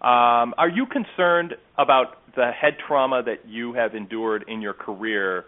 [0.02, 5.46] Um, are you concerned about the head trauma that you have endured in your career,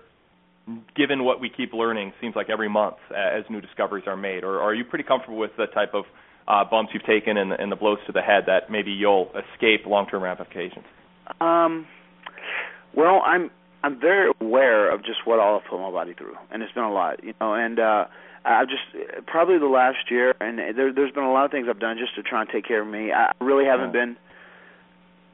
[0.95, 4.43] given what we keep learning, seems like every month uh, as new discoveries are made,
[4.43, 6.05] or are you pretty comfortable with the type of
[6.47, 9.85] uh, bumps you've taken and, and the blows to the head that maybe you'll escape
[9.85, 10.85] long-term ramifications?
[11.39, 11.85] Um,
[12.95, 13.51] well, I'm
[13.83, 16.83] I'm very aware of just what all I've put my body through, and it's been
[16.83, 17.53] a lot, you know.
[17.53, 18.05] And uh,
[18.43, 18.81] I've just
[19.27, 22.15] probably the last year, and there, there's been a lot of things I've done just
[22.15, 23.11] to try and take care of me.
[23.11, 24.17] I really haven't been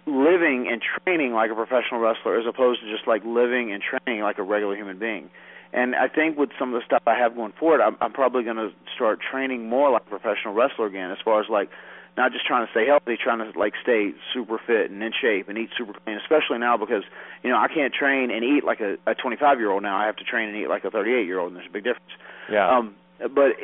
[0.06, 4.22] living and training like a professional wrestler as opposed to just like living and training
[4.22, 5.30] like a regular human being.
[5.74, 8.44] And I think with some of the stuff I have going forward, I'm, I'm probably
[8.44, 11.70] going to start training more like a professional wrestler again, as far as like
[12.16, 15.50] not just trying to stay healthy, trying to like stay super fit and in shape
[15.50, 16.18] and eat super clean.
[16.18, 17.04] Especially now because
[17.44, 19.98] you know I can't train and eat like a, a 25 year old now.
[19.98, 21.84] I have to train and eat like a 38 year old, and there's a big
[21.84, 22.12] difference.
[22.50, 22.70] Yeah.
[22.70, 23.58] Um, but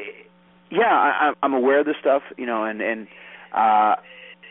[0.69, 3.07] yeah, I, I'm aware of this stuff, you know, and and
[3.53, 3.95] uh,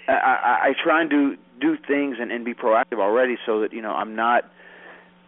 [0.09, 3.73] I, I, I try and do do things and, and be proactive already, so that
[3.73, 4.51] you know I'm not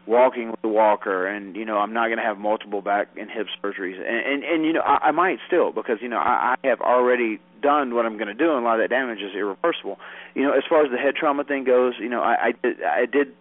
[0.06, 3.30] walking with a walker, and you know I'm not going to have multiple back and
[3.30, 6.56] hip surgeries, and and, and you know I, I might still because you know I,
[6.62, 9.20] I have already done what I'm going to do, and a lot of that damage
[9.20, 9.98] is irreversible.
[10.34, 12.82] You know, as far as the head trauma thing goes, you know I I did,
[12.82, 13.34] I did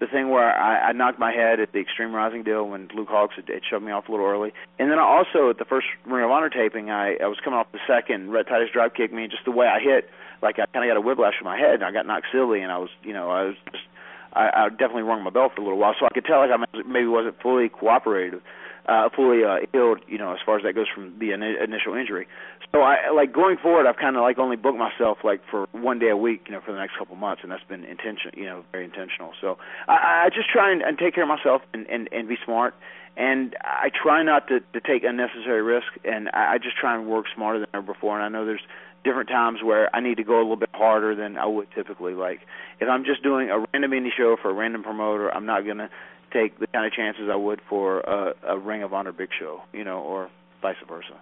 [0.00, 3.08] the thing where I, I knocked my head at the Extreme Rising deal when Luke
[3.08, 5.64] Hawx had, had shoved me off a little early, and then I also at the
[5.64, 8.30] first Ring of Honor taping, I I was coming off the second.
[8.30, 10.10] Rhett Titus drop kicked me, and just the way I hit,
[10.42, 12.60] like I kind of got a whiplash in my head, and I got knocked silly,
[12.60, 13.84] and I was you know I was just
[14.32, 16.50] I, I definitely rung my bell for a little while, so I could tell like
[16.50, 18.40] I maybe wasn't fully cooperative,
[18.88, 21.94] uh, fully uh, healed, you know, as far as that goes from the in- initial
[21.94, 22.26] injury.
[22.72, 25.98] So I like going forward, I've kind of like only booked myself like for one
[25.98, 28.46] day a week, you know, for the next couple months, and that's been intentional, you
[28.46, 29.32] know, very intentional.
[29.40, 29.58] So
[29.88, 32.74] I, I just try and, and take care of myself and, and and be smart.
[33.14, 37.06] And I try not to, to take unnecessary risk, and I, I just try and
[37.06, 38.18] work smarter than ever before.
[38.18, 38.64] And I know there's
[39.04, 42.14] different times where I need to go a little bit harder than I would typically.
[42.14, 42.40] Like
[42.80, 45.90] if I'm just doing a random indie show for a random promoter, I'm not gonna
[46.32, 49.62] take the kind of chances I would for a, a Ring of Honor big show,
[49.72, 50.30] you know, or
[50.60, 51.20] vice versa.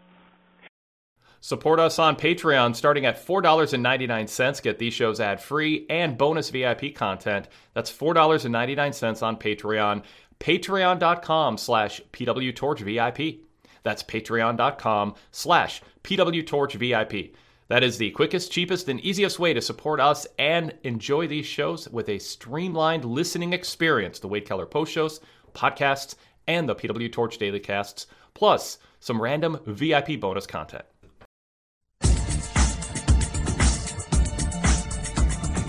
[1.42, 4.62] Support us on Patreon starting at $4.99.
[4.62, 7.48] Get these shows ad free and bonus VIP content.
[7.72, 10.02] That's $4.99 on Patreon.
[10.38, 13.40] Patreon.com slash PWTorchVIP.
[13.82, 17.34] That's patreon.com slash PWTorchVIP.
[17.70, 21.88] That is the quickest, cheapest, and easiest way to support us and enjoy these shows
[21.88, 24.18] with a streamlined listening experience.
[24.18, 25.20] The Wade Keller post shows,
[25.54, 26.16] podcasts,
[26.48, 30.84] and the PW Torch daily casts, plus some random VIP bonus content.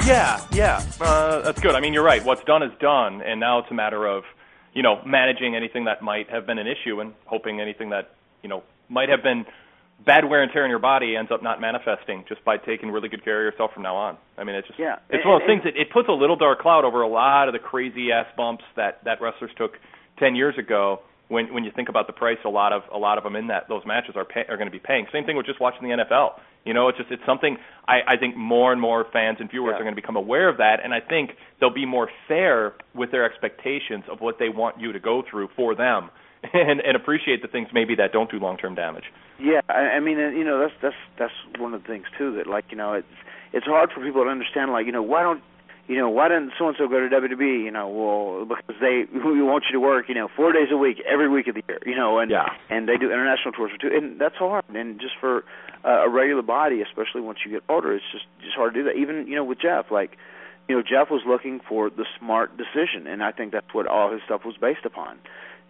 [0.03, 1.76] Yeah, yeah, uh, that's good.
[1.76, 2.26] I mean, you're right.
[2.26, 4.23] What's done is done, and now it's a matter of,
[4.73, 8.49] you know, managing anything that might have been an issue and hoping anything that, you
[8.49, 9.45] know, might have been
[10.06, 13.10] bad wear and tear in your body ends up not manifesting just by taking really
[13.10, 14.18] good care of yourself from now on.
[14.38, 16.36] I mean, it's just yeah, it's one of those things that it puts a little
[16.36, 19.73] dark cloud over a lot of the crazy ass bumps that that wrestlers took
[20.19, 21.02] 10 years ago.
[21.28, 23.48] When when you think about the price, a lot of a lot of them in
[23.48, 25.06] that those matches are pay, are going to be paying.
[25.14, 26.40] Same thing with just watching the NFL.
[26.65, 27.56] You know, it's just it's something
[27.88, 29.80] I I think more and more fans and viewers Yeah.
[29.80, 33.11] are going to become aware of that, and I think they'll be more fair with
[33.11, 36.10] their expectations of what they want you to go through for them,
[36.54, 39.06] and and appreciate the things maybe that don't do long term damage.
[39.40, 42.48] Yeah, I, I mean, you know, that's that's that's one of the things too that
[42.48, 43.08] like you know it's
[43.54, 45.42] it's hard for people to understand like you know why don't
[45.88, 49.04] you know why didn't so and so go to WWE you know well because they
[49.14, 51.64] we want you to work you know four days a week every week of the
[51.68, 52.46] year you know and Yeah.
[52.70, 55.44] and they do international tours too and that's hard and just for
[55.84, 58.84] uh, a regular body especially once you get older it's just just hard to do
[58.86, 60.18] that even you know with Jeff like
[60.70, 64.12] you know Jeff was looking for the smart decision and I think that's what all
[64.14, 65.18] his stuff was based upon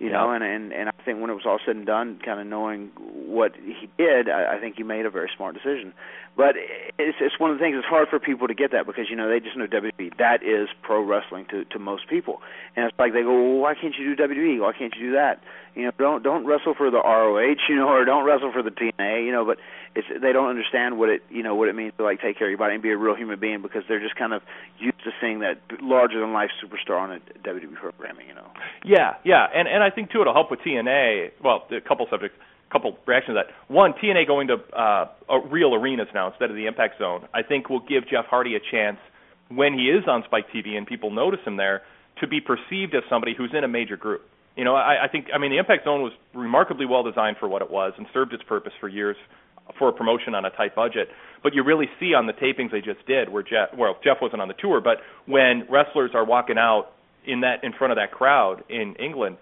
[0.02, 0.18] you Yeah.
[0.18, 2.48] know and and and I think when it was all said and done kind of
[2.48, 2.90] knowing
[3.38, 5.94] what he did I, I think he made a very smart decision.
[6.36, 9.10] But it's it's one of the things it's hard for people to get that because
[9.10, 12.42] you know they just know WWE that is pro wrestling to to most people.
[12.76, 15.12] And it's like they go well why can't you do WWE why can't you do
[15.14, 15.44] that
[15.76, 18.72] you know don't don't wrestle for the ROH you know or don't wrestle for the
[18.72, 19.58] TNA you know but
[19.96, 22.48] it's they don't understand what it you know what it means to like take care
[22.48, 24.42] of your body and be a real human being because they're just kind of
[24.80, 28.48] used to seeing that larger than life superstar on a WWE programming you know
[28.84, 31.32] Yeah, yeah, and and I think too it'll help with TNA.
[31.44, 32.38] Well, a couple subjects,
[32.72, 33.74] couple reactions to that.
[33.74, 35.08] One, TNA going to uh,
[35.50, 38.60] real arenas now instead of the Impact Zone, I think will give Jeff Hardy a
[38.60, 38.98] chance
[39.50, 41.82] when he is on Spike TV and people notice him there
[42.20, 44.22] to be perceived as somebody who's in a major group.
[44.56, 47.48] You know, I, I think I mean the Impact Zone was remarkably well designed for
[47.48, 49.16] what it was and served its purpose for years
[49.78, 51.08] for a promotion on a tight budget.
[51.44, 54.42] But you really see on the tapings they just did where Jeff well Jeff wasn't
[54.42, 56.92] on the tour, but when wrestlers are walking out
[57.26, 59.38] in that in front of that crowd in England,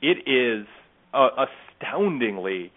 [0.00, 0.66] it is
[1.12, 1.46] uh,
[1.80, 2.72] astoundingly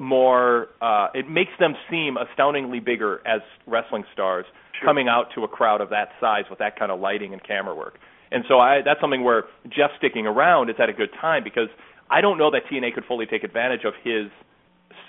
[0.00, 4.46] more uh it makes them seem astoundingly bigger as wrestling stars
[4.84, 7.74] coming out to a crowd of that size with that kind of lighting and camera
[7.74, 7.98] work.
[8.32, 11.68] And so I that's something where Jeff sticking around is at a good time because
[12.10, 14.30] I don't know that TNA could fully take advantage of his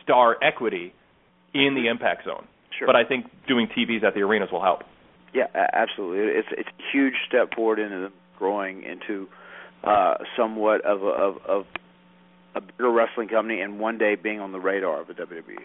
[0.04, 0.94] star equity
[1.54, 2.48] in the impact zone.
[2.78, 2.88] Sure.
[2.88, 4.84] But I think doing TVs at the arenas will help.
[5.34, 6.34] Yeah, absolutely.
[6.34, 9.28] It's it's a huge step forward into growing into
[9.84, 11.66] uh, somewhat of a, of of
[12.56, 15.14] a bigger wrestling company, and one day being on the radar of the.
[15.14, 15.60] WWE.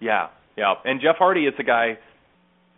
[0.00, 0.74] Yeah, yeah.
[0.84, 1.98] And Jeff Hardy is a guy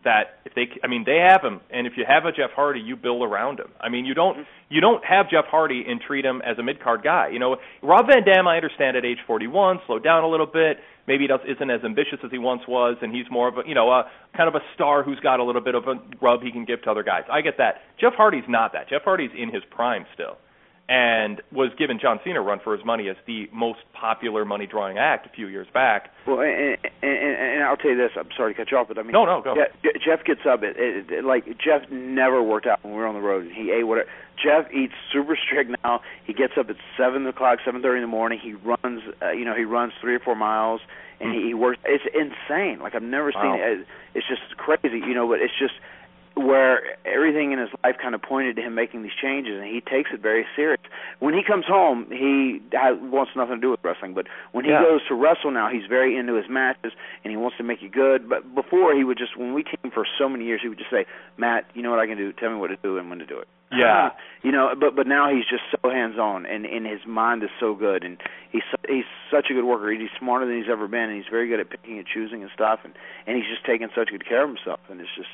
[0.06, 2.80] that if they, I mean, they have him, and if you have a Jeff Hardy,
[2.80, 3.68] you build around him.
[3.80, 4.74] I mean, you don't mm-hmm.
[4.74, 7.28] you don't have Jeff Hardy and treat him as a mid card guy.
[7.28, 10.78] You know, Rob Van Dam, I understand at age 41, slowed down a little bit.
[11.06, 13.68] Maybe he does, isn't as ambitious as he once was, and he's more of a
[13.68, 16.42] you know a kind of a star who's got a little bit of a rub
[16.42, 17.24] he can give to other guys.
[17.30, 17.82] I get that.
[18.00, 18.88] Jeff Hardy's not that.
[18.88, 20.38] Jeff Hardy's in his prime still.
[20.88, 24.66] And was giving John Cena a run for his money as the most popular money
[24.66, 26.10] drawing act a few years back.
[26.26, 28.12] Well, and, and, and I'll tell you this.
[28.16, 29.54] I'm sorry to cut you off, but I mean, No, no, go.
[29.82, 30.62] Je- Jeff gets up.
[30.62, 33.50] It, it, it, like Jeff never worked out when we were on the road.
[33.52, 34.08] He ate whatever.
[34.36, 36.02] Jeff eats super strict now.
[36.24, 38.38] He gets up at seven o'clock, seven thirty in the morning.
[38.40, 39.02] He runs.
[39.22, 40.82] Uh, you know, he runs three or four miles,
[41.20, 41.78] and he, he works.
[41.84, 42.78] It's insane.
[42.80, 43.86] Like I've never seen it.
[44.14, 44.98] It's just crazy.
[44.98, 45.74] You know, but it's just
[46.36, 49.80] where everything in his life kind of pointed to him making these changes, and he
[49.80, 50.80] takes it very serious.
[51.18, 54.12] When he comes home, he has, wants nothing to do with wrestling.
[54.12, 54.82] But when he Yeah.
[54.82, 56.92] goes to wrestle now, he's very into his matches,
[57.24, 58.28] and he wants to make it good.
[58.28, 60.90] But before, he would just, when we teamed for so many years, he would just
[60.90, 61.06] say,
[61.38, 62.32] "Matt, you know what I can do?
[62.32, 64.10] Tell me what to do and when to do it." Yeah.
[64.42, 67.50] you know, but but now he's just so hands on, and and his mind is
[67.58, 68.20] so good, and
[68.52, 69.90] he's su- he's such a good worker.
[69.90, 72.50] He's smarter than he's ever been, and he's very good at picking and choosing and
[72.52, 72.92] stuff, and
[73.26, 75.30] and he's just taking such good care of himself, and it's just,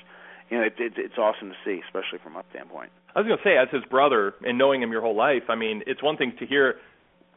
[0.53, 2.93] you know, it, it, it's awesome to see, especially from my standpoint.
[3.17, 5.55] I was going to say, as his brother and knowing him your whole life, I
[5.55, 6.75] mean, it's one thing to hear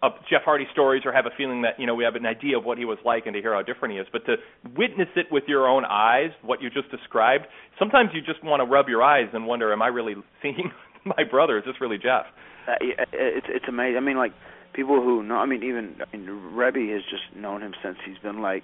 [0.03, 2.57] uh, Jeff Hardy stories or have a feeling that you know we have an idea
[2.57, 4.35] of what he was like and to hear how different he is, but to
[4.75, 7.45] witness it with your own eyes, what you just described,
[7.79, 10.73] sometimes you just want to rub your eyes and wonder, am I really seeing
[11.05, 11.57] my brother?
[11.57, 12.25] Is this really Jeff?
[12.67, 13.95] Uh, it's it's amazing.
[13.95, 14.33] I mean, like
[14.73, 15.35] people who know.
[15.35, 18.63] I mean, even I mean, Reby has just known him since he's been like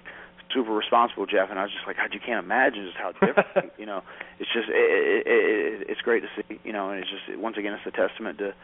[0.54, 1.50] super responsible, Jeff.
[1.50, 3.72] And I was just like, God, you can't imagine just how different.
[3.78, 4.02] you know,
[4.38, 6.60] it's just it, it, it, it's great to see.
[6.64, 8.54] You know, and it's just once again, it's a testament to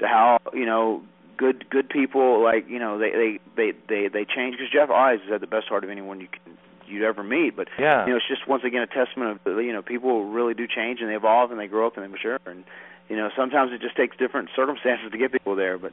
[0.00, 1.02] to how you know
[1.36, 5.20] good good people like you know they they they they they change because Jeff Eyes
[5.22, 6.56] has had the best heart of anyone you can
[6.86, 7.54] you'd ever meet.
[7.56, 8.04] But Yeah.
[8.06, 11.00] you know, it's just once again a testament of you know people really do change
[11.00, 12.64] and they evolve and they grow up and they mature and
[13.08, 15.78] you know sometimes it just takes different circumstances to get people there.
[15.78, 15.92] But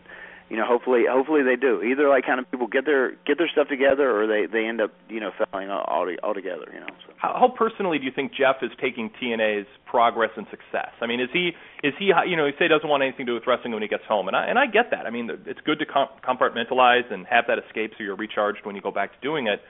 [0.49, 1.81] you know, hopefully hopefully they do.
[1.81, 4.79] Either like kind of people get their get their stuff together or they they end
[4.79, 6.69] up you know failing all all, all together.
[6.71, 6.91] You know.
[7.07, 7.13] So.
[7.17, 10.93] How, how personally do you think Jeff is taking TNA's progress and success?
[11.01, 11.51] I mean, is he
[11.83, 13.81] is he you know he say he doesn't want anything to do with wrestling when
[13.81, 15.07] he gets home, and I and I get that.
[15.07, 18.75] I mean, it's good to com- compartmentalize and have that escape so you're recharged when
[18.75, 19.61] you go back to doing it.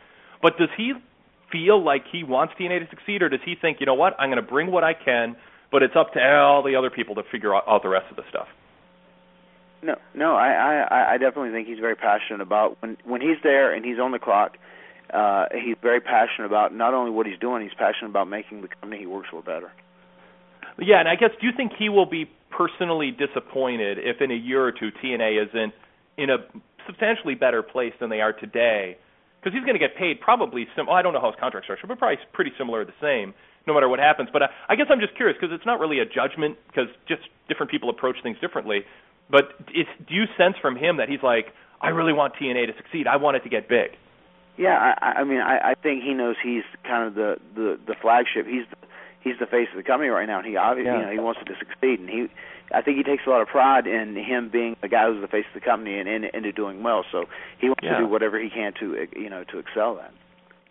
[0.41, 0.93] But does he
[1.51, 4.29] feel like he wants TNA to succeed, or does he think, you know what, I'm
[4.29, 5.35] going to bring what I can,
[5.71, 8.17] but it's up to all the other people to figure out, out the rest of
[8.17, 8.47] the stuff?
[9.85, 13.71] No, no, I, I, I definitely think he's very passionate about when when he's there
[13.71, 14.57] and he's on the clock.
[15.13, 18.67] Uh, he's very passionate about not only what he's doing, he's passionate about making the
[18.67, 19.71] company he works for better.
[20.79, 24.35] Yeah, and I guess do you think he will be personally disappointed if in a
[24.35, 25.73] year or two TNA isn't
[26.17, 26.37] in a
[26.87, 28.97] substantially better place than they are today?
[29.39, 30.87] Because he's going to get paid probably sim.
[30.87, 33.35] Well, I don't know how his contract structure, but probably pretty similar or the same,
[33.67, 34.29] no matter what happens.
[34.33, 37.21] But I, I guess I'm just curious because it's not really a judgment because just
[37.47, 38.81] different people approach things differently.
[39.29, 41.47] But is, do you sense from him that he's like,
[41.81, 43.07] I really want TNA to succeed.
[43.07, 43.91] I want it to get big.
[44.57, 47.95] Yeah, I, I mean, I, I think he knows he's kind of the the the
[48.01, 48.45] flagship.
[48.47, 48.77] He's the,
[49.21, 50.99] he's the face of the company right now, and he obviously Yeah.
[50.99, 52.27] you know he wants it to succeed, and he
[52.73, 55.27] I think he takes a lot of pride in him being the guy who's the
[55.27, 57.03] face of the company and and into doing well.
[57.11, 57.25] So
[57.59, 57.97] he wants Yeah.
[57.99, 60.13] to do whatever he can to you know to excel at.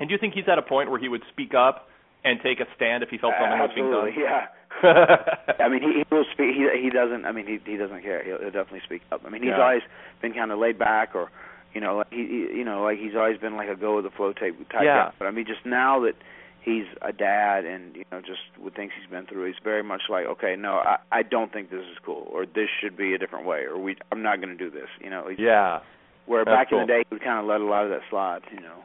[0.01, 1.87] And do you think he's at a point where he would speak up
[2.25, 4.09] and take a stand if he felt something was being done?
[4.09, 4.47] Absolutely, yeah.
[5.65, 6.57] I mean, he, he will speak.
[6.57, 7.25] He he doesn't.
[7.25, 8.25] I mean, he he doesn't care.
[8.25, 9.23] He'll, he'll definitely speak up.
[9.27, 9.63] I mean, he's Yeah.
[9.63, 9.83] always
[10.21, 11.31] been kind of laid back, or
[11.75, 14.05] you know, like he, he you know, like he's always been like a go with
[14.05, 15.07] the flow type type Yeah.
[15.09, 15.13] guy.
[15.19, 16.15] But I mean, just now that
[16.63, 20.03] he's a dad and you know just with things he's been through, he's very much
[20.11, 23.19] like, okay, no, I I don't think this is cool, or this should be a
[23.19, 24.89] different way, or we I'm not going to do this.
[25.01, 25.81] You know, he's, Yeah.
[26.27, 28.01] Where That's back in the day, he would kind of let a lot of that
[28.11, 28.43] slide.
[28.51, 28.83] You know.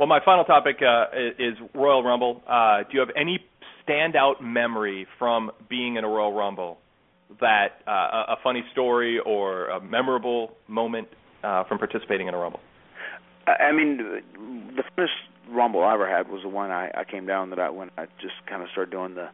[0.00, 2.40] Well, my final topic uh, is Royal Rumble.
[2.48, 3.38] Uh, do you have any
[3.86, 6.78] standout memory from being in a Royal Rumble?
[7.42, 11.08] That uh, a funny story or a memorable moment
[11.44, 12.60] uh, from participating in a Rumble?
[13.46, 13.98] I mean,
[14.74, 15.12] the first
[15.50, 18.06] rumble I ever had was the one I, I came down that I when I
[18.22, 19.28] just kind of started doing the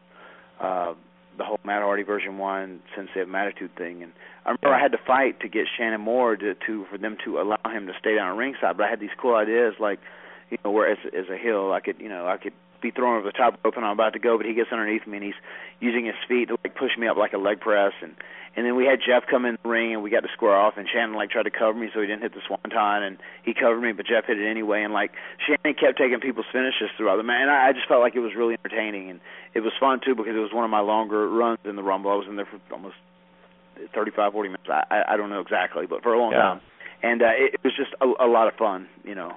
[0.59, 0.95] uh
[1.37, 4.11] the whole Matt Hardy version one Sensei Attitude thing, and
[4.45, 7.39] I remember I had to fight to get Shannon Moore to, to for them to
[7.39, 8.75] allow him to stay down ringside.
[8.75, 9.99] But I had these cool ideas like,
[10.49, 13.17] you know, where as as a heel I could you know I could be thrown
[13.17, 15.25] over the top rope and I'm about to go, but he gets underneath me and
[15.25, 15.39] he's
[15.79, 18.13] using his feet to like push me up like a leg press and
[18.55, 20.77] and then we had Jeff come in the ring and we got to square off
[20.77, 23.53] and Shannon like tried to cover me so he didn't hit the swanton and he
[23.53, 25.11] covered me but Jeff hit it anyway and like
[25.45, 28.19] Shannon kept taking people's finishes throughout the match and I, I just felt like it
[28.19, 29.19] was really entertaining and
[29.53, 32.11] it was fun too because it was one of my longer runs in the Rumble.
[32.11, 32.95] I was in there for almost
[33.93, 34.69] 35, 40 minutes.
[34.69, 36.41] I I, I don't know exactly, but for a long Yeah.
[36.41, 36.61] time.
[37.03, 39.33] And uh, it, it was just a, a lot of fun, you know.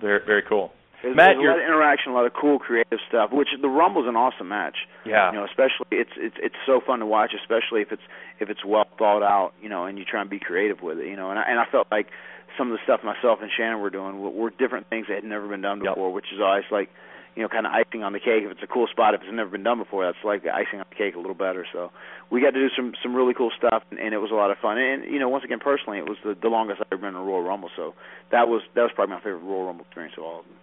[0.00, 0.72] Very very cool.
[1.02, 3.30] There's, Matt, there's a lot of interaction, a lot of cool creative stuff.
[3.30, 4.76] Which the Rumble's an awesome match.
[5.04, 5.30] Yeah.
[5.30, 8.02] You know, especially it's it's it's so fun to watch, especially if it's
[8.40, 9.52] if it's well thought out.
[9.60, 11.06] You know, and you try and be creative with it.
[11.06, 12.08] You know, and I, and I felt like
[12.56, 15.24] some of the stuff myself and Shannon were doing were, were different things that had
[15.24, 16.88] never been done before, which is always like,
[17.36, 18.44] you know, kind of icing on the cake.
[18.44, 20.86] If it's a cool spot, if it's never been done before, that's like icing on
[20.88, 21.66] the cake a little better.
[21.72, 21.90] So
[22.30, 24.50] we got to do some some really cool stuff, and, and it was a lot
[24.50, 24.78] of fun.
[24.78, 27.20] And you know, once again, personally, it was the, the longest I've ever been in
[27.20, 27.70] a Royal Rumble.
[27.76, 27.94] So
[28.30, 30.56] that was that was probably my favorite Royal Rumble experience of all of them.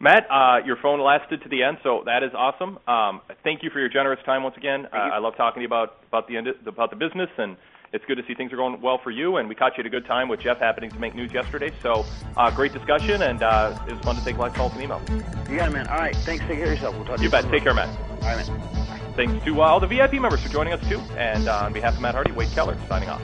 [0.00, 2.78] Matt, uh, your phone lasted to the end, so that is awesome.
[2.86, 4.86] Um, thank you for your generous time once again.
[4.92, 7.56] Uh, I love talking to you about about the end about the business, and
[7.92, 9.36] it's good to see things are going well for you.
[9.36, 11.72] And we caught you at a good time with Jeff happening to make news yesterday.
[11.82, 12.04] So
[12.36, 15.08] uh, great discussion, and uh, it was fun to take live calls and emails.
[15.48, 15.86] You got it, man.
[15.88, 16.44] All right, thanks.
[16.46, 16.94] Take care of yourself.
[16.96, 17.42] We'll talk to You you bet.
[17.44, 17.52] soon.
[17.52, 17.88] Take care, Matt.
[17.88, 19.14] All right, man.
[19.14, 20.98] Thanks to uh, all the VIP members for joining us too.
[21.16, 23.22] And uh, on behalf of Matt Hardy, Wade Keller signing off.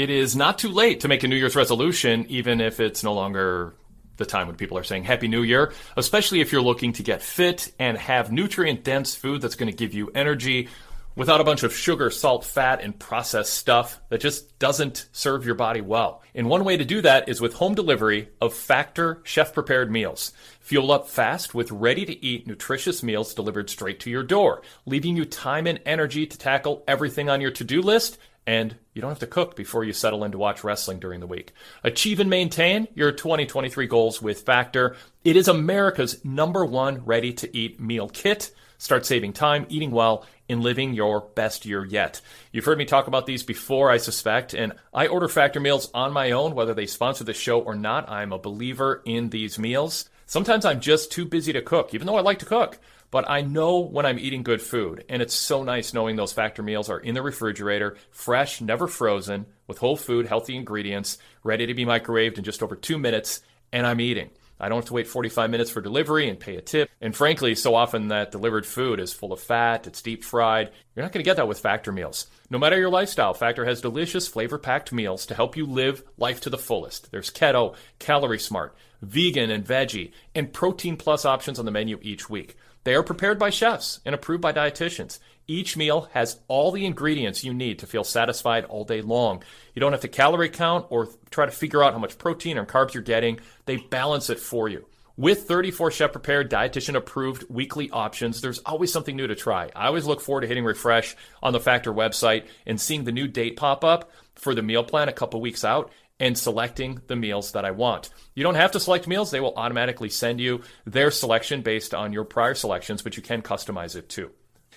[0.00, 3.12] It is not too late to make a New Year's resolution, even if it's no
[3.12, 3.74] longer
[4.16, 7.20] the time when people are saying Happy New Year, especially if you're looking to get
[7.20, 10.70] fit and have nutrient dense food that's going to give you energy
[11.16, 15.54] without a bunch of sugar, salt, fat, and processed stuff that just doesn't serve your
[15.54, 16.22] body well.
[16.34, 20.32] And one way to do that is with home delivery of Factor chef prepared meals.
[20.60, 25.14] Fuel up fast with ready to eat nutritious meals delivered straight to your door, leaving
[25.14, 28.16] you time and energy to tackle everything on your to do list
[28.50, 31.26] and you don't have to cook before you settle in to watch wrestling during the
[31.28, 31.52] week.
[31.84, 34.96] Achieve and maintain your 2023 goals with Factor.
[35.22, 38.50] It is America's number one ready to eat meal kit.
[38.76, 42.22] Start saving time, eating well, and living your best year yet.
[42.50, 46.12] You've heard me talk about these before, I suspect, and I order Factor meals on
[46.12, 48.10] my own, whether they sponsor the show or not.
[48.10, 50.10] I'm a believer in these meals.
[50.26, 52.80] Sometimes I'm just too busy to cook, even though I like to cook.
[53.10, 56.62] But I know when I'm eating good food, and it's so nice knowing those factor
[56.62, 61.74] meals are in the refrigerator, fresh, never frozen, with whole food, healthy ingredients, ready to
[61.74, 63.42] be microwaved in just over two minutes,
[63.72, 64.30] and I'm eating.
[64.60, 66.90] I don't have to wait 45 minutes for delivery and pay a tip.
[67.00, 70.70] And frankly, so often that delivered food is full of fat, it's deep fried.
[70.94, 72.26] You're not going to get that with Factor meals.
[72.50, 76.42] No matter your lifestyle, Factor has delicious, flavor packed meals to help you live life
[76.42, 77.10] to the fullest.
[77.10, 82.28] There's keto, calorie smart, vegan and veggie, and protein plus options on the menu each
[82.28, 82.56] week.
[82.84, 85.18] They are prepared by chefs and approved by dietitians.
[85.46, 89.42] Each meal has all the ingredients you need to feel satisfied all day long.
[89.74, 92.64] You don't have to calorie count or try to figure out how much protein or
[92.64, 93.40] carbs you're getting.
[93.66, 94.86] They balance it for you.
[95.16, 99.70] With 34 chef prepared, dietitian approved weekly options, there's always something new to try.
[99.76, 103.28] I always look forward to hitting refresh on the Factor website and seeing the new
[103.28, 107.52] date pop up for the meal plan a couple weeks out and selecting the meals
[107.52, 108.10] that I want.
[108.34, 112.12] You don't have to select meals, they will automatically send you their selection based on
[112.12, 114.30] your prior selections, but you can customize it too.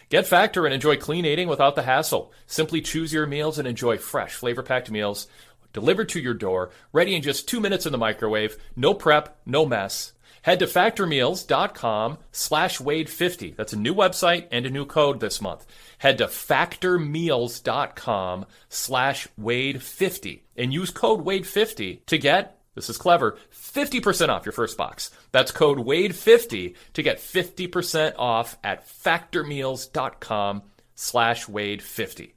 [0.09, 2.33] Get Factor and enjoy clean eating without the hassle.
[2.45, 5.27] Simply choose your meals and enjoy fresh, flavor packed meals
[5.73, 8.57] delivered to your door, ready in just two minutes in the microwave.
[8.75, 10.13] No prep, no mess.
[10.43, 13.55] Head to factormeals.com slash Wade50.
[13.55, 15.65] That's a new website and a new code this month.
[15.99, 24.27] Head to factormeals.com slash Wade50 and use code Wade50 to get, this is clever, 50%
[24.27, 25.11] off your first box.
[25.31, 30.63] That's code Wade50 to get 50% off at factormeals.com
[30.93, 32.31] slash Wade50.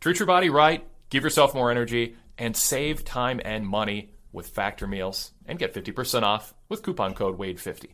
[0.00, 4.86] Treat your body right, give yourself more energy, and save time and money with Factor
[4.86, 7.90] Meals and get 50% off with coupon code WADE50.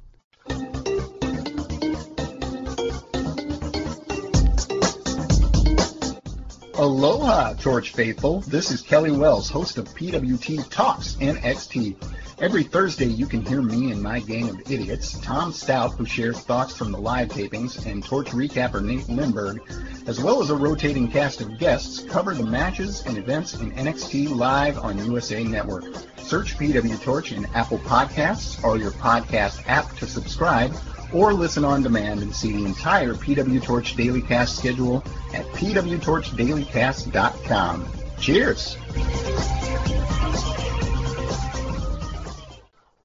[6.79, 8.43] Aloha, Torch Faithful.
[8.43, 11.97] This is Kelly Wells, host of PWT Talks NXT.
[12.39, 16.41] Every Thursday, you can hear me and my gang of idiots, Tom Stout, who shares
[16.41, 19.61] thoughts from the live tapings, and Torch recapper Nate Lindberg,
[20.07, 24.37] as well as a rotating cast of guests, cover the matches and events in NXT
[24.37, 25.85] live on USA Network.
[26.19, 30.77] Search PW Torch in Apple Podcasts or your podcast app to subscribe,
[31.13, 35.05] or listen on demand and see the entire PW Torch Daily Cast schedule
[35.35, 37.89] at pwtorchdailycast.com.
[38.21, 38.77] Cheers!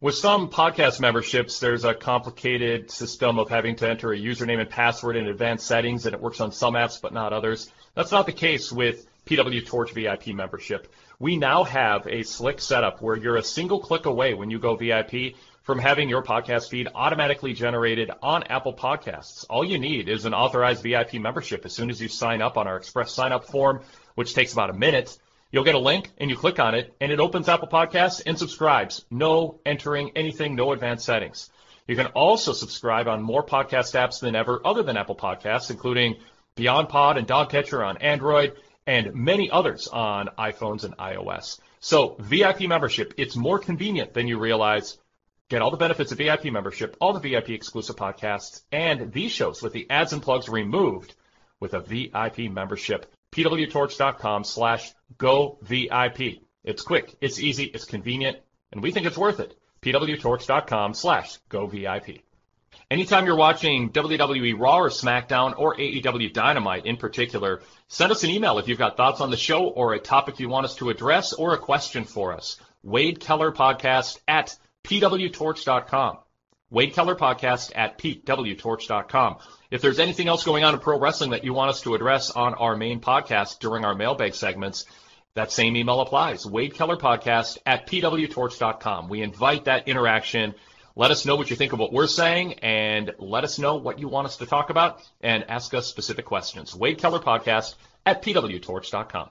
[0.02, 4.68] With some podcast memberships, there's a complicated system of having to enter a username and
[4.68, 7.72] password in advanced settings, and it works on some apps but not others.
[7.94, 10.92] That's not the case with PW Torch VIP membership.
[11.20, 14.76] We now have a slick setup where you're a single click away when you go
[14.76, 19.46] VIP from having your podcast feed automatically generated on Apple Podcasts.
[19.50, 22.68] All you need is an authorized VIP membership as soon as you sign up on
[22.68, 23.82] our express sign up form,
[24.16, 25.18] which takes about a minute.
[25.52, 28.40] You'll get a link and you click on it and it opens Apple Podcasts and
[28.40, 29.06] subscribes.
[29.12, 31.50] No entering anything, no advanced settings.
[31.88, 36.16] You can also subscribe on more podcast apps than ever other than Apple Podcasts, including
[36.56, 38.54] BeyondPod and DoggCatcher on Android
[38.88, 41.60] and many others on iPhones and iOS.
[41.80, 44.98] So VIP membership, it's more convenient than you realize.
[45.52, 49.62] Get all the benefits of VIP membership, all the VIP exclusive podcasts, and these shows
[49.62, 51.14] with the ads and plugs removed
[51.60, 53.12] with a VIP membership.
[53.34, 56.44] pwtorch.com slash go VIP.
[56.64, 58.38] It's quick, it's easy, it's convenient,
[58.72, 59.54] and we think it's worth it.
[59.82, 62.22] pwtorch.com slash go VIP.
[62.90, 68.30] Anytime you're watching WWE Raw or SmackDown or AEW Dynamite in particular, send us an
[68.30, 70.90] email if you've got thoughts on the show or a topic you want us to
[70.90, 72.56] address or a question for us.
[72.84, 76.18] Wade Keller Podcast at pwtorch.com.
[76.70, 79.38] Wade Keller Podcast at pwtorch.com.
[79.70, 82.32] If there's anything else going on in pro wrestling that you want us to address
[82.32, 84.86] on our main podcast during our mailbag segments,
[85.36, 86.46] that same email applies.
[86.46, 89.10] Wade Keller Podcast at pwtorch.com.
[89.10, 90.56] We invite that interaction.
[90.96, 94.00] Let us know what you think of what we're saying and let us know what
[94.00, 96.76] you want us to talk about and ask us specific questions.
[96.76, 97.76] Wade Keller Podcast
[98.06, 99.30] at pwtorch.com.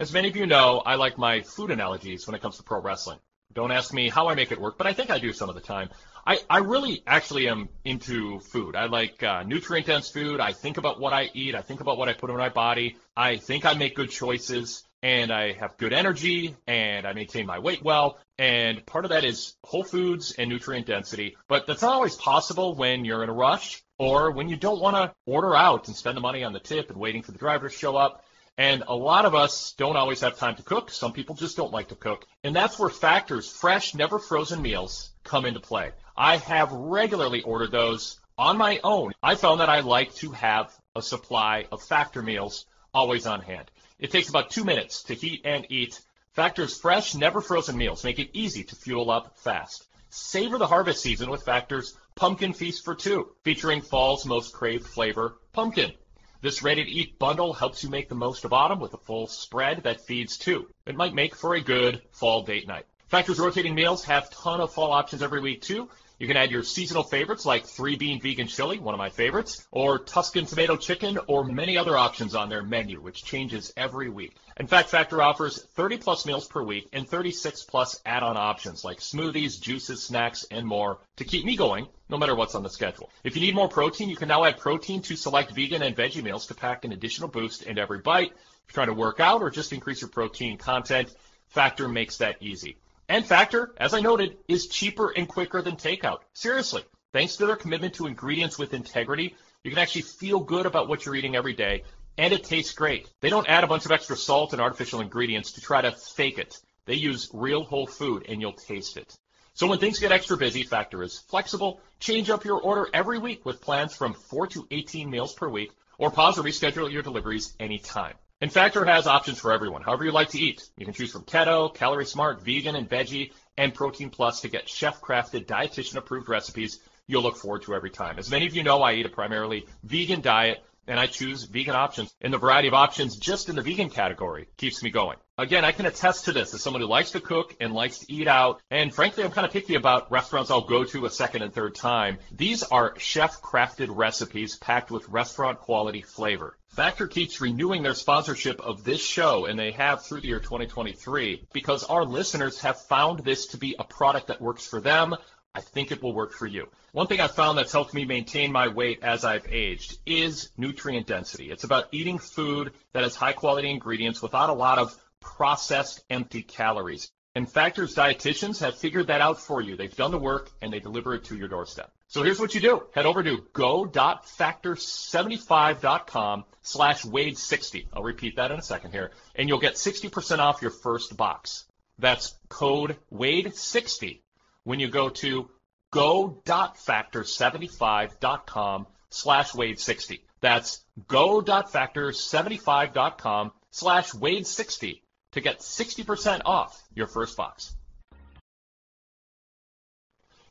[0.00, 2.80] As many of you know, I like my food analogies when it comes to pro
[2.80, 3.18] wrestling.
[3.54, 5.54] Don't ask me how I make it work, but I think I do some of
[5.54, 5.88] the time.
[6.26, 8.76] I, I really actually am into food.
[8.76, 10.40] I like uh, nutrient dense food.
[10.40, 11.54] I think about what I eat.
[11.54, 12.96] I think about what I put in my body.
[13.16, 17.58] I think I make good choices and I have good energy and I maintain my
[17.58, 18.18] weight well.
[18.38, 21.36] And part of that is whole foods and nutrient density.
[21.48, 24.96] But that's not always possible when you're in a rush or when you don't want
[24.96, 27.68] to order out and spend the money on the tip and waiting for the driver
[27.68, 28.24] to show up.
[28.58, 30.90] And a lot of us don't always have time to cook.
[30.90, 32.26] Some people just don't like to cook.
[32.42, 35.92] And that's where factors, fresh, never frozen meals come into play.
[36.16, 39.12] I have regularly ordered those on my own.
[39.22, 43.70] I found that I like to have a supply of factor meals always on hand.
[44.00, 46.00] It takes about two minutes to heat and eat.
[46.32, 49.86] Factor's fresh, never frozen meals make it easy to fuel up fast.
[50.10, 55.36] Savor the harvest season with Factor's Pumpkin Feast for Two, featuring fall's most craved flavor,
[55.52, 55.92] pumpkin.
[56.40, 60.06] This ready-to-eat bundle helps you make the most of autumn with a full spread that
[60.06, 60.68] feeds two.
[60.86, 62.86] It might make for a good fall date night.
[63.08, 65.88] Factor's rotating meals have ton of fall options every week too.
[66.18, 69.64] You can add your seasonal favorites like three bean vegan chili, one of my favorites,
[69.70, 74.34] or Tuscan tomato chicken, or many other options on their menu, which changes every week.
[74.56, 78.98] In fact, Factor offers 30 plus meals per week and 36 plus add-on options like
[78.98, 83.10] smoothies, juices, snacks, and more to keep me going no matter what's on the schedule.
[83.22, 86.24] If you need more protein, you can now add protein to select vegan and veggie
[86.24, 88.32] meals to pack an additional boost in every bite.
[88.32, 91.14] If you're trying to work out or just increase your protein content,
[91.46, 92.76] Factor makes that easy.
[93.10, 96.18] And Factor, as I noted, is cheaper and quicker than takeout.
[96.34, 96.82] Seriously,
[97.12, 101.06] thanks to their commitment to ingredients with integrity, you can actually feel good about what
[101.06, 101.84] you're eating every day,
[102.18, 103.08] and it tastes great.
[103.22, 106.38] They don't add a bunch of extra salt and artificial ingredients to try to fake
[106.38, 106.60] it.
[106.84, 109.16] They use real whole food, and you'll taste it.
[109.54, 111.80] So when things get extra busy, Factor is flexible.
[112.00, 115.72] Change up your order every week with plans from 4 to 18 meals per week,
[115.96, 118.14] or pause or reschedule your deliveries anytime.
[118.40, 120.68] And Factor has options for everyone, however you like to eat.
[120.76, 124.68] You can choose from keto, calorie smart, vegan, and veggie, and protein plus to get
[124.68, 126.78] chef crafted, dietitian approved recipes
[127.08, 128.18] you'll look forward to every time.
[128.18, 131.74] As many of you know, I eat a primarily vegan diet and I choose vegan
[131.74, 132.14] options.
[132.20, 135.18] And the variety of options just in the vegan category keeps me going.
[135.36, 138.12] Again, I can attest to this as someone who likes to cook and likes to
[138.12, 138.60] eat out.
[138.70, 141.74] And frankly, I'm kind of picky about restaurants I'll go to a second and third
[141.74, 142.18] time.
[142.32, 146.56] These are chef crafted recipes packed with restaurant quality flavor.
[146.78, 151.48] Factor keeps renewing their sponsorship of this show, and they have through the year 2023
[151.52, 155.16] because our listeners have found this to be a product that works for them.
[155.56, 156.68] I think it will work for you.
[156.92, 161.08] One thing I've found that's helped me maintain my weight as I've aged is nutrient
[161.08, 161.50] density.
[161.50, 166.42] It's about eating food that has high quality ingredients without a lot of processed empty
[166.42, 167.10] calories.
[167.38, 169.76] And Factor's dietitians have figured that out for you.
[169.76, 171.92] They've done the work and they deliver it to your doorstep.
[172.08, 172.82] So here's what you do.
[172.92, 177.86] Head over to go.factor75.com slash wade60.
[177.92, 179.12] I'll repeat that in a second here.
[179.36, 181.66] And you'll get 60% off your first box.
[181.96, 184.18] That's code WADE60
[184.64, 185.48] when you go to
[185.92, 190.22] go.factor75.com slash wade60.
[190.40, 195.02] That's go.factor75.com slash wade60
[195.32, 197.74] to get 60% off your first box.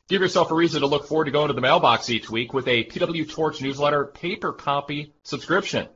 [0.08, 2.66] Give yourself a reason to look forward to going to the mailbox each week with
[2.66, 5.86] a PW Torch newsletter paper copy subscription.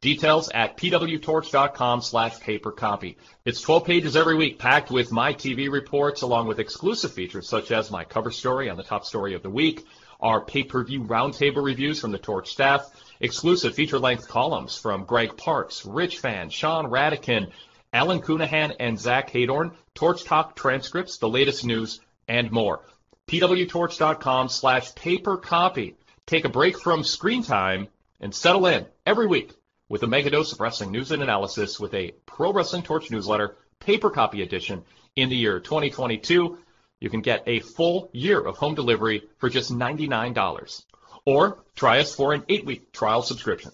[0.00, 3.16] Details at pwtorch.com slash paper copy.
[3.44, 7.72] It's 12 pages every week packed with my TV reports along with exclusive features such
[7.72, 9.84] as my cover story on the top story of the week,
[10.20, 12.88] our pay-per-view roundtable reviews from the Torch staff,
[13.20, 17.50] exclusive feature-length columns from Greg Parks, Rich Fann, Sean Radican,
[17.92, 22.82] Alan Counihan, and Zach Heydorn, Torch Talk transcripts, the latest news, and more
[23.26, 25.96] pwtorch.com slash paper copy.
[26.26, 27.88] Take a break from screen time
[28.20, 29.52] and settle in every week
[29.88, 33.56] with a mega dose of wrestling news and analysis with a Pro Wrestling Torch newsletter,
[33.80, 34.84] paper copy edition
[35.14, 36.58] in the year 2022.
[37.00, 40.84] you can get a full year of home delivery for just $99.
[41.24, 43.72] Or try us for an eight-week trial subscription.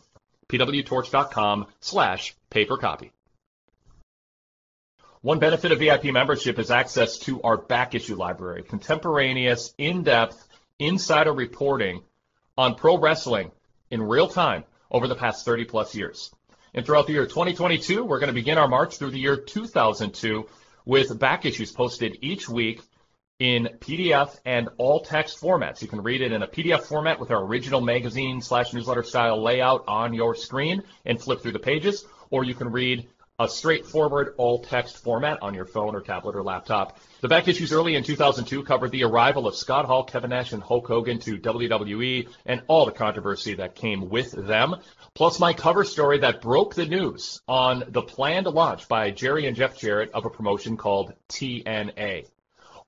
[0.48, 3.12] pwtorch.com slash papercopy.
[5.22, 10.48] One benefit of VIP membership is access to our back issue library, contemporaneous, in-depth,
[10.80, 12.02] insider reporting
[12.58, 13.52] on pro wrestling
[13.88, 16.34] in real time over the past 30 plus years.
[16.74, 20.48] And throughout the year 2022, we're going to begin our march through the year 2002
[20.86, 22.80] with back issues posted each week
[23.38, 25.82] in PDF and all text formats.
[25.82, 29.40] You can read it in a PDF format with our original magazine slash newsletter style
[29.40, 34.34] layout on your screen and flip through the pages, or you can read a straightforward
[34.36, 36.98] all text format on your phone or tablet or laptop.
[37.22, 40.62] The back issues early in 2002 covered the arrival of Scott Hall, Kevin Nash, and
[40.62, 44.76] Hulk Hogan to WWE and all the controversy that came with them,
[45.14, 49.56] plus my cover story that broke the news on the planned launch by Jerry and
[49.56, 52.26] Jeff Jarrett of a promotion called TNA.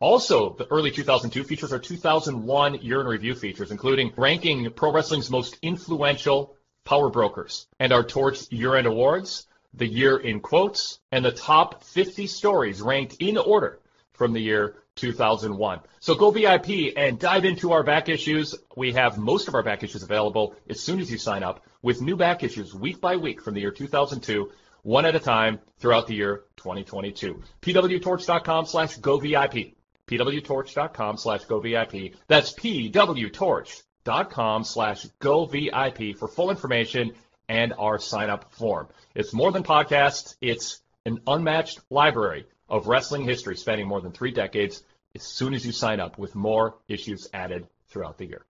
[0.00, 5.30] Also, the early 2002 features are 2001 year in review features, including ranking pro wrestling's
[5.30, 9.46] most influential power brokers and our Torch year-end awards,
[9.76, 13.80] the year in quotes, and the top 50 stories ranked in order
[14.12, 15.80] from the year 2001.
[16.00, 18.54] So go VIP and dive into our back issues.
[18.76, 22.00] We have most of our back issues available as soon as you sign up with
[22.00, 24.50] new back issues week by week from the year 2002,
[24.82, 27.42] one at a time throughout the year 2022.
[27.60, 29.74] pwtorch.com slash go VIP.
[30.06, 32.14] pwtorch.com slash go VIP.
[32.28, 37.14] That's pwtorch.com slash go VIP for full information
[37.48, 38.88] and our sign up form.
[39.14, 40.36] It's more than podcasts.
[40.40, 44.82] It's an unmatched library of wrestling history spanning more than three decades
[45.14, 48.44] as soon as you sign up with more issues added throughout the year.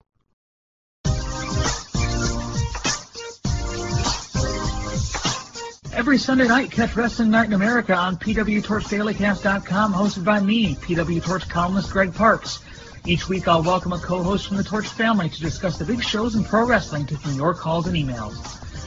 [5.96, 11.48] Every Sunday night, catch Wrestling Night in America on PWTorchDailyCast.com, hosted by me, PW Torch
[11.48, 12.62] columnist Greg Parks.
[13.06, 16.36] Each week, I'll welcome a co-host from the Torch family to discuss the big shows
[16.36, 18.34] in pro wrestling, taking your calls and emails.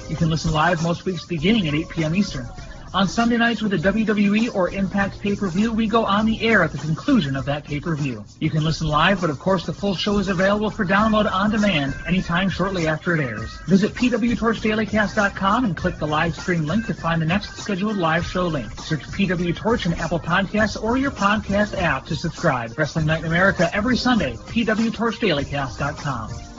[0.08, 2.14] You can listen live most weeks beginning at 8 p.m.
[2.14, 2.46] Eastern.
[2.94, 6.72] On Sunday nights with a WWE or Impact pay-per-view, we go on the air at
[6.72, 8.24] the conclusion of that pay-per-view.
[8.40, 11.50] You can listen live, but of course the full show is available for download on
[11.50, 13.58] demand anytime shortly after it airs.
[13.66, 18.46] Visit pwtorchdailycast.com and click the live stream link to find the next scheduled live show
[18.46, 18.72] link.
[18.80, 22.78] Search PW Torch in Apple Podcasts or your podcast app to subscribe.
[22.78, 26.55] Wrestling Night in America every Sunday, pwtorchdailycast.com.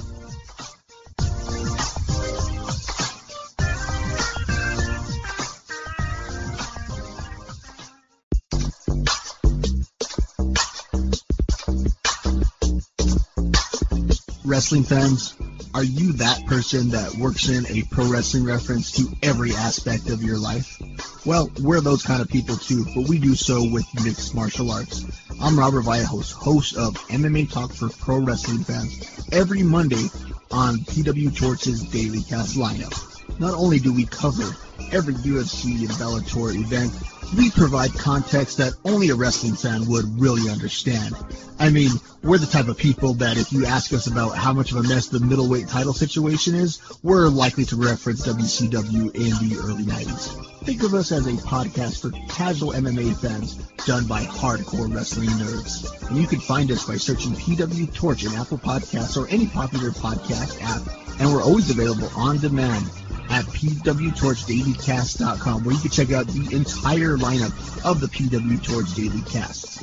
[14.58, 15.36] Wrestling fans,
[15.76, 20.24] are you that person that works in a pro wrestling reference to every aspect of
[20.24, 20.82] your life?
[21.28, 25.06] Well, we're those kind of people too, but we do so with mixed martial arts.
[25.40, 30.10] I'm Robert Vallejos, host of MMA Talk for Pro Wrestling Fans, every Monday
[30.50, 33.40] on PW Torch's Daily Cast lineup.
[33.40, 34.56] Not only do we cover
[34.92, 36.94] every UFC and Bellator event,
[37.36, 41.16] we provide context that only a wrestling fan would really understand.
[41.60, 41.92] I mean,
[42.24, 44.84] we're the type of people that if you ask us about how much of a
[44.84, 50.66] mess the middleweight title situation is, we're likely to reference WCW in the early 90s.
[50.66, 56.10] Think of us as a podcast for casual MMA fans done by hardcore wrestling nerds.
[56.10, 59.92] And you can find us by searching PW Torch in Apple Podcasts or any popular
[59.92, 61.20] podcast app.
[61.20, 62.86] And we're always available on demand
[63.30, 69.22] at pwtorchdailycast.com where you can check out the entire lineup of the PW Torch Daily
[69.22, 69.78] Casts.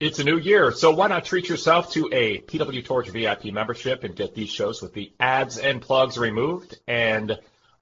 [0.00, 4.02] It's a new year, so why not treat yourself to a PW Torch VIP membership
[4.02, 7.38] and get these shows with the ads and plugs removed and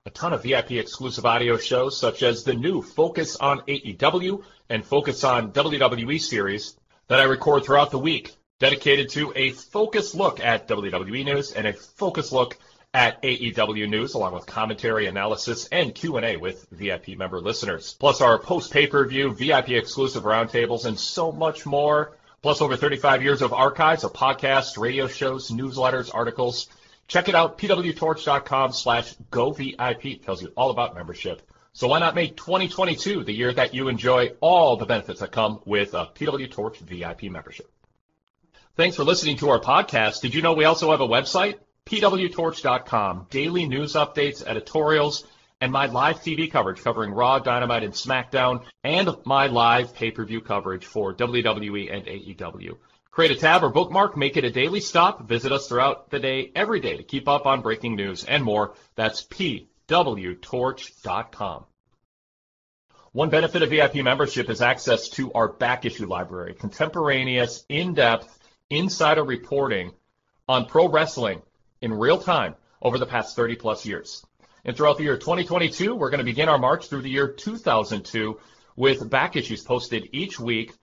[0.08, 4.82] a ton of VIP exclusive audio shows such as the new Focus on AEW and
[4.82, 6.78] Focus on WWE series
[7.08, 11.66] that I record throughout the week, dedicated to a focused look at WWE news and
[11.66, 12.56] a focused look
[12.94, 17.94] at AEW news, along with commentary, analysis, and Q&A with VIP member listeners.
[18.00, 22.16] Plus our post pay-per-view VIP exclusive roundtables and so much more.
[22.40, 26.66] Plus over 35 years of archives of podcasts, radio shows, newsletters, articles.
[27.08, 30.24] Check it out, pwtorch.com slash go govip.
[30.24, 31.42] Tells you all about membership.
[31.72, 35.60] So why not make 2022 the year that you enjoy all the benefits that come
[35.64, 37.70] with a PW Torch VIP membership?
[38.76, 40.20] Thanks for listening to our podcast.
[40.20, 41.58] Did you know we also have a website?
[41.86, 43.26] pwtorch.com.
[43.30, 45.26] Daily news updates, editorials,
[45.60, 50.84] and my live TV coverage covering Raw, Dynamite, and SmackDown, and my live pay-per-view coverage
[50.84, 52.76] for WWE and AEW.
[53.10, 55.26] Create a tab or bookmark, make it a daily stop.
[55.26, 58.74] Visit us throughout the day, every day, to keep up on breaking news and more.
[58.94, 59.64] That's pwtorch.com.
[63.12, 68.38] One benefit of VIP membership is access to our back issue library, contemporaneous, in-depth,
[68.70, 69.92] insider reporting
[70.46, 71.42] on pro wrestling
[71.80, 74.24] in real time over the past 30 plus years.
[74.64, 78.38] And throughout the year 2022, we're going to begin our march through the year 2002
[78.76, 80.74] with back issues posted each week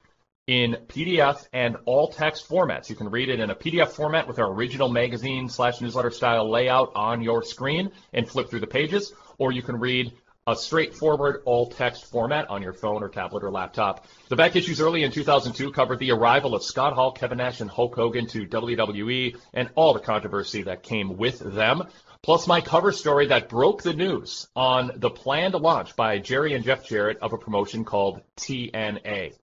[0.48, 2.90] in PDF and all text formats.
[2.90, 6.50] You can read it in a PDF format with our original magazine slash newsletter style
[6.50, 10.14] layout on your screen and flip through the pages, or you can read
[10.48, 14.06] a straightforward all text format on your phone or tablet or laptop.
[14.30, 17.70] The back issues early in 2002 covered the arrival of Scott Hall, Kevin Nash, and
[17.70, 21.88] Hulk Hogan to WWE and all the controversy that came with them.
[22.22, 26.64] Plus my cover story that broke the news on the planned launch by Jerry and
[26.64, 29.34] Jeff Jarrett of a promotion called TNA.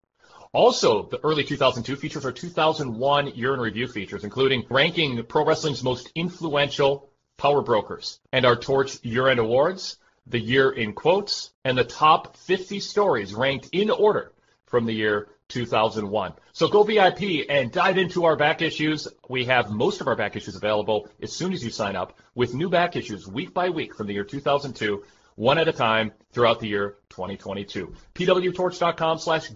[0.55, 5.83] Also, the early 2002 features are 2001 year in review features, including ranking pro wrestling's
[5.83, 7.09] most influential
[7.39, 12.37] power brokers and our Torch year end awards, the year in quotes, and the top
[12.37, 14.33] 50 stories ranked in order
[14.67, 16.35] from the year 2001.
[16.53, 19.09] So go VIP and dive into our back issues.
[19.31, 22.55] We have most of our back issues available as soon as you sign up with
[22.55, 25.03] new back issues week by week from the year 2002,
[25.37, 27.95] one at a time throughout the year 2022.
[28.15, 29.49] pwtorch.com slash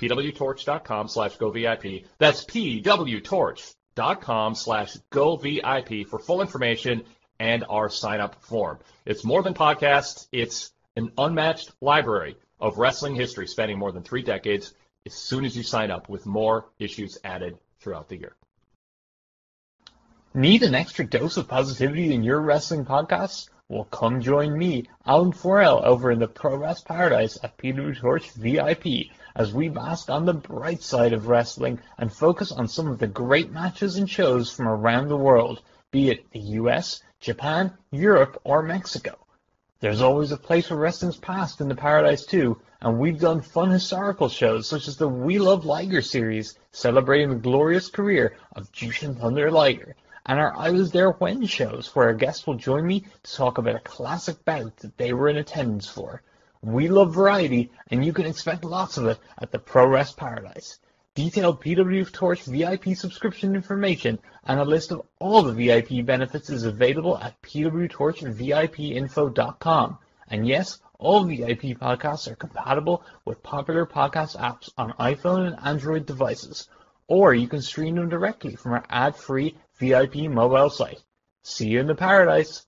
[0.00, 2.04] pwtorch.com slash go VIP.
[2.18, 7.04] That's pwtorch.com slash go VIP for full information
[7.38, 8.78] and our sign up form.
[9.04, 10.26] It's more than podcasts.
[10.32, 14.74] It's an unmatched library of wrestling history spanning more than three decades
[15.06, 18.36] as soon as you sign up with more issues added throughout the year.
[20.34, 23.48] Need an extra dose of positivity in your wrestling podcasts?
[23.72, 29.12] Well, come join me, Alan4L, over in the Pro Wrest Paradise at PW Torch VIP
[29.36, 33.06] as we bask on the bright side of wrestling and focus on some of the
[33.06, 38.60] great matches and shows from around the world, be it the US, Japan, Europe, or
[38.60, 39.16] Mexico.
[39.78, 43.70] There's always a place for wrestling's past in the Paradise too, and we've done fun
[43.70, 49.16] historical shows such as the We Love Liger series, celebrating the glorious career of Jushin
[49.16, 49.94] Thunder Liger,
[50.30, 53.58] and our I Was There When shows, where our guests will join me to talk
[53.58, 56.22] about a classic bout that they were in attendance for.
[56.62, 60.78] We love variety, and you can expect lots of it at the Pro Wrest Paradise.
[61.16, 66.62] Detailed PW Torch VIP subscription information and a list of all the VIP benefits is
[66.62, 69.98] available at pwtorchvipinfo.com.
[70.28, 76.06] And yes, all VIP podcasts are compatible with popular podcast apps on iPhone and Android
[76.06, 76.68] devices,
[77.08, 81.02] or you can stream them directly from our ad-free VIP mobile site.
[81.42, 82.64] See you in the paradise.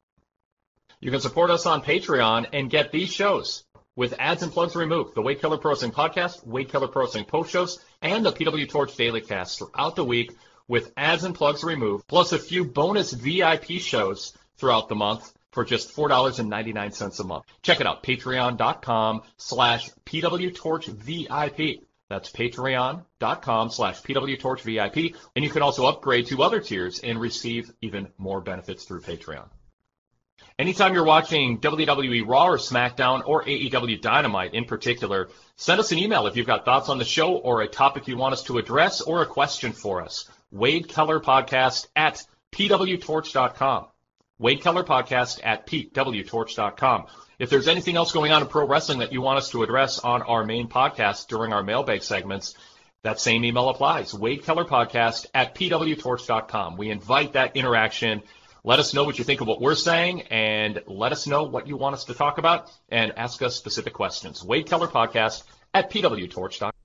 [1.00, 3.64] You can support us on Patreon and get these shows
[3.96, 5.14] with ads and plugs removed.
[5.14, 8.68] The Wade Keller Pro Wrestling Podcast, Wade Keller Pro Wrestling Post Shows, and the PW
[8.68, 10.34] Torch Daily Cast throughout the week
[10.68, 15.64] with ads and plugs removed, plus a few bonus VIP shows throughout the month for
[15.64, 17.44] just $4.99 a month.
[17.60, 21.82] Check it out, patreon.com slash pwtorchvip.
[22.12, 25.16] That's patreon.com slash pwtorchvip.
[25.34, 29.48] And you can also upgrade to other tiers and receive even more benefits through Patreon.
[30.58, 35.98] Anytime you're watching WWE Raw or SmackDown or AEW Dynamite in particular, send us an
[36.00, 38.58] email if you've got thoughts on the show or a topic you want us to
[38.58, 40.30] address or a question for us.
[40.50, 43.86] Wade Keller Podcast at pwtorch.com.
[44.38, 47.06] Wade Keller Podcast at pwtorch.com.
[47.42, 49.98] If there's anything else going on in pro wrestling that you want us to address
[49.98, 52.54] on our main podcast during our mailbag segments,
[53.02, 54.14] that same email applies.
[54.14, 56.76] Wade Keller Podcast at pwtorch.com.
[56.76, 58.22] We invite that interaction.
[58.62, 61.66] Let us know what you think of what we're saying and let us know what
[61.66, 64.44] you want us to talk about and ask us specific questions.
[64.44, 65.42] Wade Keller Podcast
[65.74, 66.81] at pwtorch.com.